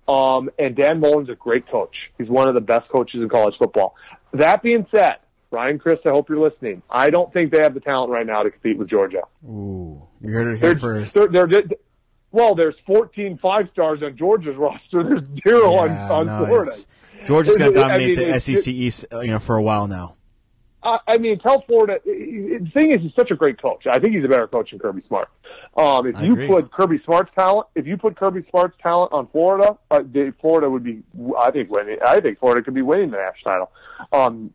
um, 0.07 0.49
and 0.59 0.75
Dan 0.75 0.99
Mullen's 0.99 1.29
a 1.29 1.35
great 1.35 1.69
coach. 1.69 1.95
He's 2.17 2.29
one 2.29 2.47
of 2.47 2.53
the 2.55 2.61
best 2.61 2.89
coaches 2.89 3.21
in 3.21 3.29
college 3.29 3.55
football. 3.57 3.95
That 4.33 4.61
being 4.63 4.85
said, 4.93 5.17
Ryan 5.51 5.77
Chris, 5.77 5.99
I 6.05 6.09
hope 6.09 6.29
you're 6.29 6.39
listening. 6.39 6.81
I 6.89 7.11
don't 7.11 7.31
think 7.31 7.51
they 7.51 7.61
have 7.61 7.75
the 7.75 7.79
talent 7.79 8.11
right 8.11 8.25
now 8.25 8.41
to 8.43 8.49
compete 8.49 8.77
with 8.77 8.89
Georgia. 8.89 9.21
Ooh, 9.45 10.01
you 10.21 10.31
heard 10.31 10.47
it 10.47 10.59
here 10.59 10.73
They're, 10.73 10.79
first. 10.79 11.13
they're, 11.13 11.27
they're, 11.27 11.61
well, 12.33 12.55
there's 12.55 12.75
14 12.85 13.37
five 13.41 13.69
stars 13.71 14.03
on 14.03 14.17
Georgia's 14.17 14.55
roster. 14.57 15.03
There's 15.03 15.21
zero 15.47 15.73
on, 15.75 15.89
Yeah, 15.89 16.11
on 16.11 16.25
no, 16.25 16.45
Florida. 16.45 16.73
Georgia's 17.25 17.55
going 17.55 17.73
to 17.73 17.79
I 17.79 17.87
dominate 17.87 18.17
mean, 18.17 18.31
the 18.31 18.39
SEC 18.39 18.67
East, 18.67 19.05
you 19.13 19.27
know, 19.27 19.39
for 19.39 19.55
a 19.55 19.61
while 19.63 19.87
now. 19.87 20.15
I, 20.83 20.97
I 21.07 21.17
mean, 21.17 21.39
tell 21.39 21.61
Florida. 21.61 21.99
The 22.05 22.69
thing 22.73 22.91
is, 22.91 23.01
he's 23.01 23.13
such 23.15 23.31
a 23.31 23.35
great 23.35 23.61
coach. 23.61 23.85
I 23.89 23.99
think 23.99 24.15
he's 24.15 24.25
a 24.25 24.27
better 24.27 24.47
coach 24.47 24.71
than 24.71 24.79
Kirby 24.79 25.03
Smart. 25.07 25.29
Um, 25.77 26.07
if 26.07 26.15
I 26.15 26.23
you 26.23 26.33
agree. 26.33 26.47
put 26.47 26.71
Kirby 26.71 27.01
Smart's 27.05 27.31
talent, 27.35 27.67
if 27.75 27.87
you 27.87 27.97
put 27.97 28.17
Kirby 28.17 28.45
Smart's 28.49 28.75
talent 28.81 29.13
on 29.13 29.27
Florida, 29.27 29.77
uh, 29.89 30.01
they, 30.05 30.31
Florida 30.41 30.69
would 30.69 30.83
be. 30.83 31.01
I 31.39 31.51
think 31.51 31.69
winning. 31.69 31.97
I 32.05 32.19
think 32.19 32.39
Florida 32.39 32.63
could 32.63 32.73
be 32.73 32.81
winning 32.81 33.11
the 33.11 33.17
national 33.17 33.51
title. 33.51 33.71
Um, 34.11 34.53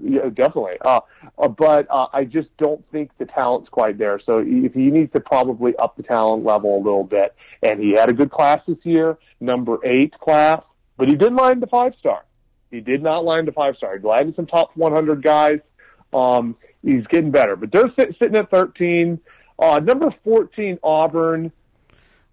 yeah, 0.00 0.28
definitely. 0.28 0.76
Uh, 0.84 1.00
uh, 1.38 1.48
but 1.48 1.86
uh, 1.90 2.06
I 2.12 2.24
just 2.24 2.48
don't 2.58 2.84
think 2.92 3.10
the 3.18 3.26
talent's 3.26 3.68
quite 3.70 3.98
there. 3.98 4.20
So 4.24 4.44
if 4.44 4.74
he 4.74 4.90
needs 4.90 5.12
to 5.12 5.20
probably 5.20 5.74
up 5.76 5.96
the 5.96 6.02
talent 6.02 6.44
level 6.44 6.76
a 6.76 6.82
little 6.82 7.04
bit, 7.04 7.34
and 7.62 7.80
he 7.80 7.94
had 7.96 8.10
a 8.10 8.14
good 8.14 8.30
class 8.30 8.60
this 8.68 8.78
year, 8.84 9.18
number 9.40 9.78
eight 9.84 10.12
class, 10.18 10.62
but 10.96 11.08
he 11.08 11.16
didn't 11.16 11.36
line 11.36 11.60
the 11.60 11.66
five 11.66 11.94
star. 11.98 12.24
He 12.70 12.80
did 12.80 13.02
not 13.02 13.24
line 13.24 13.46
the 13.46 13.52
five 13.52 13.76
star. 13.76 13.98
He 13.98 14.06
landed 14.06 14.36
some 14.36 14.46
top 14.46 14.70
100 14.76 15.22
guys. 15.22 15.60
Um, 16.12 16.56
he's 16.82 17.06
getting 17.06 17.30
better, 17.30 17.56
but 17.56 17.70
they're 17.72 17.90
sit, 17.98 18.16
sitting 18.20 18.36
at 18.36 18.50
13. 18.50 19.20
Uh, 19.58 19.78
number 19.80 20.14
14, 20.24 20.78
Auburn. 20.82 21.52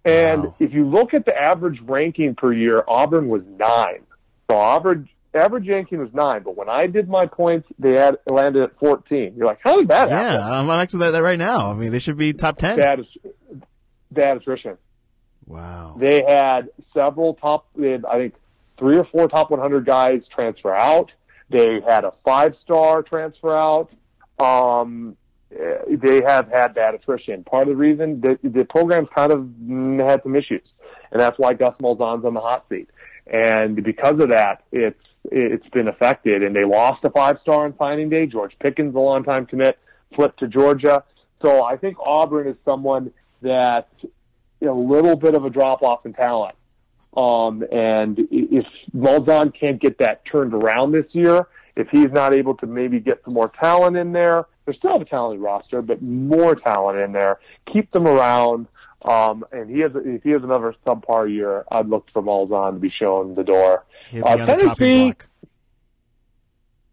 And 0.04 0.44
Wow. 0.44 0.54
if 0.58 0.72
you 0.72 0.86
look 0.88 1.12
at 1.12 1.26
the 1.26 1.34
average 1.36 1.80
ranking 1.82 2.34
per 2.34 2.52
year, 2.52 2.82
Auburn 2.88 3.28
was 3.28 3.42
nine. 3.58 4.04
So 4.50 4.58
average 4.60 5.08
average 5.34 5.68
ranking 5.68 5.98
was 5.98 6.08
nine, 6.14 6.42
but 6.42 6.56
when 6.56 6.68
I 6.70 6.86
did 6.86 7.08
my 7.08 7.26
points, 7.26 7.68
they 7.78 7.92
had 7.92 8.16
landed 8.26 8.62
at 8.62 8.78
14. 8.80 9.34
You're 9.36 9.46
like, 9.46 9.58
how 9.62 9.76
did 9.76 9.88
that 9.88 10.08
happen? 10.08 10.34
Yeah, 10.34 10.50
I'm 10.58 10.70
actually 10.70 11.00
that, 11.00 11.10
that 11.12 11.22
right 11.22 11.38
now. 11.38 11.70
I 11.70 11.74
mean, 11.74 11.92
they 11.92 11.98
should 11.98 12.16
be 12.16 12.32
top 12.32 12.56
10. 12.56 12.78
Bad, 12.78 13.00
bad 14.10 14.38
attrition. 14.38 14.78
Wow. 15.46 15.96
They 16.00 16.22
had 16.26 16.70
several 16.94 17.34
top, 17.34 17.66
they 17.76 17.90
had, 17.90 18.04
I 18.06 18.16
think, 18.18 18.34
three 18.78 18.96
or 18.96 19.04
four 19.04 19.28
top 19.28 19.50
100 19.50 19.84
guys 19.84 20.22
transfer 20.34 20.74
out. 20.74 21.10
They 21.50 21.80
had 21.88 22.04
a 22.04 22.12
five 22.24 22.54
star 22.62 23.02
transfer 23.02 23.56
out. 23.56 23.90
Um, 24.38 25.16
they 25.50 26.22
have 26.26 26.48
had 26.48 26.74
bad 26.74 26.94
attrition. 26.94 27.42
Part 27.44 27.62
of 27.64 27.68
the 27.68 27.76
reason 27.76 28.20
the, 28.20 28.38
the 28.42 28.64
program's 28.64 29.08
kind 29.14 29.32
of 29.32 29.48
had 30.06 30.22
some 30.22 30.36
issues, 30.36 30.62
and 31.10 31.20
that's 31.20 31.38
why 31.38 31.54
Gus 31.54 31.74
Malzahn's 31.80 32.24
on 32.24 32.34
the 32.34 32.40
hot 32.40 32.66
seat. 32.68 32.90
And 33.26 33.82
because 33.82 34.20
of 34.20 34.28
that, 34.28 34.64
it's 34.72 35.00
it's 35.30 35.68
been 35.70 35.88
affected. 35.88 36.42
And 36.42 36.54
they 36.54 36.64
lost 36.64 37.04
a 37.04 37.10
five 37.10 37.38
star 37.42 37.64
on 37.64 37.74
signing 37.78 38.10
day. 38.10 38.26
George 38.26 38.54
Pickens, 38.60 38.94
a 38.94 38.98
long 38.98 39.24
time 39.24 39.46
commit, 39.46 39.78
flipped 40.14 40.40
to 40.40 40.48
Georgia. 40.48 41.02
So 41.42 41.64
I 41.64 41.76
think 41.76 41.96
Auburn 42.04 42.48
is 42.48 42.56
someone 42.64 43.12
that 43.42 43.88
a 44.62 44.72
little 44.72 45.16
bit 45.16 45.34
of 45.34 45.44
a 45.44 45.50
drop 45.50 45.82
off 45.82 46.04
in 46.04 46.12
talent. 46.12 46.56
Um, 47.16 47.64
and 47.72 48.18
if 48.30 48.66
Malzahn 48.94 49.52
can't 49.58 49.80
get 49.80 49.98
that 49.98 50.22
turned 50.24 50.54
around 50.54 50.92
this 50.92 51.06
year, 51.12 51.48
if 51.76 51.88
he's 51.90 52.10
not 52.12 52.34
able 52.34 52.54
to 52.58 52.66
maybe 52.66 53.00
get 53.00 53.22
some 53.24 53.34
more 53.34 53.50
talent 53.60 53.96
in 53.96 54.12
there, 54.12 54.46
they 54.66 54.74
still 54.74 54.92
have 54.92 55.00
a 55.02 55.04
talented 55.04 55.40
roster, 55.42 55.80
but 55.82 56.02
more 56.02 56.54
talent 56.54 56.98
in 56.98 57.12
there. 57.12 57.38
Keep 57.72 57.90
them 57.92 58.06
around. 58.06 58.66
Um, 59.02 59.44
and 59.52 59.70
he 59.70 59.80
has, 59.80 59.92
if 59.94 60.22
he 60.22 60.30
has 60.30 60.42
another 60.42 60.74
subpar 60.86 61.32
year, 61.32 61.64
I'd 61.70 61.88
look 61.88 62.08
for 62.12 62.22
Malzahn 62.22 62.74
to 62.74 62.78
be 62.80 62.90
shown 62.90 63.34
the 63.34 63.44
door. 63.44 63.84
Uh, 64.24 64.36
Tennessee- 64.46 64.66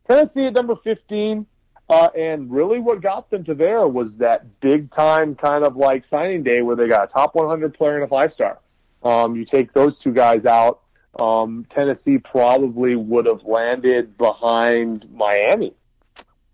Tennessee 0.07 0.45
at 0.47 0.53
number 0.53 0.75
15. 0.83 1.45
Uh, 1.87 2.07
and 2.17 2.49
really 2.51 2.79
what 2.79 2.99
got 3.01 3.29
them 3.29 3.43
to 3.43 3.53
there 3.53 3.87
was 3.87 4.07
that 4.17 4.59
big 4.59 4.91
time 4.95 5.35
kind 5.35 5.63
of 5.63 5.75
like 5.75 6.03
signing 6.09 6.41
day 6.41 6.63
where 6.63 6.75
they 6.75 6.87
got 6.87 7.03
a 7.09 7.13
top 7.13 7.35
100 7.35 7.75
player 7.75 7.95
and 7.95 8.03
a 8.03 8.07
five 8.07 8.31
star. 8.33 8.57
Um, 9.05 9.35
you 9.35 9.45
take 9.45 9.71
those 9.73 9.93
two 10.03 10.11
guys 10.11 10.45
out, 10.45 10.81
um, 11.17 11.65
Tennessee 11.73 12.17
probably 12.17 12.95
would 12.95 13.27
have 13.27 13.43
landed 13.45 14.17
behind 14.17 15.05
Miami. 15.13 15.73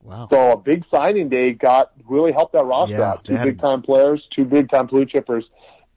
Wow. 0.04 0.28
So 0.32 0.52
a 0.52 0.58
big 0.58 0.84
signing 0.94 1.30
day 1.30 1.54
got 1.54 1.94
really 2.08 2.32
helped 2.32 2.54
that 2.54 2.66
roster 2.66 2.96
Yeah, 2.96 3.12
out. 3.12 3.24
Two 3.24 3.38
big 3.38 3.60
time 3.60 3.82
players, 3.82 4.22
two 4.36 4.46
big 4.46 4.70
time 4.70 4.88
blue 4.88 5.06
chippers. 5.06 5.44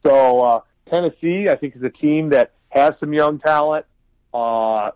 So 0.06 0.40
uh, 0.40 0.60
Tennessee, 0.88 1.48
I 1.50 1.56
think, 1.56 1.74
is 1.74 1.82
a 1.82 1.90
team 1.90 2.30
that 2.30 2.52
has 2.68 2.92
some 3.00 3.12
young 3.12 3.38
talent. 3.40 3.86
Uh, 4.32 4.90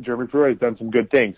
Jeremy 0.00 0.28
Pruitt 0.28 0.50
has 0.50 0.58
done 0.58 0.78
some 0.78 0.90
good 0.90 1.10
things. 1.10 1.36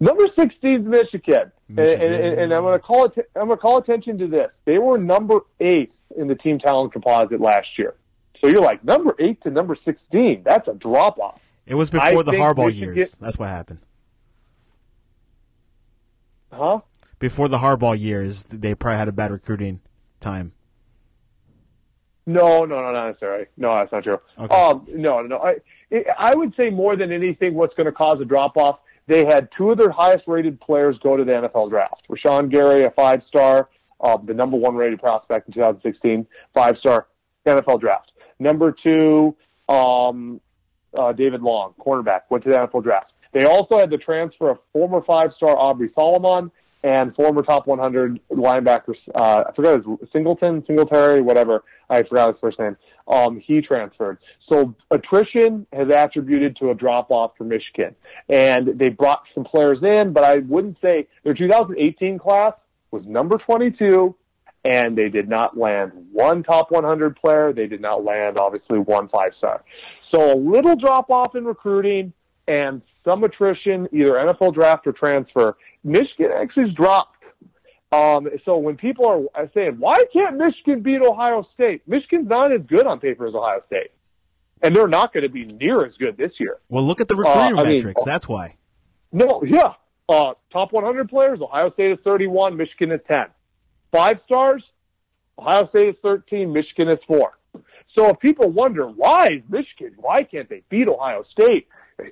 Number 0.00 0.24
sixteen 0.36 0.80
is 0.80 0.86
Michigan, 0.86 1.52
And, 1.68 1.78
and, 1.78 2.02
and, 2.02 2.40
and 2.40 2.54
I'm 2.54 2.62
going 2.62 2.78
to 2.78 2.84
call 2.84 3.06
it. 3.06 3.30
I'm 3.36 3.46
going 3.46 3.58
to 3.58 3.62
call 3.62 3.78
attention 3.78 4.18
to 4.18 4.26
this. 4.26 4.50
They 4.64 4.78
were 4.78 4.98
number 4.98 5.40
eight 5.60 5.92
in 6.16 6.28
the 6.28 6.34
team 6.34 6.58
talent 6.58 6.92
composite 6.92 7.40
last 7.40 7.68
year. 7.78 7.94
So 8.44 8.50
you're 8.50 8.60
like 8.60 8.84
number 8.84 9.16
eight 9.18 9.42
to 9.44 9.50
number 9.50 9.74
sixteen. 9.86 10.42
That's 10.44 10.68
a 10.68 10.74
drop 10.74 11.18
off. 11.18 11.40
It 11.64 11.76
was 11.76 11.88
I 11.94 12.10
before 12.10 12.24
the 12.24 12.32
Harbaugh 12.32 12.74
years. 12.74 13.16
That's 13.18 13.38
what 13.38 13.48
happened. 13.48 13.78
Huh? 16.52 16.80
Before 17.18 17.48
the 17.48 17.56
Harbaugh 17.56 17.98
years, 17.98 18.44
they 18.44 18.74
probably 18.74 18.98
had 18.98 19.08
a 19.08 19.12
bad 19.12 19.30
recruiting 19.30 19.80
time. 20.20 20.52
No, 22.26 22.66
no, 22.66 22.82
no, 22.82 22.92
not 22.92 23.06
necessarily. 23.06 23.46
No, 23.56 23.76
that's 23.76 23.92
not 23.92 24.04
true. 24.04 24.18
Okay. 24.38 24.54
Um, 24.54 24.86
no, 24.90 25.22
no, 25.22 25.38
I, 25.38 25.56
I 26.18 26.34
would 26.34 26.54
say 26.54 26.68
more 26.68 26.96
than 26.96 27.12
anything, 27.12 27.54
what's 27.54 27.74
going 27.74 27.86
to 27.86 27.92
cause 27.92 28.20
a 28.20 28.26
drop 28.26 28.58
off. 28.58 28.80
They 29.06 29.24
had 29.24 29.48
two 29.56 29.70
of 29.70 29.78
their 29.78 29.90
highest 29.90 30.24
rated 30.26 30.60
players 30.60 30.96
go 31.02 31.16
to 31.16 31.24
the 31.24 31.32
NFL 31.32 31.70
draft. 31.70 32.02
Rashan 32.10 32.50
Gary, 32.50 32.84
a 32.84 32.90
five 32.90 33.22
star, 33.26 33.70
um, 34.00 34.24
the 34.26 34.34
number 34.34 34.58
one 34.58 34.74
rated 34.74 35.00
prospect 35.00 35.48
in 35.48 35.54
2016, 35.54 36.26
five 36.52 36.76
star 36.78 37.06
NFL 37.46 37.80
draft. 37.80 38.10
Number 38.44 38.72
two, 38.72 39.34
um, 39.70 40.38
uh, 40.92 41.12
David 41.12 41.40
Long, 41.40 41.72
cornerback, 41.80 42.20
went 42.28 42.44
to 42.44 42.50
the 42.50 42.56
NFL 42.56 42.82
draft. 42.82 43.10
They 43.32 43.44
also 43.44 43.78
had 43.78 43.88
the 43.88 43.96
transfer 43.96 44.50
of 44.50 44.58
former 44.70 45.00
five 45.02 45.30
star 45.34 45.56
Aubrey 45.56 45.90
Solomon 45.94 46.50
and 46.82 47.14
former 47.14 47.42
top 47.42 47.66
100 47.66 48.20
linebacker, 48.30 48.94
uh, 49.14 49.44
I 49.48 49.52
forgot 49.56 49.76
his 49.76 50.10
Singleton, 50.12 50.62
Singletary, 50.66 51.22
whatever. 51.22 51.64
I 51.88 52.02
forgot 52.02 52.34
his 52.34 52.40
first 52.42 52.58
name. 52.58 52.76
Um, 53.08 53.40
he 53.40 53.62
transferred. 53.62 54.18
So 54.50 54.74
attrition 54.90 55.66
has 55.72 55.88
attributed 55.88 56.56
to 56.58 56.70
a 56.70 56.74
drop 56.74 57.10
off 57.10 57.32
for 57.38 57.44
Michigan. 57.44 57.96
And 58.28 58.78
they 58.78 58.90
brought 58.90 59.22
some 59.34 59.44
players 59.44 59.78
in, 59.82 60.12
but 60.12 60.24
I 60.24 60.36
wouldn't 60.40 60.76
say 60.82 61.08
their 61.24 61.32
2018 61.32 62.18
class 62.18 62.52
was 62.90 63.06
number 63.06 63.38
22 63.38 64.14
and 64.64 64.96
they 64.96 65.08
did 65.08 65.28
not 65.28 65.56
land 65.58 65.92
one 66.12 66.42
top 66.42 66.70
100 66.70 67.16
player. 67.16 67.52
They 67.52 67.66
did 67.66 67.80
not 67.80 68.04
land, 68.04 68.38
obviously, 68.38 68.78
one 68.78 69.08
five 69.08 69.32
star. 69.38 69.62
So 70.14 70.32
a 70.32 70.36
little 70.36 70.76
drop 70.76 71.10
off 71.10 71.34
in 71.34 71.44
recruiting 71.44 72.12
and 72.48 72.82
some 73.04 73.24
attrition, 73.24 73.88
either 73.92 74.12
NFL 74.12 74.54
draft 74.54 74.86
or 74.86 74.92
transfer. 74.92 75.56
Michigan 75.82 76.30
actually 76.34 76.64
has 76.68 76.74
dropped. 76.74 77.10
Um, 77.92 78.28
so 78.44 78.56
when 78.58 78.76
people 78.76 79.28
are 79.34 79.50
saying, 79.54 79.76
why 79.78 79.96
can't 80.12 80.36
Michigan 80.36 80.80
beat 80.82 81.00
Ohio 81.00 81.46
State? 81.54 81.82
Michigan's 81.86 82.28
not 82.28 82.50
as 82.52 82.62
good 82.66 82.86
on 82.86 82.98
paper 83.00 83.26
as 83.26 83.34
Ohio 83.34 83.60
State. 83.66 83.90
And 84.62 84.74
they're 84.74 84.88
not 84.88 85.12
going 85.12 85.22
to 85.24 85.28
be 85.28 85.44
near 85.44 85.84
as 85.84 85.92
good 85.98 86.16
this 86.16 86.32
year. 86.40 86.58
Well, 86.68 86.84
look 86.84 87.00
at 87.00 87.08
the 87.08 87.16
recruiting 87.16 87.58
Uh, 87.58 87.60
I 87.60 87.64
mean- 87.64 87.76
metrics. 87.76 88.02
That's 88.04 88.28
why. 88.28 88.56
No, 89.12 89.42
yeah. 89.46 89.74
Uh, 90.08 90.34
top 90.52 90.72
100 90.72 91.08
players, 91.08 91.38
Ohio 91.40 91.70
State 91.72 91.92
is 91.92 91.98
31, 92.04 92.56
Michigan 92.56 92.90
is 92.92 93.00
10. 93.06 93.26
Five 93.94 94.18
stars, 94.26 94.64
Ohio 95.38 95.68
State 95.68 95.88
is 95.90 95.94
13, 96.02 96.52
Michigan 96.52 96.88
is 96.88 96.98
4. 97.06 97.32
So 97.96 98.08
if 98.08 98.18
people 98.18 98.50
wonder, 98.50 98.88
why 98.88 99.26
is 99.26 99.42
Michigan, 99.48 99.94
why 99.98 100.22
can't 100.22 100.48
they 100.48 100.62
beat 100.68 100.88
Ohio 100.88 101.24
State? 101.30 101.68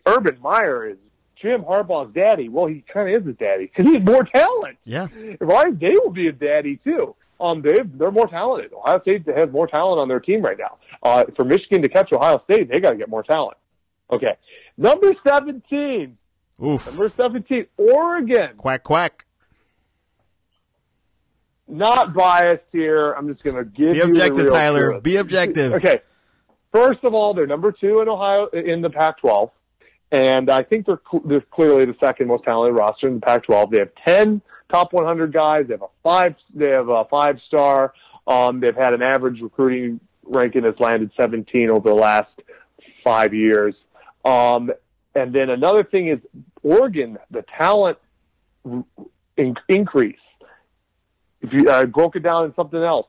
Urban 0.07 0.39
Meyer 0.41 0.91
is 0.91 0.97
Jim 1.41 1.63
Harbaugh's 1.63 2.15
daddy. 2.15 2.49
Well, 2.49 2.67
he 2.67 2.85
kind 2.93 3.13
of 3.13 3.23
is 3.23 3.27
his 3.27 3.37
daddy 3.37 3.67
because 3.67 3.91
he 3.91 3.95
has 3.99 4.05
more 4.05 4.23
talent. 4.23 4.79
Yeah. 4.85 5.09
Ryan 5.41 5.75
Day 5.77 5.91
will 6.05 6.13
be 6.13 6.29
a 6.29 6.33
daddy 6.33 6.79
too. 6.85 7.17
Um, 7.41 7.63
they 7.63 7.75
they're 7.85 8.13
more 8.13 8.29
talented. 8.29 8.73
Ohio 8.73 9.01
State 9.01 9.27
has 9.27 9.51
more 9.51 9.67
talent 9.67 9.99
on 9.99 10.07
their 10.07 10.21
team 10.21 10.41
right 10.41 10.57
now. 10.57 10.79
Uh, 11.03 11.25
for 11.35 11.45
Michigan 11.45 11.83
to 11.83 11.89
catch 11.89 12.13
Ohio 12.13 12.41
State, 12.45 12.71
they 12.71 12.79
got 12.79 12.91
to 12.91 12.97
get 12.97 13.09
more 13.09 13.25
talent. 13.25 13.57
Okay, 14.13 14.37
number 14.77 15.13
seventeen. 15.27 16.17
Oof. 16.65 16.87
Number 16.87 17.11
seventeen, 17.17 17.67
Oregon. 17.77 18.51
Quack 18.57 18.85
quack. 18.85 19.27
Not 21.73 22.13
biased 22.13 22.65
here. 22.71 23.13
I'm 23.13 23.29
just 23.29 23.43
going 23.43 23.57
to 23.57 23.65
give 23.65 23.93
Be 23.93 23.99
you 23.99 24.05
the 24.05 24.11
objective, 24.11 24.51
Tyler. 24.51 24.91
truth. 24.93 25.03
Be 25.03 25.17
objective. 25.17 25.73
Okay. 25.73 26.01
First 26.71 27.03
of 27.03 27.15
all, 27.15 27.33
they're 27.33 27.47
number 27.47 27.73
two 27.73 28.01
in 28.01 28.09
Ohio 28.09 28.47
in 28.49 28.83
the 28.83 28.91
Pac-12, 28.91 29.51
and 30.11 30.51
I 30.51 30.63
think 30.63 30.85
they're 30.87 31.01
they're 31.25 31.41
clearly 31.41 31.87
the 31.87 31.97
second 31.99 32.29
most 32.29 32.45
talented 32.45 32.77
roster 32.79 33.09
in 33.09 33.15
the 33.15 33.21
Pac-12. 33.21 33.71
They 33.71 33.79
have 33.79 33.91
ten 34.07 34.43
top 34.71 34.93
100 34.93 35.33
guys. 35.33 35.65
They 35.67 35.75
have 35.75 35.83
a 35.83 35.89
five. 36.03 36.35
They 36.55 36.69
have 36.69 36.89
a 36.89 37.05
five 37.11 37.39
star. 37.47 37.95
Um, 38.27 38.61
they've 38.61 38.77
had 38.77 38.93
an 38.93 39.03
average 39.03 39.41
recruiting 39.41 39.99
ranking 40.25 40.63
that's 40.63 40.79
landed 40.79 41.11
17 41.17 41.71
over 41.71 41.89
the 41.89 41.95
last 41.95 42.31
five 43.03 43.35
years. 43.35 43.75
Um, 44.25 44.71
and 45.15 45.35
then 45.35 45.51
another 45.51 45.85
thing 45.85 46.09
is 46.09 46.19
Oregon, 46.63 47.19
the 47.31 47.45
talent 47.59 47.99
in- 49.37 49.57
increase. 49.69 50.17
If 51.43 51.53
you 51.53 51.69
uh, 51.69 51.85
broke 51.87 52.17
it 52.17 52.23
down 52.23 52.47
in 52.47 52.55
something 52.55 52.83
else, 52.83 53.07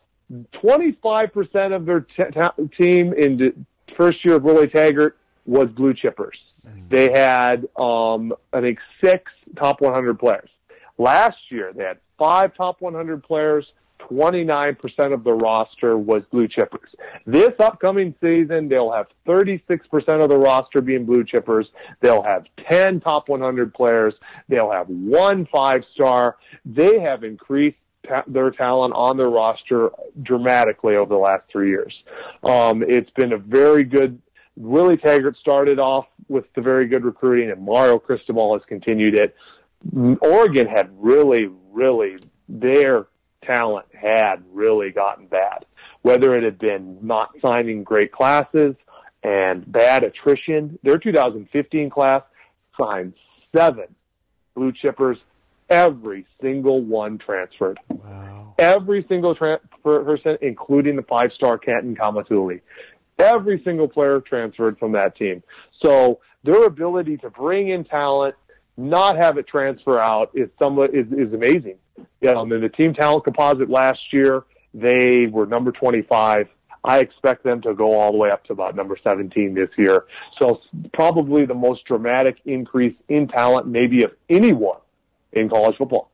25% 0.64 1.76
of 1.76 1.86
their 1.86 2.02
t- 2.02 2.24
t- 2.34 2.84
team 2.84 3.14
in 3.14 3.38
the 3.38 3.54
first 3.96 4.26
year 4.26 4.36
of 4.36 4.44
Willie 4.44 4.68
Taggart 4.68 5.18
was 5.46 5.70
blue 5.70 5.94
chippers. 5.94 6.36
They 6.90 7.12
had, 7.12 7.68
um, 7.78 8.34
I 8.54 8.62
think, 8.62 8.80
six 9.04 9.32
top 9.58 9.82
100 9.82 10.18
players. 10.18 10.50
Last 10.98 11.38
year, 11.50 11.74
they 11.76 11.84
had 11.84 11.98
five 12.18 12.56
top 12.56 12.82
100 12.82 13.24
players. 13.24 13.66
29% 14.10 14.78
of 15.14 15.24
the 15.24 15.32
roster 15.32 15.98
was 15.98 16.24
blue 16.30 16.48
chippers. 16.48 16.88
This 17.26 17.52
upcoming 17.60 18.14
season, 18.22 18.68
they'll 18.68 18.92
have 18.92 19.08
36% 19.26 19.72
of 20.22 20.30
the 20.30 20.38
roster 20.38 20.82
being 20.82 21.06
blue 21.06 21.24
chippers. 21.24 21.66
They'll 22.02 22.24
have 22.24 22.46
10 22.70 23.00
top 23.00 23.30
100 23.30 23.74
players. 23.74 24.14
They'll 24.50 24.72
have 24.72 24.88
one 24.88 25.48
five 25.54 25.84
star. 25.94 26.38
They 26.66 27.00
have 27.00 27.24
increased 27.24 27.78
ta- 28.08 28.24
their 28.28 28.52
talent 28.52 28.94
on 28.96 29.18
their 29.18 29.30
roster 29.30 29.92
dramatically 30.22 30.96
over 30.96 31.14
the 31.14 31.20
last 31.20 31.44
three 31.52 31.70
years. 31.70 31.94
Um, 32.44 32.84
it's 32.88 33.10
been 33.12 33.34
a 33.34 33.38
very 33.38 33.84
good. 33.84 34.22
Willie 34.56 34.98
Taggart 34.98 35.38
started 35.38 35.80
off 35.80 36.06
with 36.28 36.46
the 36.56 36.62
very 36.62 36.88
good 36.88 37.04
recruiting, 37.04 37.52
and 37.52 37.64
Mario 37.64 38.00
Cristobal 38.00 38.54
has 38.54 38.62
continued 38.68 39.16
it. 39.16 39.36
Oregon 40.22 40.68
had 40.68 40.90
really, 40.98 41.50
really 41.72 42.18
their 42.48 43.08
talent 43.44 43.86
had 43.94 44.44
really 44.52 44.92
gotten 44.92 45.28
bad. 45.28 45.66
Whether 46.02 46.36
it 46.36 46.44
had 46.44 46.60
been 46.60 46.98
not 47.02 47.32
signing 47.44 47.84
great 47.84 48.12
classes 48.12 48.76
and 49.24 49.70
bad 49.72 50.04
attrition, 50.04 50.78
their 50.84 50.98
2015 50.98 51.90
class 51.90 52.22
signed 52.80 53.14
seven 53.56 53.96
blue 54.56 54.72
chippers. 54.72 55.18
Every 55.74 56.28
single 56.40 56.82
one 56.82 57.18
transferred. 57.18 57.80
Wow. 57.90 58.54
Every 58.60 59.04
single 59.10 59.34
tra- 59.34 59.60
person, 59.84 60.38
including 60.44 60.96
the 60.96 61.02
five-star 61.02 61.58
Canton 61.58 61.96
Kaumatule. 61.96 62.62
Every 63.18 63.60
single 63.66 63.88
player 63.88 64.22
transferred 64.22 64.78
from 64.78 64.92
that 64.92 65.18
team. 65.18 65.42
So 65.84 66.20
their 66.44 66.66
ability 66.66 67.18
to 67.18 67.32
bring 67.32 67.70
in 67.70 67.86
talent, 67.86 68.36
not 68.78 69.18
have 69.18 69.40
it 69.40 69.48
transfer 69.48 70.00
out, 70.00 70.30
is 70.36 70.48
somewhat 70.62 70.94
is, 70.94 71.08
is 71.08 71.34
amazing. 71.34 71.78
Yeah, 72.22 72.34
um, 72.34 72.52
in 72.52 72.62
the 72.62 72.70
team 72.70 72.94
talent 72.94 73.24
composite 73.24 73.70
last 73.70 74.00
year, 74.12 74.44
they 74.76 75.26
were 75.26 75.48
number 75.48 75.72
25. 75.72 76.50
I 76.84 77.00
expect 77.00 77.44
them 77.44 77.64
to 77.64 77.74
go 77.74 77.94
all 78.00 78.12
the 78.12 78.18
way 78.20 78.30
up 78.30 78.44
to 78.46 78.54
about 78.54 78.76
number 78.76 78.96
17 79.04 79.56
this 79.56 79.70
year. 79.76 80.06
So 80.40 80.62
probably 80.94 81.46
the 81.46 81.56
most 81.56 81.86
dramatic 81.86 82.38
increase 82.46 82.96
in 83.10 83.28
talent, 83.28 83.68
maybe 83.68 84.04
of 84.04 84.12
anyone 84.30 84.78
in 85.34 85.50
college 85.50 85.76
football. 85.78 86.10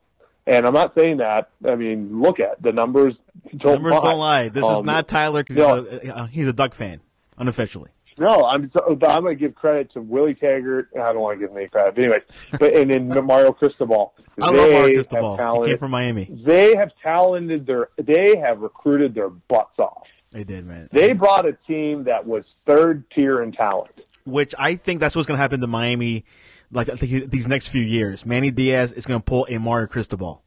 And 0.46 0.66
I'm 0.66 0.74
not 0.74 0.94
saying 0.98 1.18
that. 1.18 1.50
I 1.68 1.76
mean, 1.76 2.20
look 2.20 2.40
at 2.40 2.60
the 2.62 2.72
numbers. 2.72 3.14
Don't 3.56 3.74
Numbers 3.74 3.92
lie. 3.92 4.00
don't 4.00 4.18
lie. 4.18 4.48
This 4.48 4.64
is 4.64 4.70
Um, 4.70 4.86
not 4.86 5.06
Tyler 5.06 5.42
because 5.42 5.56
no. 5.56 5.82
he's, 5.84 6.08
a, 6.10 6.16
uh, 6.16 6.26
he's 6.26 6.48
a 6.48 6.52
Duck 6.52 6.74
fan, 6.74 7.00
unofficially. 7.38 7.90
No, 8.18 8.44
I'm 8.44 8.70
so, 8.76 8.96
but 8.96 9.10
I'm 9.10 9.22
going 9.22 9.36
to 9.36 9.40
give 9.40 9.54
credit 9.54 9.92
to 9.94 10.00
Willie 10.02 10.34
Taggart. 10.34 10.88
I 10.94 11.12
don't 11.12 11.20
want 11.20 11.38
to 11.38 11.44
give 11.44 11.52
him 11.52 11.56
any 11.58 11.68
credit, 11.68 11.94
but 11.94 12.02
anyways. 12.02 12.22
But 12.58 12.76
and 12.76 12.90
then 12.90 13.26
Mario 13.26 13.52
Cristobal. 13.52 14.12
I 14.42 14.50
They 14.52 14.56
love 14.58 14.70
have 14.72 14.90
Cristobal. 14.94 15.30
He 15.32 15.36
talented- 15.38 15.68
came 15.68 15.78
from 15.78 15.90
Miami. 15.92 16.30
They 16.44 16.74
have 16.76 16.90
talented 17.02 17.66
their. 17.66 17.88
They 17.96 18.36
have 18.38 18.60
recruited 18.60 19.14
their 19.14 19.30
butts 19.30 19.78
off. 19.78 20.06
They 20.32 20.44
did, 20.44 20.66
man. 20.66 20.88
They 20.92 21.12
brought 21.12 21.46
a 21.46 21.52
team 21.66 22.04
that 22.04 22.26
was 22.26 22.44
third 22.66 23.04
tier 23.14 23.42
in 23.42 23.52
talent. 23.52 23.92
Which 24.24 24.54
I 24.58 24.74
think 24.74 25.00
that's 25.00 25.16
what's 25.16 25.26
going 25.26 25.38
to 25.38 25.42
happen 25.42 25.60
to 25.60 25.66
Miami, 25.66 26.24
like 26.72 26.88
I 26.88 26.96
think 26.96 27.30
these 27.30 27.48
next 27.48 27.68
few 27.68 27.82
years. 27.82 28.24
Manny 28.26 28.50
Diaz 28.50 28.92
is 28.92 29.06
going 29.06 29.20
to 29.20 29.24
pull 29.24 29.46
a 29.50 29.58
Mario 29.58 29.86
Cristobal. 29.86 30.42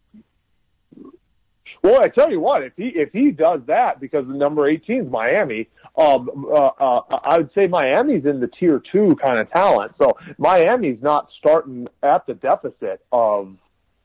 Well, 1.83 1.99
I 2.01 2.07
tell 2.07 2.31
you 2.31 2.39
what, 2.39 2.63
if 2.63 2.73
he 2.77 2.93
if 2.95 3.11
he 3.11 3.31
does 3.31 3.59
that, 3.67 3.99
because 3.99 4.25
the 4.25 4.33
number 4.33 4.67
18 4.69 5.01
is 5.05 5.11
Miami, 5.11 5.67
um, 5.97 6.45
uh, 6.49 6.55
uh, 6.79 7.01
I 7.23 7.37
would 7.39 7.49
say 7.53 7.67
Miami's 7.67 8.25
in 8.25 8.39
the 8.39 8.47
tier 8.47 8.81
two 8.91 9.17
kind 9.21 9.37
of 9.39 9.51
talent. 9.51 9.91
So 10.01 10.13
Miami's 10.37 11.01
not 11.01 11.27
starting 11.39 11.87
at 12.01 12.25
the 12.25 12.35
deficit 12.35 13.01
of 13.11 13.57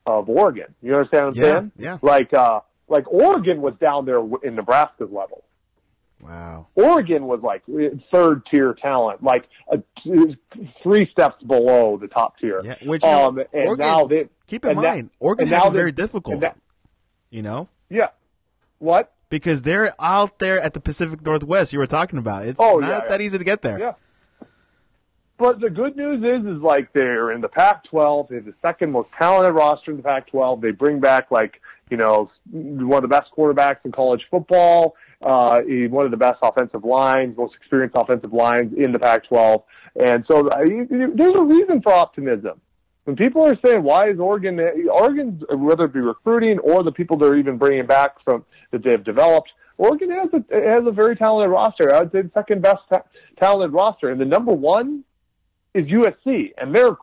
of 0.06 0.28
Oregon. 0.28 0.74
You 0.82 0.96
understand 0.96 1.26
what 1.26 1.30
I'm 1.30 1.36
Yeah, 1.36 1.58
saying? 1.58 1.72
yeah. 1.78 1.98
Like 2.02 2.34
uh, 2.34 2.60
like 2.88 3.04
Oregon 3.12 3.62
was 3.62 3.74
down 3.80 4.06
there 4.06 4.20
in 4.42 4.56
Nebraska's 4.56 5.10
level. 5.12 5.44
Wow. 6.20 6.66
Oregon 6.74 7.26
was 7.26 7.40
like 7.42 7.62
third 8.12 8.42
tier 8.50 8.74
talent, 8.74 9.22
like 9.22 9.44
a, 9.70 9.78
three 10.82 11.08
steps 11.12 11.42
below 11.44 11.96
the 11.96 12.08
top 12.08 12.38
tier. 12.38 12.60
Yeah, 12.64 12.74
which 12.84 13.04
um, 13.04 13.38
and 13.38 13.46
Oregon- 13.68 13.86
now 13.86 14.06
they 14.06 14.28
Keep 14.48 14.64
in 14.64 14.72
and 14.72 14.78
that- 14.80 14.82
mind, 14.96 15.10
Oregon 15.20 15.48
now 15.48 15.70
very 15.70 15.92
difficult. 15.92 16.40
that- 16.40 16.56
you 17.30 17.42
know, 17.42 17.68
yeah, 17.90 18.08
what? 18.78 19.12
because 19.28 19.62
they're 19.62 19.94
out 20.00 20.38
there 20.38 20.58
at 20.60 20.72
the 20.72 20.80
Pacific 20.80 21.20
Northwest 21.24 21.72
you 21.72 21.78
were 21.78 21.86
talking 21.86 22.18
about. 22.18 22.46
It's 22.46 22.58
Oh, 22.60 22.78
not 22.78 22.88
yeah, 22.88 22.98
yeah. 23.02 23.08
that 23.08 23.20
easy 23.20 23.36
to 23.38 23.44
get 23.44 23.60
there. 23.62 23.78
Yeah. 23.78 23.92
but 25.36 25.60
the 25.60 25.70
good 25.70 25.96
news 25.96 26.24
is, 26.24 26.46
is 26.56 26.62
like 26.62 26.92
they're 26.94 27.30
in 27.30 27.40
the 27.42 27.48
Pac-12. 27.48 28.28
They 28.28 28.34
have 28.36 28.44
the 28.46 28.54
second 28.62 28.90
most 28.90 29.08
talented 29.18 29.54
roster 29.54 29.90
in 29.92 29.98
the 29.98 30.02
Pac-12. 30.02 30.60
They 30.62 30.70
bring 30.72 30.98
back 31.00 31.30
like 31.30 31.60
you 31.90 31.96
know 31.96 32.30
one 32.50 33.04
of 33.04 33.08
the 33.08 33.14
best 33.14 33.30
quarterbacks 33.36 33.78
in 33.84 33.92
college 33.92 34.22
football, 34.30 34.94
uh, 35.20 35.60
one 35.90 36.04
of 36.04 36.10
the 36.10 36.16
best 36.16 36.38
offensive 36.42 36.84
lines, 36.84 37.36
most 37.36 37.54
experienced 37.56 37.96
offensive 37.98 38.32
lines 38.32 38.72
in 38.76 38.92
the 38.92 38.98
Pac-12, 38.98 39.62
and 40.00 40.24
so 40.30 40.46
uh, 40.48 40.64
there's 41.14 41.34
a 41.34 41.42
reason 41.42 41.82
for 41.82 41.92
optimism. 41.92 42.60
When 43.04 43.16
people 43.16 43.44
are 43.46 43.56
saying 43.64 43.82
why 43.82 44.10
is 44.10 44.20
Oregon, 44.20 44.60
Oregon, 44.90 45.42
whether 45.50 45.84
it 45.84 45.94
be 45.94 46.00
recruiting 46.00 46.58
or 46.58 46.82
the 46.82 46.92
people 46.92 47.16
they're 47.16 47.38
even 47.38 47.56
bringing 47.56 47.86
back 47.86 48.22
from 48.22 48.44
that 48.70 48.84
they've 48.84 49.02
developed, 49.02 49.50
Oregon 49.78 50.10
has 50.10 50.28
a 50.34 50.54
has 50.54 50.86
a 50.86 50.90
very 50.90 51.16
talented 51.16 51.50
roster. 51.50 51.94
I 51.94 52.00
would 52.00 52.12
say 52.12 52.22
the 52.22 52.30
second 52.34 52.62
best 52.62 52.80
ta- 52.92 53.04
talented 53.40 53.72
roster, 53.72 54.10
and 54.10 54.20
the 54.20 54.26
number 54.26 54.52
one 54.52 55.04
is 55.72 55.86
USC, 55.86 56.52
and 56.58 56.74
they're, 56.74 56.96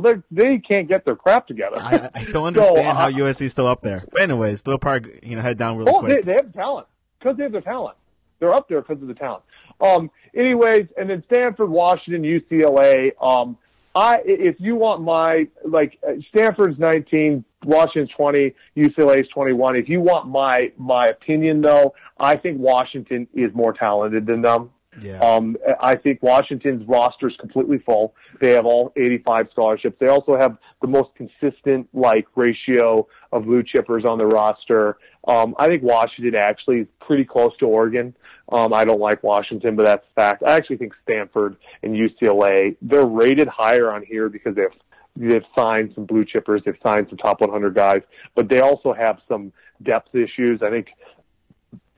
they're 0.00 0.22
they 0.30 0.58
can't 0.58 0.88
get 0.88 1.04
their 1.04 1.16
crap 1.16 1.46
together. 1.46 1.76
I, 1.78 2.08
I 2.14 2.24
don't 2.24 2.46
understand 2.46 2.76
so, 2.76 2.82
uh, 2.82 2.94
how 2.94 3.10
USC 3.10 3.42
is 3.42 3.52
still 3.52 3.66
up 3.66 3.82
there. 3.82 4.04
But 4.10 4.22
anyways, 4.22 4.62
they'll 4.62 4.78
probably 4.78 5.18
you 5.22 5.36
know 5.36 5.42
head 5.42 5.58
down 5.58 5.76
really 5.76 5.92
oh, 5.94 6.00
quick. 6.00 6.24
They, 6.24 6.32
they 6.32 6.38
have 6.42 6.52
talent 6.52 6.86
because 7.20 7.36
they 7.36 7.44
have 7.44 7.52
the 7.52 7.60
talent. 7.60 7.96
They're 8.40 8.54
up 8.54 8.68
there 8.68 8.80
because 8.80 9.02
of 9.02 9.08
the 9.08 9.14
talent. 9.14 9.44
Um, 9.80 10.10
anyways, 10.34 10.86
and 10.96 11.08
then 11.08 11.22
Stanford, 11.30 11.70
Washington, 11.70 12.22
UCLA. 12.22 13.10
Um, 13.20 13.56
I 13.94 14.20
if 14.24 14.56
you 14.58 14.76
want 14.76 15.02
my 15.02 15.46
like 15.64 15.98
Stanford's 16.30 16.78
19, 16.78 17.44
Washington's 17.64 18.10
20, 18.16 18.54
UCLA's 18.76 19.28
21. 19.28 19.76
If 19.76 19.88
you 19.88 20.00
want 20.00 20.28
my 20.28 20.72
my 20.78 21.08
opinion 21.08 21.60
though, 21.60 21.94
I 22.18 22.36
think 22.36 22.58
Washington 22.58 23.28
is 23.34 23.52
more 23.54 23.72
talented 23.72 24.26
than 24.26 24.42
them. 24.42 24.70
Yeah. 25.00 25.18
Um, 25.20 25.56
I 25.80 25.94
think 25.94 26.22
Washington's 26.22 26.86
roster 26.86 27.28
is 27.28 27.36
completely 27.38 27.78
full. 27.78 28.14
They 28.40 28.52
have 28.52 28.66
all 28.66 28.92
85 28.96 29.48
scholarships. 29.52 29.96
They 30.00 30.08
also 30.08 30.36
have 30.36 30.56
the 30.82 30.88
most 30.88 31.10
consistent 31.14 31.88
like 31.94 32.26
ratio 32.34 33.06
of 33.32 33.44
blue 33.44 33.62
chippers 33.62 34.04
on 34.04 34.18
the 34.18 34.26
roster. 34.26 34.98
Um, 35.28 35.54
I 35.58 35.68
think 35.68 35.82
Washington 35.82 36.34
actually 36.34 36.80
is 36.80 36.88
pretty 37.00 37.24
close 37.24 37.56
to 37.58 37.66
Oregon. 37.66 38.14
Um, 38.50 38.72
I 38.72 38.84
don't 38.84 39.00
like 39.00 39.22
Washington, 39.22 39.76
but 39.76 39.84
that's 39.84 40.04
a 40.10 40.20
fact. 40.20 40.42
I 40.44 40.56
actually 40.56 40.78
think 40.78 40.92
Stanford 41.04 41.56
and 41.82 41.94
UCLA 41.94 42.76
they're 42.82 43.06
rated 43.06 43.46
higher 43.46 43.92
on 43.92 44.02
here 44.02 44.28
because 44.28 44.56
they've 44.56 44.74
they've 45.16 45.44
signed 45.56 45.92
some 45.94 46.04
blue 46.04 46.24
chippers. 46.24 46.64
They've 46.64 46.74
signed 46.82 47.06
some 47.08 47.18
top 47.18 47.40
100 47.40 47.74
guys, 47.74 48.00
but 48.34 48.48
they 48.48 48.60
also 48.60 48.92
have 48.92 49.18
some 49.28 49.52
depth 49.82 50.14
issues. 50.14 50.62
I 50.62 50.70
think 50.70 50.88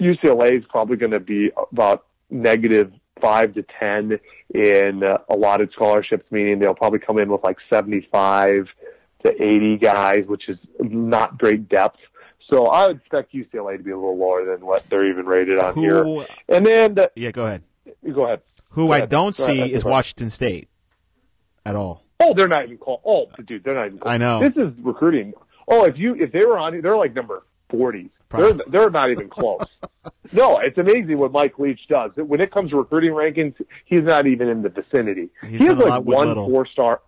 UCLA 0.00 0.58
is 0.58 0.64
probably 0.68 0.96
going 0.96 1.12
to 1.12 1.20
be 1.20 1.50
about 1.72 2.04
negative 2.32 2.92
five 3.20 3.54
to 3.54 3.64
ten 3.78 4.18
in 4.52 5.04
uh, 5.04 5.18
allotted 5.30 5.70
scholarships, 5.72 6.24
meaning 6.32 6.58
they'll 6.58 6.74
probably 6.74 6.98
come 6.98 7.18
in 7.18 7.30
with 7.30 7.44
like 7.44 7.58
seventy-five 7.70 8.66
to 9.24 9.42
eighty 9.42 9.76
guys, 9.76 10.24
which 10.26 10.48
is 10.48 10.58
not 10.80 11.38
great 11.38 11.68
depth. 11.68 11.98
So 12.50 12.66
I 12.66 12.88
would 12.88 12.96
expect 12.96 13.32
UCLA 13.32 13.76
to 13.76 13.82
be 13.82 13.92
a 13.92 13.96
little 13.96 14.18
lower 14.18 14.44
than 14.44 14.66
what 14.66 14.84
they're 14.90 15.08
even 15.08 15.26
rated 15.26 15.58
on 15.58 15.74
Who, 15.74 15.80
here. 15.80 16.26
And 16.48 16.66
then, 16.66 16.94
the, 16.96 17.10
yeah, 17.14 17.30
go 17.30 17.46
ahead. 17.46 17.62
Go 18.12 18.24
ahead. 18.24 18.42
Who 18.70 18.88
go 18.88 18.92
I 18.92 18.96
ahead. 18.98 19.10
don't 19.10 19.36
go 19.36 19.46
see 19.46 19.60
ahead. 19.60 19.70
is 19.70 19.84
Washington 19.84 20.28
State 20.28 20.68
at 21.64 21.76
all. 21.76 22.04
Oh, 22.20 22.34
they're 22.34 22.48
not 22.48 22.64
even 22.64 22.78
called. 22.78 23.00
Oh, 23.06 23.26
dude, 23.46 23.64
they're 23.64 23.74
not 23.74 23.86
even 23.86 23.98
close. 23.98 24.12
I 24.12 24.16
know. 24.16 24.40
This 24.40 24.56
is 24.56 24.72
recruiting. 24.82 25.32
Oh, 25.68 25.84
if 25.84 25.96
you 25.96 26.14
if 26.16 26.32
they 26.32 26.44
were 26.44 26.58
on, 26.58 26.78
they're 26.80 26.96
like 26.96 27.14
number 27.14 27.44
forty. 27.70 28.10
They're 28.32 28.52
they're 28.68 28.90
not 28.90 29.10
even 29.10 29.28
close. 29.28 29.66
no, 30.32 30.58
it's 30.58 30.78
amazing 30.78 31.18
what 31.18 31.32
Mike 31.32 31.58
Leach 31.58 31.80
does. 31.88 32.12
When 32.16 32.40
it 32.40 32.50
comes 32.50 32.70
to 32.70 32.76
recruiting 32.76 33.10
rankings, 33.12 33.54
he's 33.84 34.02
not 34.02 34.26
even 34.26 34.48
in 34.48 34.62
the 34.62 34.68
vicinity. 34.68 35.28
He's 35.48 35.58
he 35.58 35.64
has 35.66 35.76
like 35.76 36.02
one 36.02 36.28
little. 36.28 36.48
four 36.48 36.66
star. 36.66 37.00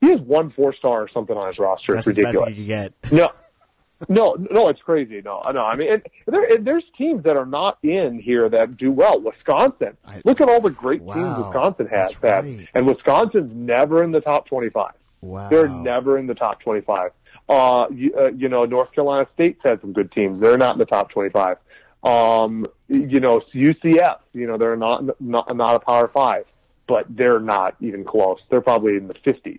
He 0.00 0.10
has 0.10 0.20
one 0.20 0.50
four 0.50 0.74
star 0.74 1.02
or 1.02 1.08
something 1.08 1.36
on 1.36 1.48
his 1.48 1.58
roster. 1.58 1.92
That's 1.94 2.06
it's 2.06 2.16
ridiculous. 2.18 2.54
you 2.54 2.66
get. 2.66 2.92
No, 3.10 3.30
no, 4.08 4.36
no, 4.50 4.68
it's 4.68 4.80
crazy. 4.82 5.20
No, 5.24 5.42
no. 5.52 5.60
I 5.64 5.76
mean, 5.76 5.92
and 5.92 6.02
there, 6.26 6.44
and 6.44 6.64
there's 6.66 6.84
teams 6.96 7.24
that 7.24 7.36
are 7.36 7.46
not 7.46 7.78
in 7.82 8.20
here 8.20 8.48
that 8.48 8.76
do 8.76 8.92
well. 8.92 9.20
Wisconsin. 9.20 9.96
I- 10.06 10.22
Look 10.24 10.40
at 10.40 10.48
all 10.48 10.60
the 10.60 10.70
great 10.70 11.00
teams 11.00 11.38
Wisconsin 11.38 11.86
has. 11.88 12.22
right. 12.22 12.68
and 12.74 12.86
Wisconsin's 12.86 13.52
never 13.54 14.04
in 14.04 14.12
the 14.12 14.20
top 14.20 14.46
twenty-five. 14.46 14.92
Wow. 15.20 15.48
They're 15.48 15.68
never 15.68 16.18
in 16.18 16.26
the 16.26 16.34
top 16.34 16.60
25. 16.60 17.12
Uh, 17.48 17.86
you, 17.90 18.14
uh, 18.14 18.26
you 18.28 18.48
know, 18.48 18.64
North 18.64 18.92
Carolina 18.92 19.26
State's 19.34 19.60
had 19.64 19.80
some 19.80 19.92
good 19.92 20.12
teams. 20.12 20.40
They're 20.40 20.58
not 20.58 20.74
in 20.74 20.78
the 20.78 20.86
top 20.86 21.10
25. 21.10 21.56
Um, 22.04 22.66
you 22.88 23.20
know, 23.20 23.40
UCF, 23.54 24.18
you 24.32 24.46
know, 24.46 24.58
they're 24.58 24.76
not, 24.76 25.20
not, 25.20 25.56
not 25.56 25.74
a 25.74 25.80
power 25.80 26.08
five, 26.08 26.44
but 26.86 27.06
they're 27.08 27.40
not 27.40 27.74
even 27.80 28.04
close. 28.04 28.38
They're 28.50 28.60
probably 28.60 28.96
in 28.96 29.08
the 29.08 29.14
50s. 29.14 29.58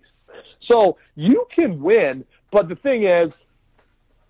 So 0.70 0.96
you 1.16 1.46
can 1.54 1.80
win, 1.80 2.24
but 2.50 2.68
the 2.68 2.76
thing 2.76 3.04
is, 3.04 3.32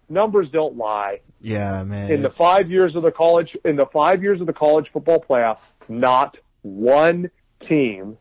numbers 0.08 0.48
don't 0.50 0.76
lie. 0.76 1.20
Yeah, 1.40 1.82
man. 1.84 2.10
In 2.10 2.22
the 2.22 2.30
five 2.30 2.70
years 2.70 2.96
of 2.96 3.02
the 3.02 3.12
college, 3.12 3.56
in 3.64 3.76
the 3.76 3.86
five 3.86 4.22
years 4.22 4.40
of 4.40 4.46
the 4.46 4.52
college 4.52 4.90
football 4.92 5.24
playoff, 5.26 5.58
not 5.88 6.36
one 6.62 7.30
team, 7.68 8.18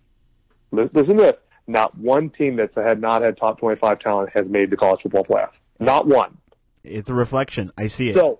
li- 0.72 0.90
listen 0.94 1.18
to 1.18 1.24
this, 1.24 1.36
not 1.70 1.98
one 1.98 2.30
team 2.32 2.56
that's 2.56 2.76
had 2.76 3.00
not 3.00 3.22
had 3.22 3.38
top 3.38 3.60
25 3.60 4.00
talent 4.00 4.30
has 4.34 4.46
made 4.48 4.70
the 4.70 4.78
college 4.78 5.02
football 5.02 5.24
playoff. 5.24 5.52
Not 5.80 6.08
one. 6.08 6.38
it's 6.84 7.10
a 7.10 7.14
reflection. 7.14 7.72
I 7.78 7.88
see 7.88 8.10
it. 8.10 8.16
So, 8.16 8.40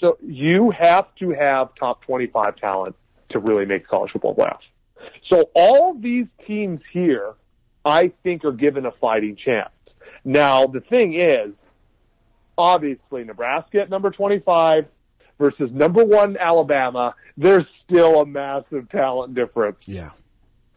so 0.00 0.16
you 0.22 0.72
have 0.78 1.06
to 1.18 1.30
have 1.30 1.74
top 1.74 2.02
25 2.04 2.56
talent 2.56 2.96
to 3.30 3.38
really 3.38 3.66
make 3.66 3.82
the 3.82 3.88
college 3.88 4.12
football 4.12 4.34
playoff. 4.34 4.60
So 5.28 5.50
all 5.54 5.94
these 5.94 6.26
teams 6.46 6.80
here, 6.92 7.34
I 7.84 8.12
think, 8.22 8.44
are 8.44 8.52
given 8.52 8.86
a 8.86 8.92
fighting 8.92 9.36
chance. 9.36 9.70
Now, 10.24 10.66
the 10.66 10.80
thing 10.80 11.20
is, 11.20 11.52
obviously, 12.56 13.24
Nebraska 13.24 13.80
at 13.80 13.90
number 13.90 14.10
25 14.10 14.86
versus 15.38 15.70
number 15.72 16.04
one 16.04 16.36
Alabama, 16.36 17.14
there's 17.36 17.66
still 17.84 18.20
a 18.20 18.26
massive 18.26 18.88
talent 18.90 19.34
difference. 19.34 19.78
yeah, 19.84 20.10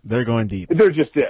they're 0.03 0.25
going 0.25 0.47
deep. 0.47 0.69
There 0.69 0.89
just 0.89 1.15
is. 1.15 1.23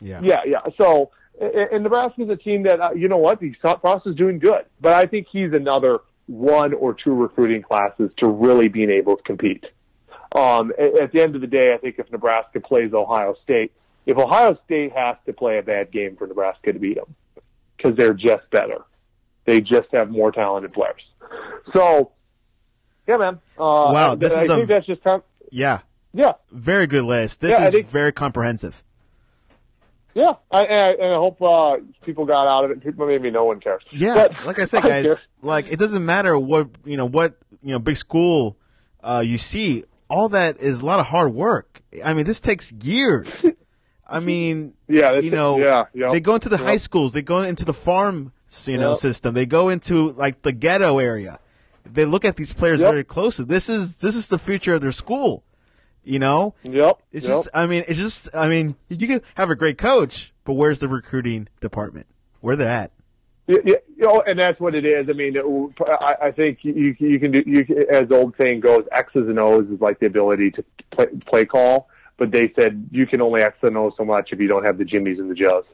Yeah. 0.00 0.20
Yeah, 0.22 0.40
yeah. 0.46 0.60
So, 0.80 1.10
and 1.40 1.82
Nebraska's 1.82 2.28
a 2.30 2.36
team 2.36 2.62
that, 2.64 2.80
uh, 2.80 2.90
you 2.92 3.08
know 3.08 3.16
what, 3.18 3.40
the 3.40 3.52
Frost 3.60 4.06
is 4.06 4.14
doing 4.16 4.38
good. 4.38 4.64
But 4.80 4.92
I 4.94 5.06
think 5.06 5.26
he's 5.30 5.52
another 5.52 6.00
one 6.26 6.72
or 6.74 6.94
two 6.94 7.12
recruiting 7.12 7.62
classes 7.62 8.10
to 8.18 8.28
really 8.28 8.68
being 8.68 8.90
able 8.90 9.16
to 9.16 9.22
compete. 9.22 9.64
Um, 10.34 10.72
a- 10.78 11.02
at 11.02 11.12
the 11.12 11.20
end 11.22 11.34
of 11.34 11.40
the 11.40 11.46
day, 11.46 11.72
I 11.74 11.78
think 11.78 11.98
if 11.98 12.10
Nebraska 12.10 12.60
plays 12.60 12.92
Ohio 12.92 13.34
State, 13.42 13.72
if 14.06 14.18
Ohio 14.18 14.58
State 14.64 14.92
has 14.92 15.16
to 15.26 15.32
play 15.32 15.58
a 15.58 15.62
bad 15.62 15.90
game 15.90 16.16
for 16.16 16.26
Nebraska 16.26 16.72
to 16.72 16.78
beat 16.78 16.96
them, 16.96 17.14
because 17.76 17.96
they're 17.96 18.14
just 18.14 18.48
better. 18.50 18.82
They 19.44 19.60
just 19.60 19.88
have 19.92 20.10
more 20.10 20.32
talented 20.32 20.72
players. 20.72 21.02
So, 21.74 22.12
yeah, 23.06 23.16
man. 23.18 23.34
Uh, 23.58 23.90
Wow, 23.92 24.14
this 24.14 24.32
I 24.34 24.42
is 24.44 24.50
a- 24.50 24.56
think 24.56 24.68
that's 24.68 24.86
just 24.86 25.02
kind 25.04 25.22
Yeah. 25.50 25.80
yeah. 26.12 26.32
Very 26.50 26.86
good 26.86 27.04
list. 27.04 27.40
This 27.40 27.50
Yeah, 27.50 27.66
is 27.66 27.72
think- 27.74 27.86
very 27.88 28.12
comprehensive. 28.12 28.82
Yeah, 30.14 30.34
I, 30.50 30.62
and 30.62 30.78
I, 30.78 30.90
and 30.92 31.12
I 31.12 31.16
hope 31.16 31.42
uh, 31.42 31.76
people 32.04 32.24
got 32.24 32.46
out 32.46 32.64
of 32.64 32.70
it. 32.70 32.82
People 32.82 33.06
maybe 33.06 33.30
no 33.30 33.44
one 33.44 33.58
cares. 33.60 33.82
Yeah, 33.92 34.14
But 34.14 34.46
like 34.46 34.58
I 34.60 34.64
said, 34.64 34.84
guys, 34.84 35.04
care. 35.06 35.20
like 35.42 35.68
it 35.70 35.78
doesn't 35.78 36.04
matter 36.04 36.38
what 36.38 36.68
you 36.84 36.96
know, 36.96 37.06
what 37.06 37.36
you 37.62 37.72
know, 37.72 37.78
big 37.80 37.96
school 37.96 38.56
uh, 39.02 39.22
you 39.24 39.38
see. 39.38 39.84
All 40.08 40.28
that 40.28 40.60
is 40.60 40.80
a 40.80 40.86
lot 40.86 41.00
of 41.00 41.06
hard 41.06 41.34
work. 41.34 41.82
I 42.04 42.14
mean, 42.14 42.24
this 42.26 42.38
takes 42.40 42.70
years. 42.72 43.44
I 44.08 44.20
mean, 44.20 44.74
Yeah, 44.88 45.18
you 45.20 45.30
know, 45.30 45.58
yeah, 45.58 45.84
yeah. 45.94 46.10
they 46.10 46.20
go 46.20 46.34
into 46.34 46.48
the 46.48 46.58
Yep. 46.58 46.66
high 46.66 46.76
schools, 46.76 47.12
they 47.12 47.22
go 47.22 47.40
into 47.42 47.64
the 47.64 47.72
farm, 47.74 48.32
you 48.66 48.78
know, 48.78 48.90
Yep. 48.90 48.98
system. 48.98 49.34
They 49.34 49.46
go 49.46 49.68
into 49.70 50.10
like 50.12 50.42
the 50.42 50.52
ghetto 50.52 50.98
area. 50.98 51.40
They 51.90 52.04
look 52.04 52.24
at 52.24 52.36
these 52.36 52.52
players 52.52 52.80
Yep. 52.80 52.90
very 52.92 53.04
closely. 53.04 53.46
This 53.46 53.68
is 53.68 53.96
this 53.96 54.14
is 54.14 54.28
the 54.28 54.38
future 54.38 54.74
of 54.76 54.82
their 54.82 54.92
school. 54.92 55.42
You 56.04 56.18
know, 56.18 56.54
Yep. 56.62 56.98
it's 57.12 57.24
yep. 57.24 57.36
just. 57.36 57.48
I 57.54 57.66
mean, 57.66 57.84
it's 57.88 57.98
just. 57.98 58.28
I 58.34 58.48
mean, 58.48 58.76
you 58.88 59.06
can 59.06 59.22
have 59.34 59.50
a 59.50 59.56
great 59.56 59.78
coach, 59.78 60.32
but 60.44 60.54
where's 60.54 60.78
the 60.78 60.88
recruiting 60.88 61.48
department? 61.60 62.06
Where 62.40 62.56
they're 62.56 62.68
at? 62.68 62.92
Yeah, 63.46 63.58
yeah, 63.64 63.74
you 63.96 64.06
know, 64.06 64.22
and 64.26 64.38
that's 64.38 64.58
what 64.58 64.74
it 64.74 64.86
is. 64.86 65.06
I 65.08 65.12
mean, 65.12 65.36
it, 65.36 65.44
I, 65.86 66.28
I 66.28 66.30
think 66.30 66.60
you 66.62 66.96
you 66.98 67.18
can 67.18 67.30
do 67.30 67.42
you 67.46 67.86
as 67.90 68.08
the 68.08 68.16
old 68.16 68.34
saying 68.40 68.60
goes, 68.60 68.84
X's 68.90 69.28
and 69.28 69.38
O's 69.38 69.68
is 69.68 69.80
like 69.80 69.98
the 70.00 70.06
ability 70.06 70.50
to 70.52 70.64
play, 70.92 71.06
play 71.26 71.44
call, 71.44 71.88
but 72.16 72.30
they 72.30 72.52
said 72.58 72.88
you 72.90 73.06
can 73.06 73.20
only 73.20 73.42
X 73.42 73.58
and 73.62 73.76
O 73.76 73.92
so 73.98 74.04
much 74.04 74.30
if 74.32 74.40
you 74.40 74.48
don't 74.48 74.64
have 74.64 74.78
the 74.78 74.84
Jimmies 74.84 75.18
and 75.18 75.30
the 75.30 75.34
Joes. 75.34 75.64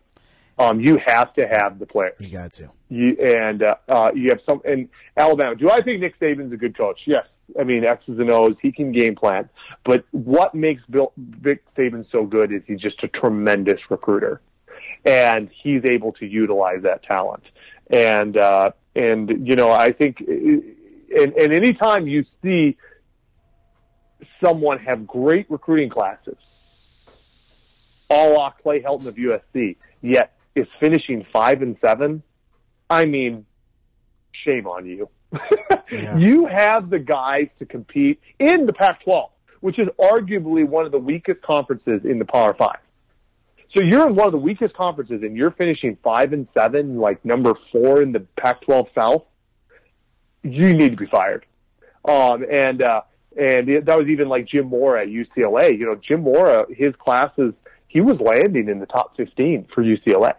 Um, 0.58 0.80
you 0.80 0.98
have 1.06 1.32
to 1.34 1.46
have 1.46 1.78
the 1.78 1.86
players. 1.86 2.16
You 2.18 2.28
got 2.28 2.52
to. 2.54 2.70
You, 2.88 3.16
and 3.18 3.62
uh, 3.62 3.76
uh, 3.88 4.10
you 4.14 4.30
have 4.30 4.40
some 4.44 4.60
in 4.64 4.88
Alabama. 5.16 5.54
Do 5.54 5.70
I 5.70 5.80
think 5.80 6.00
Nick 6.00 6.18
Saban's 6.18 6.52
a 6.52 6.56
good 6.56 6.76
coach? 6.76 7.00
Yes. 7.06 7.24
I 7.58 7.64
mean 7.64 7.84
X's 7.84 8.18
and 8.18 8.30
O's. 8.30 8.56
He 8.60 8.72
can 8.72 8.92
game 8.92 9.14
plan. 9.14 9.48
But 9.84 10.04
what 10.12 10.54
makes 10.54 10.82
Bill 10.90 11.12
Vic 11.16 11.62
Saban 11.76 12.06
so 12.10 12.24
good 12.24 12.52
is 12.52 12.62
he's 12.66 12.80
just 12.80 13.02
a 13.02 13.08
tremendous 13.08 13.80
recruiter, 13.90 14.40
and 15.04 15.48
he's 15.62 15.82
able 15.88 16.12
to 16.14 16.26
utilize 16.26 16.82
that 16.82 17.02
talent. 17.02 17.44
And 17.90 18.36
uh, 18.36 18.70
and 18.94 19.46
you 19.46 19.56
know 19.56 19.70
I 19.70 19.92
think 19.92 20.20
and 20.20 21.32
and 21.34 21.52
anytime 21.52 22.06
you 22.06 22.24
see 22.42 22.76
someone 24.42 24.78
have 24.78 25.06
great 25.06 25.50
recruiting 25.50 25.90
classes, 25.90 26.36
a 28.08 28.28
la 28.30 28.50
Clay 28.50 28.82
Helton 28.82 29.06
of 29.06 29.16
USC, 29.16 29.76
yet 30.02 30.36
is 30.54 30.66
finishing 30.78 31.26
five 31.32 31.62
and 31.62 31.76
seven. 31.80 32.22
I 32.88 33.04
mean, 33.04 33.46
shame 34.44 34.66
on 34.66 34.86
you. 34.86 35.08
You 36.16 36.46
have 36.46 36.88
the 36.88 37.00
guys 37.00 37.48
to 37.58 37.66
compete 37.66 38.20
in 38.38 38.66
the 38.66 38.72
Pac-12, 38.72 39.28
which 39.60 39.78
is 39.78 39.88
arguably 39.98 40.64
one 40.64 40.86
of 40.86 40.92
the 40.92 40.98
weakest 40.98 41.42
conferences 41.42 42.02
in 42.04 42.20
the 42.20 42.24
Power 42.24 42.54
Five. 42.54 42.78
So 43.76 43.82
you're 43.82 44.06
in 44.06 44.14
one 44.14 44.26
of 44.26 44.32
the 44.32 44.38
weakest 44.38 44.74
conferences, 44.74 45.22
and 45.22 45.36
you're 45.36 45.50
finishing 45.50 45.96
five 46.02 46.32
and 46.32 46.46
seven, 46.56 46.98
like 46.98 47.24
number 47.24 47.54
four 47.72 48.02
in 48.02 48.12
the 48.12 48.20
Pac-12 48.40 48.86
South. 48.94 49.24
You 50.42 50.72
need 50.74 50.90
to 50.90 50.96
be 50.96 51.06
fired. 51.06 51.44
Um, 52.04 52.44
and 52.50 52.82
uh, 52.82 53.02
and 53.36 53.86
that 53.86 53.98
was 53.98 54.08
even 54.08 54.28
like 54.28 54.46
Jim 54.46 54.66
Mora 54.66 55.02
at 55.02 55.08
UCLA. 55.08 55.78
You 55.78 55.86
know, 55.86 55.94
Jim 55.96 56.22
Mora, 56.22 56.66
his 56.70 56.94
classes, 56.98 57.52
he 57.88 58.00
was 58.00 58.18
landing 58.20 58.68
in 58.68 58.80
the 58.80 58.86
top 58.86 59.16
15 59.16 59.68
for 59.74 59.84
UCLA. 59.84 60.34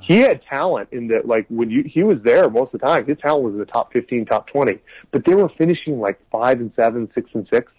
He 0.00 0.18
had 0.18 0.42
talent 0.48 0.88
in 0.92 1.08
that 1.08 1.26
like 1.26 1.46
when 1.48 1.70
you 1.70 1.82
he 1.84 2.02
was 2.02 2.18
there 2.24 2.48
most 2.48 2.74
of 2.74 2.80
the 2.80 2.86
time. 2.86 3.04
His 3.06 3.18
talent 3.18 3.44
was 3.44 3.52
in 3.54 3.58
the 3.58 3.66
top 3.66 3.92
15, 3.92 4.26
top 4.26 4.46
20, 4.48 4.78
but 5.10 5.24
they 5.24 5.34
were 5.34 5.48
finishing 5.58 5.98
like 6.00 6.18
five 6.30 6.60
and 6.60 6.72
seven, 6.76 7.10
six 7.14 7.30
and 7.34 7.46
six. 7.52 7.70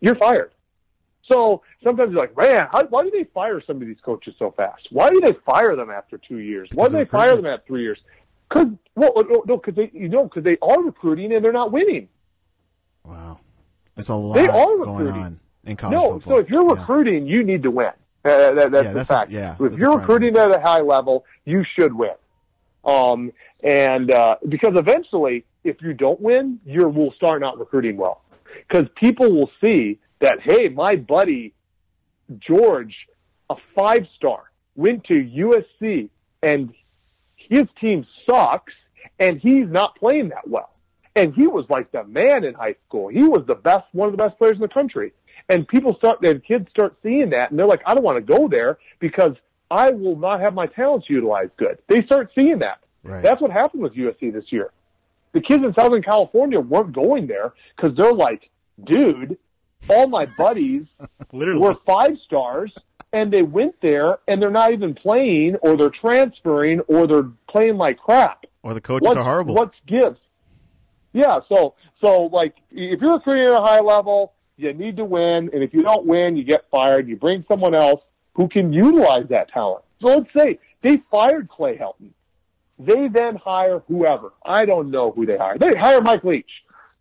You're 0.00 0.16
fired. 0.16 0.52
So 1.30 1.62
sometimes 1.84 2.12
you're 2.12 2.20
like, 2.20 2.36
man, 2.36 2.68
how, 2.72 2.84
why 2.86 3.02
do 3.04 3.10
they 3.10 3.24
fire 3.34 3.60
some 3.66 3.76
of 3.82 3.86
these 3.86 4.00
coaches 4.02 4.34
so 4.38 4.52
fast? 4.56 4.88
Why 4.90 5.10
do 5.10 5.20
they 5.20 5.34
fire 5.44 5.76
them 5.76 5.90
after 5.90 6.16
two 6.18 6.38
years? 6.38 6.68
Why 6.72 6.88
do 6.88 6.96
they 6.96 7.04
fire 7.04 7.36
them 7.36 7.46
after 7.46 7.66
three 7.66 7.82
years? 7.82 7.98
Because 8.48 8.68
well, 8.96 9.12
no, 9.46 9.56
because 9.58 9.74
they 9.74 9.90
you 9.92 10.08
know 10.08 10.24
because 10.24 10.44
they 10.44 10.56
are 10.62 10.82
recruiting 10.82 11.32
and 11.34 11.44
they're 11.44 11.52
not 11.52 11.70
winning. 11.70 12.08
Wow. 13.04 13.40
It's 13.96 14.08
a 14.08 14.14
lot 14.14 14.34
They 14.34 14.48
are 14.48 14.76
going 14.78 15.08
on 15.08 15.40
in 15.64 15.76
college 15.76 15.94
No, 15.94 16.12
football. 16.14 16.36
so 16.38 16.42
if 16.42 16.48
you're 16.48 16.64
Yeah. 16.64 16.80
recruiting, 16.80 17.26
you 17.26 17.44
need 17.44 17.62
to 17.64 17.70
win. 17.70 17.90
Uh, 18.28 18.52
that, 18.54 18.70
that's 18.72 18.84
Yeah, 18.84 18.92
the 18.92 19.04
fact. 19.04 19.30
a- 19.30 19.34
yeah, 19.34 19.56
if 19.60 19.78
you're 19.78 19.98
recruiting 19.98 20.36
at 20.36 20.54
a 20.56 20.60
high 20.60 20.80
level, 20.80 21.24
you 21.44 21.64
should 21.78 21.92
win. 21.92 22.14
Um, 22.84 23.32
and 23.62 24.12
uh, 24.12 24.36
because 24.48 24.72
eventually, 24.76 25.44
if 25.64 25.82
you 25.82 25.92
don't 25.94 26.20
win, 26.20 26.60
you 26.64 26.88
will 26.88 27.12
start 27.12 27.40
not 27.40 27.58
recruiting 27.58 27.96
well. 27.96 28.22
Because 28.68 28.88
people 28.96 29.30
will 29.32 29.50
see 29.62 29.98
that, 30.20 30.38
hey, 30.42 30.68
my 30.68 30.96
buddy 30.96 31.54
George, 32.38 32.94
a 33.50 33.56
five 33.76 34.06
star, 34.16 34.44
went 34.76 35.04
to 35.04 35.14
USC 35.14 36.08
and 36.42 36.72
his 37.36 37.64
team 37.80 38.06
sucks 38.28 38.72
and 39.18 39.40
he's 39.40 39.66
not 39.68 39.96
playing 39.96 40.28
that 40.30 40.46
well. 40.48 40.70
And 41.16 41.34
he 41.34 41.46
was 41.46 41.64
like 41.68 41.90
the 41.90 42.04
man 42.04 42.44
in 42.44 42.54
high 42.54 42.76
school. 42.86 43.08
He 43.08 43.24
was 43.24 43.44
the 43.46 43.54
best, 43.54 43.84
one 43.92 44.08
of 44.08 44.12
the 44.12 44.22
best 44.22 44.38
players 44.38 44.54
in 44.56 44.60
the 44.60 44.68
country. 44.68 45.12
And 45.48 45.66
people 45.66 45.94
start, 45.96 46.22
and 46.22 46.44
kids 46.44 46.68
start 46.70 46.96
seeing 47.02 47.30
that, 47.30 47.50
and 47.50 47.58
they're 47.58 47.66
like, 47.66 47.82
I 47.86 47.94
don't 47.94 48.04
want 48.04 48.16
to 48.16 48.32
go 48.38 48.48
there 48.48 48.78
because 48.98 49.32
I 49.70 49.90
will 49.90 50.16
not 50.16 50.40
have 50.40 50.54
my 50.54 50.66
talents 50.66 51.06
utilized 51.08 51.52
good. 51.56 51.78
They 51.88 52.02
start 52.04 52.30
seeing 52.34 52.58
that. 52.60 52.80
Right. 53.02 53.22
That's 53.22 53.40
what 53.40 53.50
happened 53.50 53.82
with 53.82 53.94
USC 53.94 54.32
this 54.32 54.44
year. 54.50 54.70
The 55.32 55.40
kids 55.40 55.62
in 55.62 55.74
Southern 55.74 56.02
California 56.02 56.58
weren't 56.58 56.92
going 56.92 57.26
there 57.26 57.52
because 57.76 57.96
they're 57.96 58.12
like, 58.12 58.48
dude, 58.84 59.36
all 59.88 60.06
my 60.08 60.26
buddies 60.36 60.84
Literally. 61.32 61.60
were 61.60 61.76
five 61.86 62.16
stars 62.24 62.72
and 63.12 63.32
they 63.32 63.42
went 63.42 63.74
there 63.80 64.18
and 64.26 64.40
they're 64.40 64.50
not 64.50 64.72
even 64.72 64.94
playing 64.94 65.56
or 65.62 65.76
they're 65.76 65.90
transferring 65.90 66.80
or 66.80 67.06
they're 67.06 67.30
playing 67.48 67.76
like 67.76 67.98
crap. 67.98 68.44
or 68.62 68.74
the 68.74 68.80
coaches 68.80 69.06
What's, 69.06 69.16
are 69.16 69.24
horrible. 69.24 69.54
What's 69.54 69.76
gives? 69.86 70.18
Yeah, 71.12 71.40
so 71.48 71.74
so 72.00 72.24
like 72.24 72.54
if 72.70 73.00
you're 73.00 73.14
recruiting 73.14 73.46
at 73.54 73.58
a 73.58 73.62
high 73.62 73.80
level, 73.80 74.32
you 74.58 74.74
need 74.74 74.96
to 74.96 75.04
win, 75.04 75.50
and 75.52 75.62
if 75.62 75.72
you 75.72 75.82
don't 75.82 76.06
win, 76.06 76.36
you 76.36 76.44
get 76.44 76.64
fired. 76.70 77.08
You 77.08 77.16
bring 77.16 77.44
someone 77.48 77.74
else 77.74 78.02
who 78.34 78.48
can 78.48 78.72
utilize 78.72 79.28
that 79.30 79.50
talent. 79.50 79.84
So 80.00 80.08
let's 80.08 80.30
say 80.36 80.58
they 80.82 81.02
fired 81.10 81.48
Clay 81.48 81.76
Helton. 81.76 82.10
They 82.78 83.08
then 83.08 83.36
hire 83.36 83.82
whoever. 83.88 84.32
I 84.44 84.64
don't 84.64 84.90
know 84.90 85.10
who 85.10 85.26
they 85.26 85.36
hire. 85.36 85.58
They 85.58 85.76
hire 85.78 86.00
Mike 86.00 86.22
Leach. 86.24 86.50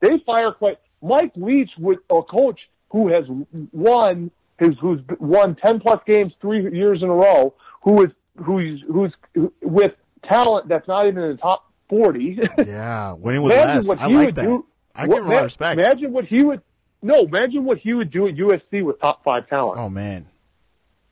They 0.01 0.17
fire 0.25 0.51
Clay. 0.53 0.77
Mike 1.01 1.31
Leach 1.35 1.69
with 1.77 1.99
a 2.09 2.21
coach 2.23 2.59
who 2.89 3.09
has 3.09 3.25
won 3.71 4.31
his 4.59 4.71
who's 4.81 4.99
won 5.19 5.55
ten 5.63 5.79
plus 5.79 5.99
games 6.07 6.33
three 6.41 6.63
years 6.75 7.03
in 7.03 7.09
a 7.09 7.13
row. 7.13 7.53
Who 7.83 8.03
is 8.03 8.11
who's 8.43 8.83
who's 8.91 9.13
with 9.61 9.91
talent 10.23 10.67
that's 10.67 10.87
not 10.87 11.07
even 11.07 11.21
in 11.23 11.31
the 11.31 11.37
top 11.37 11.71
forty. 11.89 12.39
yeah, 12.65 13.13
winning 13.13 13.43
with 13.43 13.53
imagine 13.53 13.75
less. 13.77 13.87
what 13.87 13.99
I 13.99 14.07
like 14.07 14.25
would 14.27 14.35
that. 14.35 14.41
do. 14.43 14.65
I 14.95 15.05
give 15.05 15.17
him 15.17 15.25
a 15.25 15.27
lot 15.27 15.37
of 15.37 15.43
respect. 15.43 15.79
Imagine 15.79 16.11
what 16.11 16.25
he 16.25 16.43
would. 16.43 16.61
No, 17.07 17.21
imagine 17.25 17.63
what 17.65 17.77
he 17.79 17.93
would 17.93 18.11
do 18.11 18.27
at 18.27 18.35
USC 18.35 18.83
with 18.83 18.99
top 18.99 19.23
five 19.23 19.47
talent. 19.49 19.79
Oh 19.79 19.89
man, 19.89 20.27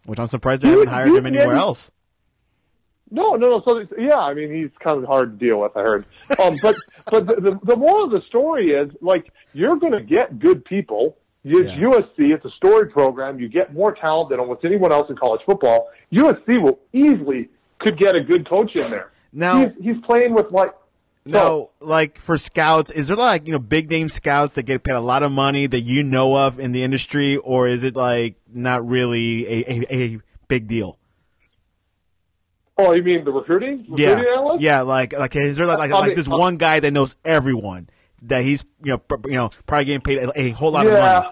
which 0.06 0.20
I'm 0.20 0.28
surprised 0.28 0.62
they 0.62 0.70
haven't 0.70 0.88
hired 0.88 1.10
him 1.10 1.26
anywhere 1.26 1.56
else. 1.56 1.92
No, 3.12 3.36
no, 3.36 3.50
no. 3.50 3.62
So 3.68 3.84
yeah, 3.98 4.18
I 4.18 4.34
mean 4.34 4.54
he's 4.54 4.72
kind 4.84 4.98
of 5.02 5.06
hard 5.06 5.40
to 5.40 5.46
deal 5.46 5.60
with. 5.62 5.76
I 5.78 5.82
heard, 5.82 6.06
um, 6.42 6.58
but 6.62 6.76
but 7.10 7.28
the, 7.28 7.36
the 7.36 7.60
the 7.64 7.76
moral 7.76 8.06
of 8.06 8.12
the 8.12 8.22
story 8.28 8.72
is 8.72 8.92
like 9.02 9.32
you're 9.54 9.78
going 9.78 9.94
to 9.94 10.02
get 10.04 10.40
good 10.40 10.66
people. 10.66 11.18
It's 11.44 11.70
Yeah. 11.70 11.88
USC. 11.88 12.34
It's 12.34 12.44
a 12.44 12.50
story 12.58 12.90
program. 12.90 13.40
You 13.40 13.48
get 13.48 13.74
more 13.74 13.94
talent 13.94 14.32
than 14.32 14.40
almost 14.40 14.66
anyone 14.66 14.92
else 14.92 15.10
in 15.12 15.16
college 15.16 15.42
football. 15.46 15.90
USC 16.12 16.60
will 16.62 16.80
easily 16.92 17.50
could 17.80 18.00
get 18.00 18.16
a 18.16 18.22
good 18.22 18.50
coach 18.50 18.76
in 18.76 18.90
there. 18.90 19.12
Now- 19.32 19.60
he's, 19.60 19.72
he's 19.96 20.04
playing 20.06 20.34
with 20.34 20.52
like 20.52 20.72
No, 21.28 21.72
like 21.80 22.20
for 22.20 22.38
scouts, 22.38 22.92
is 22.92 23.08
there 23.08 23.18
like 23.18 23.48
you 23.48 23.54
know 23.54 23.60
big 23.60 23.90
name 23.90 24.10
scouts 24.10 24.54
that 24.56 24.64
get 24.64 24.84
paid 24.84 24.94
a 24.94 25.00
lot 25.00 25.24
of 25.24 25.32
money 25.32 25.66
that 25.66 25.82
you 25.82 26.04
know 26.04 26.38
of 26.38 26.60
in 26.60 26.72
the 26.72 26.84
industry, 26.84 27.36
or 27.38 27.68
is 27.68 27.84
it 27.84 27.96
like 27.96 28.36
not 28.54 28.88
really 28.88 29.48
a, 29.48 29.72
a, 29.72 29.96
a 29.96 30.20
big 30.48 30.68
deal? 30.68 31.00
Oh, 32.78 32.94
you 32.94 33.02
mean 33.02 33.24
the 33.26 33.32
recruiting? 33.32 33.86
Yeah, 33.96 34.10
Recruiting 34.10 34.34
analyst? 34.34 34.62
yeah. 34.62 34.82
Like, 34.82 35.14
like 35.14 35.36
is 35.36 35.58
there 35.58 35.66
like 35.66 35.80
like, 35.80 35.92
I 35.92 36.00
like 36.00 36.08
mean, 36.10 36.16
this 36.16 36.28
uh, 36.28 36.38
one 36.38 36.58
guy 36.58 36.80
that 36.80 36.92
knows 36.92 37.16
everyone 37.26 37.90
that 38.24 38.44
he's 38.44 38.64
you 38.84 38.92
know 38.92 38.98
pr- 39.00 39.28
you 39.28 39.36
know 39.36 39.50
probably 39.66 39.86
getting 39.86 40.02
paid 40.02 40.20
a, 40.20 40.40
a 40.40 40.50
whole 40.52 40.72
lot 40.72 40.86
of 40.86 40.94
money? 40.94 41.28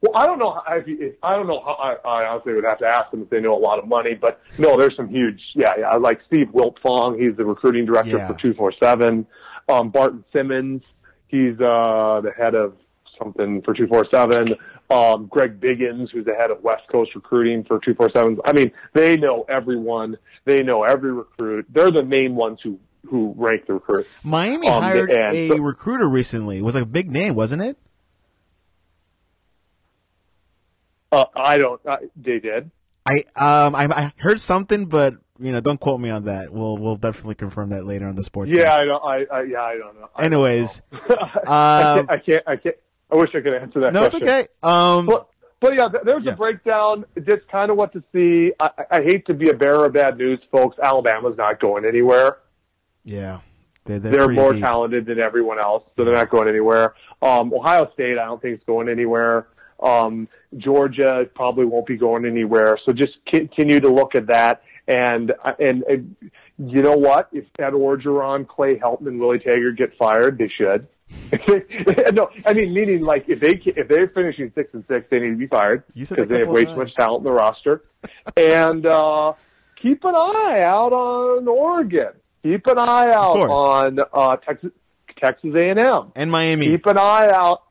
Well, 0.00 0.12
I 0.14 0.26
don't 0.26 0.38
know. 0.38 0.52
How, 0.64 0.76
if, 0.76 0.84
if, 0.86 1.14
I 1.22 1.34
don't 1.34 1.46
know 1.48 1.60
how. 1.64 1.72
I, 1.72 2.08
I 2.08 2.26
honestly 2.28 2.52
would 2.54 2.64
have 2.64 2.78
to 2.78 2.86
ask 2.86 3.10
them 3.10 3.22
if 3.22 3.30
they 3.30 3.40
know 3.40 3.56
a 3.56 3.58
lot 3.58 3.78
of 3.80 3.88
money. 3.88 4.14
But 4.14 4.40
no, 4.56 4.76
there's 4.76 4.94
some 4.96 5.08
huge. 5.08 5.40
Yeah, 5.56 5.72
yeah. 5.78 5.92
Like 5.94 6.20
Steve 6.26 6.48
Wiltfong, 6.54 7.20
he's 7.20 7.36
the 7.36 7.44
recruiting 7.44 7.84
director 7.84 8.16
Yeah. 8.18 8.28
for 8.28 8.34
two 8.34 8.54
four 8.54 8.72
seven. 8.82 9.26
Um, 9.68 9.90
Barton 9.90 10.24
Simmons, 10.32 10.82
he's 11.26 11.54
uh, 11.60 12.20
the 12.22 12.32
head 12.36 12.54
of 12.54 12.74
something 13.18 13.60
for 13.62 13.74
two 13.74 13.88
four 13.88 14.06
seven. 14.12 14.54
Um, 14.90 15.26
Greg 15.26 15.60
Biggins, 15.60 16.10
who's 16.12 16.24
the 16.24 16.34
head 16.34 16.50
of 16.50 16.62
West 16.62 16.84
Coast 16.90 17.14
recruiting 17.14 17.64
for 17.64 17.78
two 17.84 17.94
four 17.94 18.08
seven. 18.10 18.38
I 18.44 18.52
mean, 18.52 18.70
they 18.94 19.16
know 19.16 19.44
everyone. 19.48 20.16
They 20.44 20.62
know 20.62 20.84
every 20.84 21.12
recruit. 21.12 21.66
They're 21.70 21.90
the 21.90 22.04
main 22.04 22.36
ones 22.36 22.60
who 22.62 22.78
who 23.10 23.34
rank 23.36 23.66
the 23.66 23.74
recruit. 23.74 24.06
Miami 24.22 24.68
Um, 24.68 24.82
hired 24.82 25.10
and 25.10 25.36
a 25.36 25.48
so- 25.48 25.56
recruiter 25.58 26.08
recently. 26.08 26.58
It 26.58 26.62
was 26.64 26.74
like 26.76 26.84
a 26.84 26.86
big 26.86 27.10
name, 27.10 27.34
wasn't 27.34 27.62
it? 27.62 27.76
Uh, 31.10 31.24
I 31.34 31.56
don't. 31.58 31.80
Uh, 31.86 31.96
they 32.16 32.38
did. 32.38 32.70
I 33.06 33.24
um 33.36 33.74
I, 33.74 33.84
I 33.86 34.12
heard 34.18 34.40
something, 34.40 34.86
but 34.86 35.14
you 35.38 35.52
know, 35.52 35.60
don't 35.60 35.80
quote 35.80 36.00
me 36.00 36.10
on 36.10 36.24
that. 36.24 36.52
We'll 36.52 36.76
we'll 36.76 36.96
definitely 36.96 37.36
confirm 37.36 37.70
that 37.70 37.86
later 37.86 38.06
on 38.06 38.14
the 38.16 38.24
sports. 38.24 38.50
Yeah, 38.52 38.74
I 38.74 38.84
don't. 38.84 39.02
I, 39.02 39.24
I 39.34 39.42
yeah, 39.44 39.62
I 39.62 39.76
don't 39.78 39.94
know. 39.98 40.08
I 40.14 40.22
don't 40.22 40.32
Anyways, 40.32 40.82
know. 40.92 40.98
I, 41.46 41.82
um, 41.82 42.06
can't, 42.06 42.10
I 42.10 42.18
can't. 42.18 42.42
I 42.48 42.56
can't. 42.56 42.76
I 43.10 43.16
wish 43.16 43.30
I 43.34 43.40
could 43.40 43.54
answer 43.54 43.80
that. 43.80 43.94
no, 43.94 44.04
it's 44.04 44.14
okay. 44.16 44.48
Um, 44.62 45.06
But 45.06 45.28
but 45.60 45.72
yeah, 45.74 45.88
th- 45.88 46.02
there's 46.04 46.24
Yeah. 46.24 46.32
a 46.32 46.36
breakdown. 46.36 47.06
Just 47.16 47.48
kind 47.50 47.70
of 47.70 47.78
what 47.78 47.92
to 47.94 48.02
see. 48.12 48.52
I, 48.60 48.68
I 48.78 48.98
I 48.98 49.02
hate 49.02 49.24
to 49.28 49.34
be 49.34 49.48
a 49.48 49.54
bearer 49.54 49.86
of 49.86 49.94
bad 49.94 50.18
news, 50.18 50.40
folks. 50.52 50.76
Alabama's 50.78 51.38
not 51.38 51.58
going 51.60 51.86
anywhere. 51.86 52.38
yeah, 53.04 53.40
they're, 53.86 53.98
they're, 53.98 54.12
They're 54.12 54.28
more 54.28 54.52
deep. 54.52 54.62
talented 54.64 55.06
than 55.06 55.18
everyone 55.18 55.58
else, 55.58 55.84
so 55.96 56.04
they're 56.04 56.14
not 56.14 56.28
going 56.28 56.48
anywhere. 56.48 56.94
Um, 57.22 57.54
Ohio 57.54 57.90
State, 57.94 58.18
I 58.18 58.26
don't 58.26 58.42
think 58.42 58.58
is 58.58 58.64
going 58.66 58.90
anywhere. 58.90 59.46
Um, 59.80 60.28
Georgia 60.56 61.26
probably 61.34 61.64
won't 61.64 61.86
be 61.86 61.96
going 61.96 62.24
anywhere. 62.24 62.78
So 62.84 62.92
just 62.92 63.12
continue 63.26 63.80
to 63.80 63.88
look 63.88 64.14
at 64.14 64.26
that. 64.26 64.62
And 64.86 65.32
and, 65.58 65.82
and 65.82 66.16
you 66.58 66.82
know 66.82 66.96
what? 66.96 67.28
If 67.32 67.44
Ed 67.58 67.72
Orgeron, 67.72 68.48
Clay 68.48 68.76
Helton, 68.76 69.06
and 69.06 69.20
Willie 69.20 69.38
Taggart 69.38 69.76
get 69.76 69.96
fired, 69.98 70.38
they 70.38 70.48
should. 70.48 70.88
no, 72.12 72.28
I 72.44 72.52
mean 72.52 72.72
meaning 72.74 73.02
like 73.02 73.28
if 73.28 73.40
they 73.40 73.60
if 73.64 73.88
they're 73.88 74.08
finishing 74.08 74.52
six 74.54 74.72
and 74.74 74.84
six, 74.88 75.06
they 75.10 75.20
need 75.20 75.30
to 75.30 75.36
be 75.36 75.46
fired 75.46 75.84
because 75.94 76.28
they 76.28 76.40
have 76.40 76.48
way 76.48 76.64
too 76.64 76.76
much 76.76 76.94
talent 76.94 77.20
in 77.20 77.24
the 77.24 77.30
roster. 77.30 77.84
and 78.36 78.84
uh, 78.84 79.32
keep 79.80 80.04
an 80.04 80.14
eye 80.14 80.62
out 80.62 80.92
on 80.92 81.48
Oregon. 81.48 82.10
Keep 82.42 82.66
an 82.66 82.78
eye 82.78 83.10
out 83.12 83.36
on 83.36 83.98
uh, 84.12 84.36
Texas 84.36 84.70
Texas 85.18 85.50
A 85.54 85.70
and 85.70 85.78
M. 85.78 86.12
and 86.14 86.30
Miami. 86.30 86.66
Keep 86.66 86.86
an 86.86 86.98
eye 86.98 87.30
out 87.32 87.62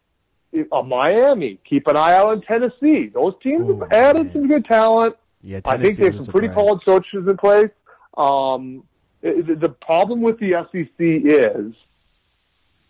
on 0.71 0.89
Miami. 0.89 1.59
Keep 1.69 1.87
an 1.87 1.97
eye 1.97 2.13
out 2.15 2.27
on 2.29 2.41
Tennessee. 2.41 3.07
Those 3.13 3.33
teams 3.43 3.65
Oh, 3.69 3.79
have 3.79 3.91
added 3.91 4.25
man. 4.27 4.33
some 4.33 4.47
good 4.47 4.65
talent. 4.65 5.15
yeah, 5.43 5.59
I 5.65 5.77
think 5.77 5.97
they 5.97 6.05
have 6.05 6.15
a 6.15 6.23
some 6.23 6.31
pretty 6.33 6.53
solid 6.53 6.83
coaches 6.85 7.27
in 7.27 7.37
place. 7.37 7.69
Um, 8.17 8.83
it- 9.21 9.59
the 9.59 9.69
problem 9.69 10.21
with 10.21 10.39
the 10.39 10.53
SEC 10.55 10.99
is 11.25 11.73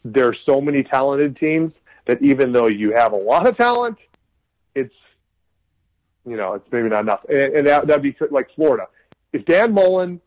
there 0.05 0.27
are 0.29 0.35
so 0.45 0.61
many 0.61 0.83
talented 0.83 1.37
teams 1.37 1.73
that 2.05 2.21
even 2.21 2.51
though 2.53 2.67
you 2.67 2.93
have 2.93 3.11
a 3.11 3.17
lot 3.17 3.47
of 3.47 3.57
talent, 3.57 3.97
it's 4.75 4.93
you 6.25 6.35
know, 6.35 6.53
it's 6.55 6.65
maybe 6.73 6.89
not 6.89 7.01
enough. 7.01 7.23
And, 7.29 7.55
and 7.55 7.67
that, 7.67 7.87
that'd 7.87 8.03
be 8.03 8.15
like 8.31 8.49
Florida. 8.55 8.87
If 9.31 9.45
Dan 9.45 9.73
Mullen 9.73 10.19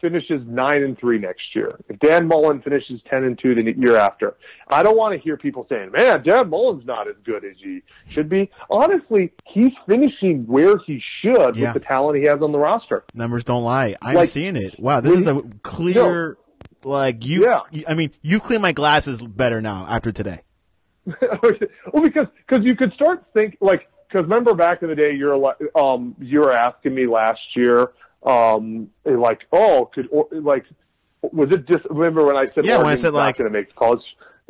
finishes 0.00 0.42
nine 0.46 0.82
and 0.82 0.98
three 0.98 1.18
next 1.18 1.54
year, 1.54 1.78
if 1.88 1.98
Dan 1.98 2.28
Mullen 2.28 2.62
finishes 2.62 3.00
ten 3.10 3.24
and 3.24 3.38
two 3.38 3.54
the 3.54 3.62
year 3.76 3.96
after, 3.96 4.36
I 4.68 4.82
don't 4.82 4.96
want 4.96 5.14
to 5.14 5.20
hear 5.22 5.36
people 5.36 5.66
saying, 5.68 5.90
"Man, 5.92 6.22
Dan 6.22 6.48
Mullen's 6.50 6.86
not 6.86 7.08
as 7.08 7.16
good 7.24 7.44
as 7.44 7.56
he 7.62 7.82
should 8.10 8.28
be." 8.28 8.50
Honestly, 8.70 9.32
he's 9.46 9.72
finishing 9.88 10.44
where 10.46 10.76
he 10.86 11.02
should 11.20 11.56
Yeah. 11.56 11.72
with 11.72 11.82
the 11.82 11.86
talent 11.86 12.18
he 12.18 12.24
has 12.28 12.40
on 12.42 12.52
the 12.52 12.58
roster. 12.58 13.04
Numbers 13.14 13.44
don't 13.44 13.64
lie. 13.64 13.96
I'm 14.02 14.14
Like- 14.14 14.28
seeing 14.28 14.56
it. 14.56 14.78
Wow, 14.78 15.00
this 15.00 15.18
is 15.20 15.26
a 15.26 15.42
clear. 15.62 16.36
Like 16.84 17.24
you, 17.26 17.44
Yeah. 17.44 17.82
I 17.88 17.94
mean, 17.94 18.12
you 18.22 18.38
clean 18.38 18.60
my 18.60 18.70
glasses 18.72 19.20
better 19.20 19.60
now 19.60 19.84
after 19.88 20.12
today. 20.12 20.40
well, 21.06 22.02
because 22.02 22.26
because 22.46 22.64
you 22.64 22.76
could 22.76 22.92
start 22.92 23.24
think 23.34 23.56
like 23.60 23.88
because 24.08 24.22
remember 24.24 24.54
back 24.54 24.82
in 24.82 24.88
the 24.88 24.94
day 24.94 25.12
you're 25.14 25.36
like 25.36 25.56
um 25.74 26.14
you 26.20 26.40
were 26.40 26.54
asking 26.54 26.94
me 26.94 27.06
last 27.06 27.40
year 27.56 27.92
um 28.24 28.88
like 29.04 29.40
oh 29.52 29.90
could 29.94 30.08
or, 30.10 30.26
like 30.32 30.64
was 31.22 31.48
it 31.50 31.66
just 31.66 31.84
remember 31.90 32.24
when 32.24 32.36
I 32.36 32.46
said 32.54 32.64
Yeah, 32.64 32.78
when 32.78 32.86
I 32.86 32.94
said, 32.94 33.12
not 33.12 33.18
like- 33.20 33.38
going 33.38 33.50
to 33.52 33.56
make 33.58 33.74
college 33.74 34.02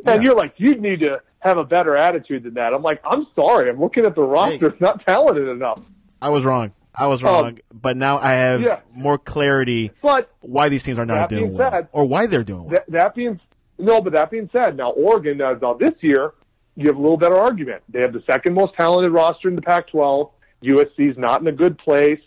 and 0.05 0.23
Yeah. 0.23 0.29
you're 0.29 0.35
like 0.37 0.53
you 0.57 0.75
need 0.75 0.99
to 1.01 1.21
have 1.39 1.57
a 1.57 1.63
better 1.63 1.95
attitude 1.95 2.43
than 2.43 2.55
that 2.55 2.73
I'm 2.73 2.81
like 2.81 3.01
I'm 3.05 3.27
sorry 3.35 3.69
I'm 3.69 3.79
looking 3.79 4.05
at 4.05 4.15
the 4.15 4.21
roster 4.23 4.67
it's 4.69 4.81
not 4.81 5.05
talented 5.05 5.47
enough 5.47 5.81
I 6.21 6.29
was 6.29 6.43
wrong. 6.43 6.73
I 6.93 7.07
was 7.07 7.23
wrong. 7.23 7.59
but 7.71 7.95
now 7.95 8.17
I 8.17 8.33
have 8.33 8.59
Um, 8.59 8.65
yeah. 8.65 8.79
more 8.93 9.17
clarity 9.17 9.91
but 10.01 10.29
why 10.41 10.67
these 10.69 10.83
teams 10.83 10.99
are 10.99 11.05
not 11.05 11.29
doing 11.29 11.53
well, 11.53 11.71
said- 11.71 11.87
or 11.91 12.05
why 12.05 12.25
they're 12.25 12.43
doing 12.43 12.65
well. 12.65 12.71
that, 12.71 12.91
that 12.91 13.15
being 13.15 13.39
no, 13.81 14.01
but 14.01 14.11
that 14.11 14.29
being 14.29 14.49
said, 14.51 14.75
now 14.75 14.89
Oregon 14.91 15.39
uh, 15.39 15.53
now 15.61 15.73
this 15.73 15.93
year 16.01 16.33
you 16.75 16.87
have 16.87 16.97
a 16.97 16.99
little 17.01 17.15
better 17.15 17.37
argument. 17.37 17.81
They 17.87 18.01
have 18.01 18.11
the 18.11 18.21
second 18.29 18.53
most 18.53 18.73
talented 18.77 19.13
roster 19.13 19.47
in 19.47 19.55
the 19.55 19.61
Pac-12. 19.61 20.31
USC's 20.63 21.17
not 21.17 21.39
in 21.39 21.47
a 21.47 21.51
good 21.53 21.77
place. 21.77 22.19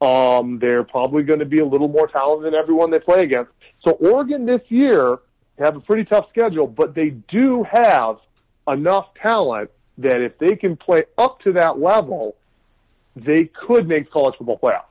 Um, 0.00 0.58
they're 0.58 0.84
probably 0.84 1.22
going 1.22 1.38
to 1.38 1.46
be 1.46 1.58
a 1.58 1.66
little 1.66 1.88
more 1.88 2.06
talented 2.06 2.52
than 2.52 2.58
everyone 2.58 2.90
they 2.90 2.98
play 2.98 3.24
against. 3.24 3.50
So 3.82 3.92
Oregon 3.92 4.44
this 4.44 4.60
year 4.68 5.18
have 5.58 5.76
a 5.76 5.80
pretty 5.80 6.04
tough 6.04 6.28
schedule, 6.30 6.66
but 6.66 6.94
they 6.94 7.10
do 7.10 7.64
have 7.70 8.18
enough 8.68 9.06
talent 9.20 9.70
that 9.98 10.20
if 10.20 10.38
they 10.38 10.56
can 10.56 10.76
play 10.76 11.04
up 11.16 11.40
to 11.40 11.52
that 11.52 11.78
level, 11.78 12.36
they 13.14 13.44
could 13.44 13.88
make 13.88 14.10
college 14.10 14.34
football 14.36 14.58
playoff. 14.58 14.84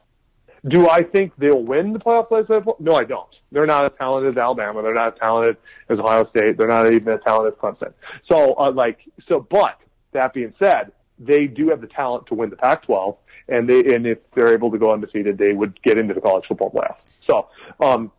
Do 0.67 0.89
I 0.89 1.03
think 1.03 1.33
they'll 1.37 1.61
win 1.61 1.93
the 1.93 1.99
playoff? 1.99 2.79
No, 2.79 2.95
I 2.95 3.03
don't. 3.03 3.29
They're 3.51 3.67
not 3.67 3.85
as 3.85 3.91
talented 3.99 4.35
as 4.35 4.37
Alabama. 4.41 4.81
They're 4.81 4.95
not 4.95 5.13
as 5.13 5.19
talented 5.19 5.57
as 5.89 5.99
Ohio 5.99 6.27
State. 6.29 6.57
They're 6.57 6.67
not 6.67 6.91
even 6.91 7.13
as 7.13 7.19
talented 7.23 7.53
as 7.53 7.59
Clemson. 7.59 7.93
So, 8.27 8.55
uh, 8.55 8.71
like, 8.71 8.97
so, 9.27 9.45
but 9.47 9.79
that 10.13 10.33
being 10.33 10.55
said, 10.57 10.91
they 11.19 11.45
do 11.45 11.69
have 11.69 11.81
the 11.81 11.87
talent 11.87 12.25
to 12.27 12.33
win 12.33 12.49
the 12.49 12.55
Pac-12, 12.55 13.15
and 13.47 13.69
they, 13.69 13.79
and 13.93 14.05
if 14.07 14.19
they're 14.33 14.53
able 14.53 14.71
to 14.71 14.77
go 14.77 14.91
undefeated, 14.93 15.37
they 15.37 15.53
would 15.53 15.81
get 15.83 15.97
into 15.97 16.13
the 16.13 16.21
college 16.21 16.45
football 16.47 16.71
playoff. 16.71 16.97
So, 17.27 17.47
um, 17.79 18.11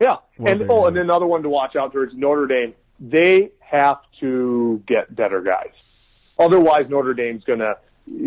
yeah, 0.00 0.16
Well, 0.38 0.52
and 0.52 0.70
oh, 0.70 0.86
and 0.86 0.98
another 0.98 1.26
one 1.26 1.42
to 1.42 1.48
watch 1.48 1.74
out 1.74 1.92
for 1.92 2.06
is 2.06 2.12
Notre 2.14 2.46
Dame. 2.46 2.74
They 3.00 3.50
have 3.60 3.98
to 4.20 4.82
get 4.86 5.14
better 5.14 5.40
guys. 5.40 5.72
Otherwise, 6.38 6.86
Notre 6.88 7.14
Dame's 7.14 7.44
gonna. 7.44 7.76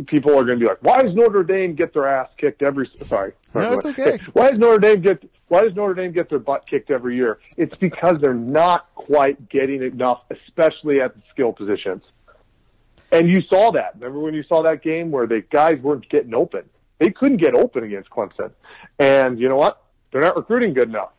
People 0.07 0.31
are 0.31 0.43
going 0.43 0.59
to 0.59 0.65
be 0.65 0.65
like, 0.65 0.79
"Why 0.81 1.01
does 1.01 1.15
Notre 1.15 1.43
Dame 1.43 1.73
get 1.73 1.93
their 1.93 2.07
ass 2.07 2.29
kicked 2.37 2.61
every?" 2.61 2.89
Sorry, 3.05 3.31
No, 3.53 3.73
it's 3.73 3.85
okay. 3.85 4.19
Why 4.33 4.49
does 4.49 4.59
Notre 4.59 4.79
Dame 4.79 5.01
get? 5.01 5.23
Why 5.47 5.61
does 5.61 5.73
Notre 5.73 5.93
Dame 5.93 6.11
get 6.11 6.29
their 6.29 6.39
butt 6.39 6.67
kicked 6.67 6.91
every 6.91 7.15
year? 7.15 7.39
It's 7.55 7.75
because 7.77 8.19
they're 8.19 8.33
not 8.33 8.93
quite 8.95 9.47
getting 9.49 9.81
enough, 9.81 10.23
especially 10.29 10.99
at 11.01 11.15
the 11.15 11.21
skill 11.31 11.53
positions. 11.53 12.03
And 13.11 13.27
you 13.27 13.41
saw 13.49 13.71
that. 13.71 13.95
Remember 13.95 14.19
when 14.19 14.33
you 14.33 14.43
saw 14.43 14.61
that 14.63 14.83
game 14.83 15.09
where 15.11 15.25
the 15.27 15.41
guys 15.51 15.79
weren't 15.81 16.07
getting 16.09 16.33
open? 16.33 16.63
They 16.99 17.09
couldn't 17.11 17.37
get 17.37 17.55
open 17.55 17.83
against 17.83 18.09
Clemson. 18.09 18.51
And 18.99 19.39
you 19.39 19.49
know 19.49 19.55
what? 19.55 19.81
They're 20.11 20.21
not 20.21 20.35
recruiting 20.35 20.73
good 20.73 20.89
enough. 20.89 21.11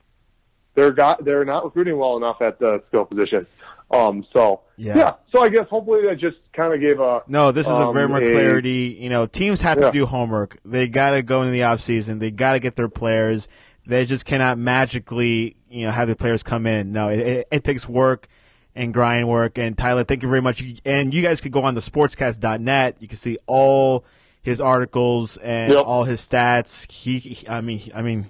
They're 0.75 0.93
got 0.93 1.25
they're 1.25 1.45
not 1.45 1.65
recruiting 1.65 1.97
well 1.99 2.17
enough 2.17 2.41
at 2.41 2.59
the 2.59 2.83
skill 2.89 3.05
position. 3.05 3.47
Um, 3.91 4.25
so 4.33 4.61
Yeah. 4.77 5.15
So 5.33 5.43
I 5.43 5.49
guess 5.49 5.67
hopefully 5.69 6.03
that 6.07 6.19
just 6.19 6.37
kind 6.53 6.73
of 6.73 6.81
gave 6.81 7.01
a 7.01 7.23
No, 7.27 7.51
this 7.51 7.67
is 7.67 7.73
a 7.73 7.89
um, 7.89 7.95
very 7.95 8.09
more 8.09 8.23
a- 8.23 8.33
clarity. 8.33 8.97
You 9.01 9.09
know, 9.11 9.27
teams 9.27 9.63
have 9.63 9.79
Yeah. 9.81 9.87
to 9.87 9.93
do 9.93 10.07
homework. 10.07 10.59
They 10.65 10.87
got 10.87 11.11
to 11.11 11.23
go 11.23 11.41
into 11.43 11.51
the 11.53 11.65
off 11.65 11.81
season. 11.81 12.21
They 12.21 12.31
got 12.31 12.53
to 12.53 12.61
get 12.61 12.77
their 12.77 12.89
players. 12.89 13.49
They 13.87 14.05
just 14.05 14.25
cannot 14.25 14.59
magically, 14.59 15.57
you 15.69 15.87
know, 15.87 15.91
have 15.91 16.07
the 16.07 16.15
players 16.15 16.43
come 16.45 16.67
in. 16.67 16.93
No, 16.93 17.09
it, 17.09 17.19
it, 17.19 17.49
it 17.51 17.65
takes 17.65 17.89
work 17.89 18.29
and 18.75 18.93
grind 18.95 19.29
work. 19.29 19.59
And 19.59 19.77
Tyler, 19.77 20.05
thank 20.05 20.23
you 20.23 20.29
very 20.29 20.43
much. 20.43 20.63
And 20.85 21.13
you 21.13 21.23
guys 21.23 21.41
could 21.41 21.53
go 21.53 21.63
on 21.63 21.75
the 21.75 21.81
sportscast.net. 21.81 22.97
You 23.01 23.09
can 23.09 23.17
see 23.17 23.39
all 23.47 24.05
his 24.43 24.61
articles 24.61 25.37
and 25.39 25.73
Yep. 25.73 25.85
all 25.87 26.05
his 26.05 26.27
stats. 26.27 26.91
He, 26.91 27.19
he- 27.19 27.49
I 27.49 27.61
mean, 27.61 27.91
I 27.95 28.03
mean, 28.03 28.27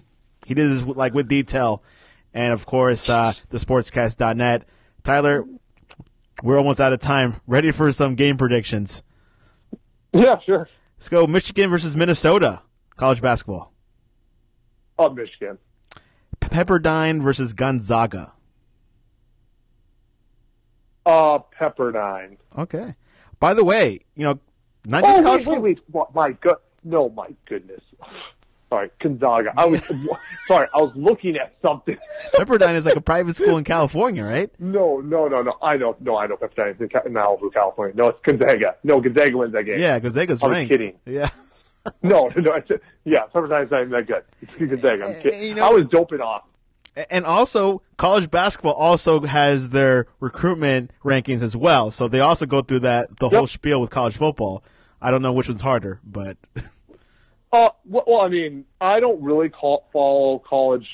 he 0.47 0.55
did 0.55 0.71
this 0.71 0.85
like 0.85 1.15
with 1.15 1.29
detail. 1.29 1.83
And 2.35 2.53
of 2.53 2.65
course, 2.67 3.09
uh, 3.09 3.35
the 3.51 3.59
sportscast.net. 3.59 4.65
Tyler, 5.05 5.45
we're 6.43 6.57
almost 6.59 6.81
out 6.81 6.93
of 6.93 7.01
time. 7.01 7.41
Ready 7.47 7.71
for 7.71 7.91
some 7.93 8.15
game 8.15 8.37
predictions. 8.39 9.03
Yeah, 10.13 10.39
sure. 10.45 10.69
Let's 10.99 11.09
go 11.09 11.27
Michigan 11.27 11.71
versus 11.71 11.95
Minnesota 11.97 12.63
college 12.97 13.21
basketball. 13.23 13.73
Up 14.99 15.15
Michigan. 15.15 15.59
Pepperdine 16.41 17.23
versus 17.23 17.53
Gonzaga. 17.53 18.33
Uh, 21.11 21.39
Pepperdine. 21.59 22.37
Okay. 22.59 22.95
By 23.39 23.55
the 23.55 23.65
way, 23.65 24.01
you 24.17 24.25
know, 24.25 24.39
not 24.87 25.03
just 25.05 25.21
Oh, 25.21 25.23
college 25.23 25.47
wait, 25.47 25.61
wait, 25.61 25.81
wait. 25.93 26.07
My 26.15 26.33
good. 26.33 26.57
No, 26.85 27.09
my 27.11 27.29
goodness. 27.47 27.81
Sorry, 28.69 28.89
Gonzaga. 29.01 29.53
I 29.57 29.65
was 29.67 29.83
sorry. 30.47 30.69
I 30.75 30.79
was 30.81 30.93
looking 30.95 31.37
at 31.37 31.55
something. 31.61 31.97
Pepperdine 32.35 32.75
is 32.77 32.87
like 32.87 32.95
a 32.97 33.01
private 33.01 33.35
school 33.35 33.59
in 33.59 33.65
California, 33.65 34.23
right? 34.25 34.51
no, 34.61 35.01
no, 35.01 35.27
no, 35.27 35.43
no. 35.43 35.57
I 35.61 35.77
know. 35.77 35.97
No, 36.01 36.17
I 36.17 36.27
know 36.29 36.37
Pepperdine. 36.37 36.71
It's 36.73 36.81
in 36.81 36.89
Ca- 36.89 37.03
Malibu, 37.09 37.53
California. 37.53 37.97
No, 37.97 38.09
it's 38.11 38.21
Gonzaga. 38.25 38.77
No, 38.85 39.01
Gonzaga 39.01 39.37
wins 39.37 39.53
that 39.55 39.65
game. 39.65 39.81
Yeah, 39.81 39.99
Gonzaga's 39.99 40.43
I 40.43 40.47
was 40.47 40.55
ranked. 40.55 40.73
kidding. 40.73 40.95
Yeah. 41.07 41.31
No, 42.03 42.29
no. 42.37 42.53
It's, 42.57 42.71
yeah, 43.07 43.21
Pepperdine's 43.35 43.71
not 43.71 43.81
even 43.81 43.91
that 43.93 44.07
good. 44.07 44.23
It's 44.43 44.53
Gonzaga. 44.83 45.07
I'm 45.07 45.15
kidding. 45.23 45.43
You 45.43 45.55
know- 45.55 45.67
I 45.67 45.71
was 45.71 45.85
doping 45.91 46.21
off. 46.21 46.43
And 47.11 47.25
also, 47.25 47.83
college 47.97 48.31
basketball 48.31 48.73
also 48.75 49.21
has 49.23 49.71
their 49.71 50.07
recruitment 50.19 50.91
rankings 51.05 51.43
as 51.43 51.57
well. 51.57 51.91
So 51.91 52.09
they 52.09 52.21
also 52.21 52.47
go 52.47 52.63
through 52.63 52.81
that 52.81 53.17
the 53.19 53.29
whole 53.29 53.47
spiel 53.47 53.81
with 53.81 53.91
college 53.91 54.17
football. 54.17 54.63
I 55.01 55.11
don't 55.11 55.23
know 55.23 55.33
which 55.33 55.49
one's 55.49 55.63
harder, 55.63 56.01
but 56.05 56.37
Uh, 57.53 57.69
well, 57.85 58.05
well, 58.07 58.21
I 58.21 58.29
mean, 58.29 58.65
I 58.81 59.01
don't 59.01 59.21
really 59.21 59.49
call, 59.49 59.89
follow 59.93 60.39
college 60.39 60.87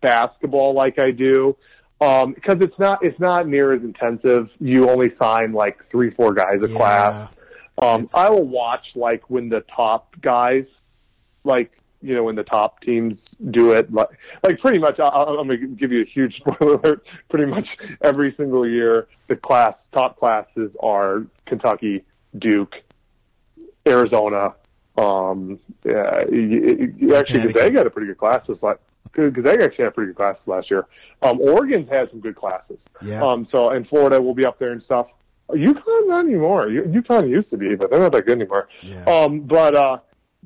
basketball 0.00 0.74
like 0.74 0.98
I 0.98 1.12
do 1.12 1.56
um, 2.00 2.32
because 2.32 2.56
it's 2.60 2.76
not 2.80 3.04
it's 3.04 3.20
not 3.20 3.46
near 3.46 3.72
as 3.72 3.82
intensive. 3.82 4.48
You 4.58 4.90
only 4.90 5.12
sign 5.22 5.52
like 5.52 5.78
three, 5.88 6.10
four 6.10 6.34
guys 6.34 6.58
a 6.64 6.68
Yeah. 6.68 6.76
class. 6.76 7.28
Um, 7.80 8.02
It's- 8.02 8.14
I 8.14 8.28
will 8.28 8.42
watch 8.48 8.86
like 8.96 9.30
when 9.30 9.50
the 9.50 9.60
top 9.74 10.20
guys, 10.20 10.64
like 11.44 11.70
you 12.02 12.14
know, 12.14 12.24
when 12.24 12.34
the 12.34 12.42
top 12.44 12.80
teams 12.80 13.18
do 13.50 13.72
it. 13.72 13.92
Like, 13.92 14.08
like 14.42 14.60
pretty 14.60 14.78
much, 14.78 14.98
I, 14.98 15.04
I'm 15.04 15.46
gonna 15.48 15.56
give 15.56 15.92
you 15.92 16.02
a 16.02 16.06
huge 16.06 16.36
spoiler 16.40 16.74
alert. 16.74 17.04
Pretty 17.28 17.46
much 17.46 17.66
every 18.02 18.34
single 18.36 18.66
year, 18.66 19.08
the 19.28 19.36
class 19.36 19.74
top 19.92 20.18
classes 20.18 20.70
are 20.82 21.24
Kentucky, 21.46 22.04
Duke, 22.38 22.74
Arizona. 23.86 24.54
Um, 24.98 25.58
yeah, 25.84 26.24
you, 26.30 26.94
you 26.96 27.14
actually. 27.14 27.40
Gonzaga 27.52 27.78
had 27.78 27.86
a 27.86 27.90
pretty 27.90 28.08
good 28.08 28.18
class 28.18 28.46
this 28.46 28.58
last. 28.62 28.80
Gonzaga 29.12 29.64
actually 29.64 29.84
had 29.84 29.94
pretty 29.94 30.10
good 30.12 30.16
classes 30.16 30.42
last 30.46 30.70
year. 30.70 30.86
Um, 31.22 31.40
Oregon's 31.40 31.88
had 31.88 32.10
some 32.10 32.20
good 32.20 32.36
classes. 32.36 32.78
Yeah. 33.02 33.22
Um, 33.22 33.48
so 33.50 33.70
and 33.70 33.86
Florida 33.88 34.20
will 34.20 34.34
be 34.34 34.46
up 34.46 34.58
there 34.58 34.72
and 34.72 34.82
stuff. 34.82 35.06
UConn 35.50 36.06
not 36.06 36.24
anymore. 36.26 36.68
U- 36.68 36.84
UConn 36.84 37.28
used 37.28 37.50
to 37.50 37.56
be, 37.56 37.74
but 37.74 37.90
they're 37.90 37.98
not 37.98 38.12
that 38.12 38.24
good 38.26 38.40
anymore. 38.40 38.68
Yeah. 38.82 39.02
Um, 39.04 39.40
but 39.40 39.74
uh, 39.74 39.98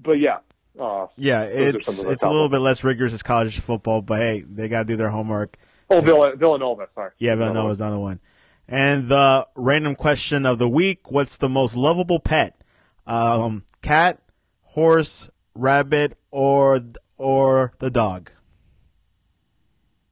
but 0.03 0.13
yeah. 0.13 0.39
Uh, 0.79 1.07
yeah, 1.17 1.43
it's 1.43 2.03
it's 2.03 2.23
a 2.25 2.29
little 2.29 2.49
bit 2.49 2.59
less 2.59 2.83
rigorous 2.83 3.13
as 3.13 3.23
college 3.23 3.59
football, 3.61 4.03
but 4.03 4.21
hey, 4.21 4.45
they 4.49 4.69
got 4.69 4.79
to 4.79 4.85
do 4.85 4.97
their 4.97 5.11
homework. 5.11 5.57
oh, 5.91 6.01
Vill- 6.01 6.35
Villanova. 6.37 6.89
Sorry. 6.95 7.11
Yeah, 7.19 7.37
Villanova 7.37 7.53
Villanova's 7.75 7.81
another 7.81 7.99
one. 7.99 8.21
And 8.67 9.09
the 9.09 9.47
random 9.55 9.95
question 9.95 10.45
of 10.47 10.59
the 10.59 10.69
week: 10.69 11.11
What's 11.13 11.37
the 11.37 11.49
most 11.49 11.77
lovable 11.77 12.19
pet? 12.19 12.61
Um, 13.07 13.65
cat, 13.83 14.21
horse, 14.63 15.31
rabbit, 15.55 16.19
or 16.33 16.81
or 17.19 17.73
the 17.79 17.91
dog? 17.91 18.31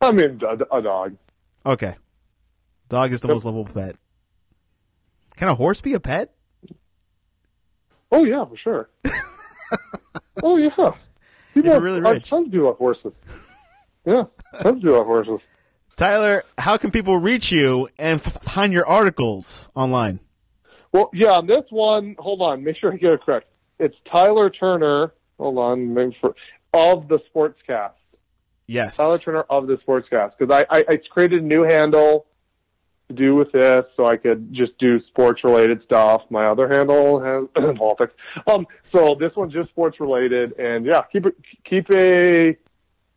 I 0.01 0.13
mean, 0.13 0.41
a, 0.47 0.77
a 0.79 0.83
dog. 0.83 1.17
Okay, 1.67 1.97
dog 2.89 3.13
is 3.13 3.21
the 3.21 3.29
Yep. 3.29 3.35
most 3.35 3.45
lovable 3.47 3.73
pet. 3.73 3.97
Can 5.37 5.49
a 5.49 5.55
horse 5.55 5.81
be 5.81 5.95
a 5.95 6.01
pet? 6.01 6.35
Oh 8.13 8.25
yeah, 8.25 8.45
for 8.45 8.57
sure. 8.57 8.91
oh 10.43 10.57
yeah. 10.57 10.93
You're 11.55 11.81
really 11.81 12.01
our 12.03 12.15
rich. 12.15 12.29
sons 12.29 12.51
do 12.51 12.67
have 12.67 12.77
horses. 12.77 13.13
Yeah, 14.07 14.25
sons 14.63 14.83
do 14.83 14.93
have 14.95 15.07
horses. 15.07 15.41
Tyler, 15.97 16.45
how 16.59 16.77
can 16.77 16.91
people 16.91 17.19
reach 17.19 17.53
you 17.53 17.89
and 17.99 18.21
f- 18.21 18.43
find 18.43 18.73
your 18.73 18.87
articles 18.87 19.69
online? 19.75 20.21
Well, 20.93 21.11
yeah, 21.13 21.33
on 21.33 21.47
this 21.47 21.65
one, 21.71 22.17
hold 22.19 22.41
on, 22.43 22.65
make 22.65 22.77
sure 22.77 22.93
I 22.93 22.97
get 22.97 23.13
it 23.13 23.23
correct. 23.23 23.47
it's 23.79 23.97
Tyler 24.11 24.51
Turner. 24.51 25.13
Hold 25.39 25.59
on, 25.59 25.95
for, 26.21 26.35
of 26.75 27.09
the 27.09 27.19
Sportscast. 27.35 27.93
Yes. 28.67 28.97
Tyler 28.97 29.19
Turner 29.19 29.43
of 29.51 29.67
the 29.67 29.77
Sportscast 29.77 30.33
because 30.39 30.65
I, 30.71 30.79
I 30.79 30.85
I 30.89 30.97
created 31.11 31.43
a 31.43 31.45
new 31.45 31.63
handle 31.63 32.27
to 33.17 33.23
do 33.23 33.35
with 33.35 33.53
this 33.53 33.85
so 33.97 34.07
I 34.07 34.17
could 34.17 34.53
just 34.53 34.77
do 34.79 35.01
sports 35.07 35.43
related 35.45 35.83
stuff. 35.85 36.23
My 36.31 36.47
other 36.47 36.69
handle 36.69 37.21
has 37.21 37.77
politics. 37.77 38.15
Um, 38.47 38.67
so 38.91 39.17
this 39.19 39.33
one's 39.37 39.53
just 39.53 39.69
sports 39.71 39.99
related, 40.01 40.59
and 40.59 40.85
yeah, 40.87 41.03
keep 41.13 41.27
it 41.27 41.35
keep 41.65 41.89
a 41.91 42.57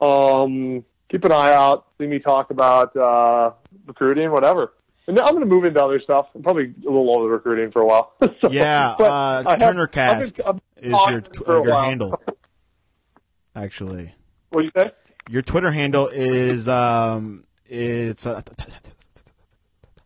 um 0.03 0.83
keep 1.09 1.23
an 1.23 1.31
eye 1.31 1.53
out. 1.53 1.87
See 1.97 2.07
me 2.07 2.19
talk 2.19 2.49
about 2.51 2.95
uh, 2.95 3.51
recruiting, 3.87 4.31
whatever. 4.31 4.73
And 5.07 5.19
I'm 5.19 5.29
going 5.35 5.41
to 5.41 5.45
move 5.45 5.65
into 5.65 5.83
other 5.83 5.99
stuff. 6.01 6.25
I'm 6.33 6.41
probably 6.41 6.73
a 6.83 6.89
little 6.89 7.15
over 7.15 7.29
recruiting 7.29 7.71
for 7.71 7.83
a 7.83 7.85
while. 7.85 8.13
so, 8.41 8.49
yeah, 8.49 8.95
uh, 8.99 9.43
I 9.45 9.51
have- 9.51 9.59
TurnerCast 9.59 10.41
I've 10.47 10.55
been- 10.55 10.61
is 10.83 10.91
your 10.91 11.21
talking 11.21 11.21
tw- 11.21 11.47
your 11.47 11.83
handle. 11.83 12.21
Actually, 13.55 14.13
What 14.49 14.61
do 14.61 14.65
you 14.65 14.71
say? 14.77 14.91
your 15.29 15.41
Twitter 15.41 15.71
handle 15.71 16.07
is 16.09 16.67
um 16.67 17.45
it's 17.67 18.25
uh, 18.25 18.41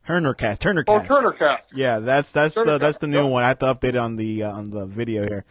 Turnercast. 0.09 0.87
Oh, 0.87 0.99
Turnercast. 0.99 1.61
Yeah, 1.73 1.99
that's 1.99 2.31
that's 2.31 2.55
the 2.55 2.79
that's 2.79 2.97
the 2.97 3.05
new 3.05 3.23
yeah. 3.23 3.29
one. 3.29 3.43
I 3.43 3.49
have 3.49 3.59
to 3.59 3.67
update 3.67 3.89
it 3.89 3.97
on 3.97 4.15
the 4.15 4.43
uh, 4.43 4.51
on 4.51 4.71
the 4.71 4.87
video 4.87 5.27
here. 5.27 5.45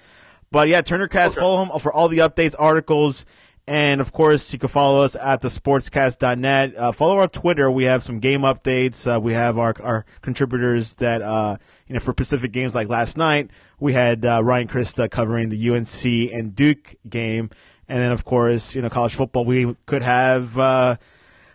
But 0.51 0.67
yeah, 0.67 0.83
TurnerCast. 0.83 1.33
Okay. 1.33 1.41
Follow 1.41 1.65
him 1.65 1.79
for 1.79 1.93
all 1.93 2.09
the 2.09 2.19
updates, 2.19 2.57
articles, 2.59 3.25
and 3.69 4.01
of 4.01 4.13
course 4.13 4.53
you 4.53 4.59
can 4.59 4.69
follow 4.69 5.05
us 5.05 5.15
at 5.15 5.43
the 5.43 5.49
sportscast.net. 5.49 6.77
Uh, 6.77 6.91
follow 6.91 7.19
our 7.19 7.29
Twitter. 7.29 7.71
We 7.71 7.85
have 7.85 8.03
some 8.03 8.19
game 8.19 8.41
updates. 8.41 9.07
Uh, 9.07 9.21
we 9.21 9.33
have 9.33 9.59
our 9.59 9.75
our 9.81 10.05
contributors 10.23 10.95
that 10.97 11.23
uh, 11.23 11.59
you 11.87 11.95
know 11.95 12.01
for 12.01 12.13
Pacific 12.13 12.51
games 12.51 12.75
like 12.75 12.89
last 12.89 13.17
night. 13.17 13.51
We 13.79 13.93
had 13.93 14.25
uh, 14.25 14.43
Ryan 14.43 14.67
Krista 14.67 15.09
covering 15.09 15.51
the 15.51 15.71
UNC 15.71 16.05
and 16.33 16.53
Duke 16.57 16.97
game, 17.09 17.51
and 17.89 18.01
then 18.01 18.11
of 18.11 18.25
course 18.25 18.75
you 18.75 18.83
know 18.83 18.89
college 18.89 19.15
football. 19.15 19.45
We 19.45 19.77
could 19.87 20.03
have. 20.03 20.99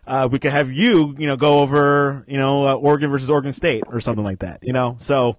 Uh, 0.06 0.28
we 0.32 0.38
could 0.40 0.52
have 0.52 0.72
you, 0.72 1.16
you 1.18 1.28
know, 1.28 1.38
go 1.38 1.60
over, 1.62 2.26
you 2.28 2.38
know, 2.38 2.68
uh, 2.68 2.74
Oregon 2.76 3.10
versus 3.10 3.30
Oregon 3.30 3.54
State 3.54 3.84
or 3.88 4.00
something 4.02 4.24
like 4.24 4.40
that, 4.40 4.60
you 4.62 4.74
know. 4.74 4.96
So, 5.00 5.38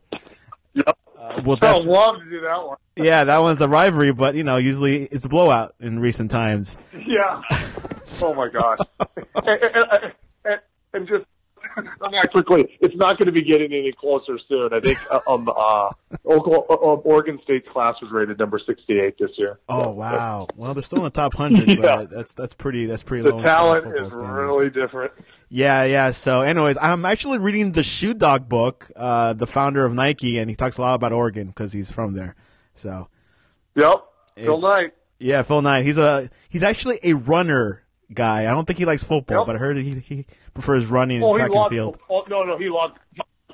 Yep. 0.73 0.97
uh, 1.19 1.43
we'll 1.45 1.59
I 1.63 1.79
def- 1.79 1.85
love 1.87 2.17
to 2.19 2.31
do 2.31 2.41
that 2.41 2.67
one. 2.67 2.77
yeah, 2.97 3.25
that 3.25 3.39
one's 3.39 3.61
a 3.61 3.69
rivalry, 3.69 4.13
but 4.13 4.35
you 4.35 4.43
know, 4.43 4.57
usually 4.57 5.05
it's 5.05 5.27
a 5.27 5.29
blowout 5.29 5.75
in 5.81 5.99
recent 6.01 6.31
times. 6.31 6.77
Yeah. 6.95 7.43
oh 8.23 8.35
my 8.35 8.49
gosh. 8.49 8.79
and, 9.35 9.49
and, 9.63 10.13
and, 10.47 10.61
and 10.95 11.09
just 11.09 11.25
quickly, 12.33 12.77
it's 12.81 12.95
not 12.97 13.19
going 13.19 13.27
to 13.27 13.33
be 13.33 13.43
getting 13.43 13.73
any 13.73 13.93
closer 13.93 14.39
soon. 14.49 14.73
I 14.73 14.81
think 14.81 14.99
uh, 15.11 15.21
um 15.29 15.49
uh 15.49 15.53
uh, 15.53 15.91
Oregon 16.25 17.39
State's 17.43 17.67
class 17.73 17.95
was 18.03 18.11
rated 18.13 18.39
number 18.39 18.59
sixty-eight 18.65 19.17
this 19.19 19.31
year. 19.37 19.59
Oh 19.69 19.91
wow! 19.91 20.47
Well, 20.57 20.75
they're 20.75 20.83
still 20.83 20.99
in 20.99 21.05
the 21.05 21.11
top 21.11 21.35
hundred, 21.35 21.69
Yeah. 21.79 21.97
but 21.97 22.11
that's 22.11 22.35
that's 22.35 22.55
pretty 22.55 22.87
that's 22.87 23.03
pretty 23.03 23.25
The 23.25 23.33
low. 23.33 23.39
in 23.41 23.45
talent 23.45 23.87
is 23.87 24.13
standards. 24.13 24.17
really 24.17 24.71
different. 24.71 25.13
Yeah, 25.49 25.85
yeah. 25.85 26.11
So, 26.11 26.41
anyways, 26.41 26.77
I'm 26.81 27.05
actually 27.05 27.39
reading 27.39 27.73
the 27.73 27.83
Shoe 27.85 28.15
Dog 28.15 28.49
book, 28.49 28.91
uh, 28.97 29.35
the 29.35 29.47
founder 29.47 29.85
of 29.85 29.93
Nike, 29.95 30.39
and 30.39 30.51
he 30.51 30.57
talks 30.57 30.79
a 30.79 30.81
lot 30.81 30.95
about 30.95 31.13
Oregon 31.13 31.47
because 31.49 31.73
he's 31.73 31.91
from 31.93 32.15
there. 32.15 32.35
So, 32.75 33.09
Yep. 33.77 34.03
Phil 34.37 34.61
Knight. 34.61 34.95
yeah, 35.21 35.43
Phil 35.43 35.63
Knight. 35.63 35.85
He's 35.85 35.99
a 35.99 36.29
he's 36.49 36.65
actually 36.65 36.99
a 37.05 37.13
runner 37.13 37.84
guy. 38.13 38.43
I 38.43 38.51
don't 38.51 38.65
think 38.67 38.79
he 38.79 38.85
likes 38.85 39.05
football, 39.05 39.45
but 39.45 39.57
I 39.57 39.59
heard 39.59 39.77
he 39.77 39.95
he 40.01 40.27
prefers 40.53 40.87
running 40.87 41.17
and 41.19 41.25
Oh, 41.25 41.33
he 41.33 41.39
track 41.39 41.51
and 41.55 41.69
field. 41.69 41.99
Oh, 42.11 42.25
no, 42.29 42.43
no, 42.43 42.59
he 42.59 42.69
lost 42.69 42.99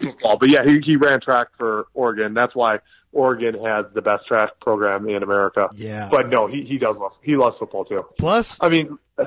football. 0.01 0.37
But 0.39 0.51
yeah, 0.51 0.65
he 0.67 0.81
he 0.85 0.97
ran 0.97 1.21
track 1.21 1.49
for 1.59 1.87
Oregon. 1.95 2.35
That's 2.35 2.55
why 2.55 2.79
Oregon 3.13 3.55
has 3.65 3.87
the 3.95 4.03
best 4.03 4.27
track 4.27 4.51
program 4.61 5.09
in 5.09 5.23
America. 5.23 5.69
Yeah. 5.75 6.09
But 6.11 6.29
no, 6.29 6.47
he 6.47 6.65
he 6.65 6.79
does 6.79 6.97
love 6.99 7.13
he 7.23 7.37
loves 7.37 7.57
football 7.59 7.85
too. 7.85 8.05
Plus, 8.19 8.59
I 8.63 8.69
mean, 8.69 8.99
uh, 9.19 9.27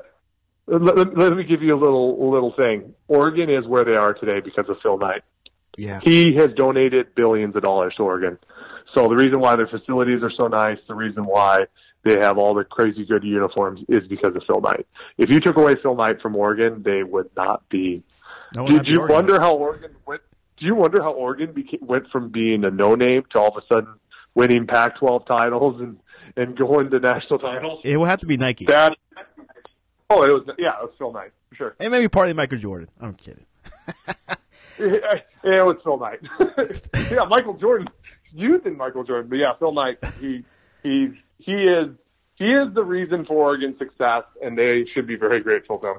let, 0.67 0.97
let, 0.97 1.17
let 1.17 1.33
me 1.33 1.43
give 1.43 1.61
you 1.61 1.75
a 1.75 1.79
little 1.79 2.31
little 2.31 2.53
thing. 2.55 2.93
Oregon 3.07 3.49
is 3.49 3.65
where 3.67 3.83
they 3.85 3.95
are 3.95 4.13
today 4.13 4.39
because 4.39 4.69
of 4.69 4.77
Phil 4.81 4.97
Knight. 4.97 5.21
yeah, 5.77 5.99
He 6.03 6.35
has 6.35 6.49
donated 6.55 7.13
billions 7.15 7.55
of 7.55 7.61
dollars 7.63 7.93
to 7.97 8.03
Oregon. 8.03 8.37
So 8.95 9.07
the 9.07 9.15
reason 9.15 9.39
why 9.39 9.55
their 9.55 9.67
facilities 9.67 10.21
are 10.21 10.31
so 10.37 10.47
nice, 10.47 10.77
the 10.87 10.93
reason 10.93 11.25
why 11.25 11.65
they 12.03 12.17
have 12.19 12.37
all 12.37 12.53
the 12.53 12.63
crazy 12.63 13.05
good 13.05 13.23
uniforms 13.23 13.81
is 13.87 14.07
because 14.07 14.35
of 14.35 14.43
Phil 14.47 14.61
Knight. 14.61 14.85
If 15.17 15.29
you 15.29 15.39
took 15.39 15.57
away 15.57 15.75
Phil 15.81 15.95
Knight 15.95 16.21
from 16.21 16.35
Oregon, 16.35 16.83
they 16.83 17.03
would 17.03 17.29
not 17.35 17.67
be. 17.69 18.03
no 18.55 18.67
Did 18.67 18.85
you 18.87 18.99
Oregon. 18.99 19.15
wonder 19.15 19.39
how 19.41 19.55
Oregon 19.55 19.91
went? 20.05 20.21
Do 20.57 20.65
you 20.65 20.75
wonder 20.75 21.01
how 21.01 21.11
Oregon 21.11 21.51
became, 21.53 21.79
went 21.81 22.09
from 22.11 22.29
being 22.29 22.63
a 22.63 22.69
no 22.71 22.95
name 22.95 23.23
to 23.31 23.39
all 23.39 23.49
of 23.57 23.63
a 23.63 23.73
sudden 23.73 23.93
winning 24.35 24.67
Pac-12 24.67 25.25
titles 25.27 25.81
and 25.81 25.97
and 26.35 26.57
going 26.57 26.89
to 26.91 26.99
national 26.99 27.39
titles? 27.39 27.81
It 27.83 27.97
would 27.97 28.07
have 28.09 28.19
to 28.21 28.27
be 28.27 28.37
Nike, 28.37 28.65
That. 28.65 28.95
Oh, 30.09 30.23
it 30.23 30.29
was 30.29 30.43
yeah, 30.59 30.73
it 30.81 30.83
was 30.83 30.91
Phil 30.97 31.11
Knight 31.11 31.31
for 31.49 31.55
sure. 31.55 31.75
and 31.79 31.91
maybe 31.91 32.07
partly 32.07 32.33
Michael 32.33 32.57
Jordan. 32.59 32.89
I'm 33.01 33.13
kidding. 33.15 33.45
Yeah, 34.79 35.19
it 35.43 35.65
was 35.65 35.77
Phil 35.83 35.99
Knight. 35.99 36.19
yeah, 37.11 37.25
Michael 37.29 37.53
Jordan, 37.55 37.87
youth 38.33 38.65
in 38.65 38.75
Michael 38.75 39.03
Jordan, 39.03 39.29
but 39.29 39.35
yeah, 39.35 39.53
Phil 39.59 39.71
Knight. 39.71 39.97
He 40.19 40.43
he 40.81 41.11
he 41.45 41.63
is 41.63 41.89
he 42.35 42.45
is 42.45 42.73
the 42.73 42.83
reason 42.83 43.25
for 43.25 43.49
Oregon's 43.49 43.77
success, 43.77 44.23
and 44.41 44.57
they 44.57 44.85
should 44.93 45.05
be 45.05 45.15
very 45.15 45.41
grateful 45.41 45.77
to 45.79 45.87
him. 45.87 45.97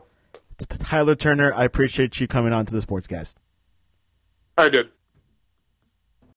Tyler 0.81 1.15
Turner, 1.15 1.53
I 1.53 1.65
appreciate 1.65 2.21
you 2.21 2.27
coming 2.27 2.53
on 2.53 2.67
to 2.67 2.73
the 2.73 2.81
Sportscast. 2.81 3.35
I 4.59 4.69
did. 4.69 4.87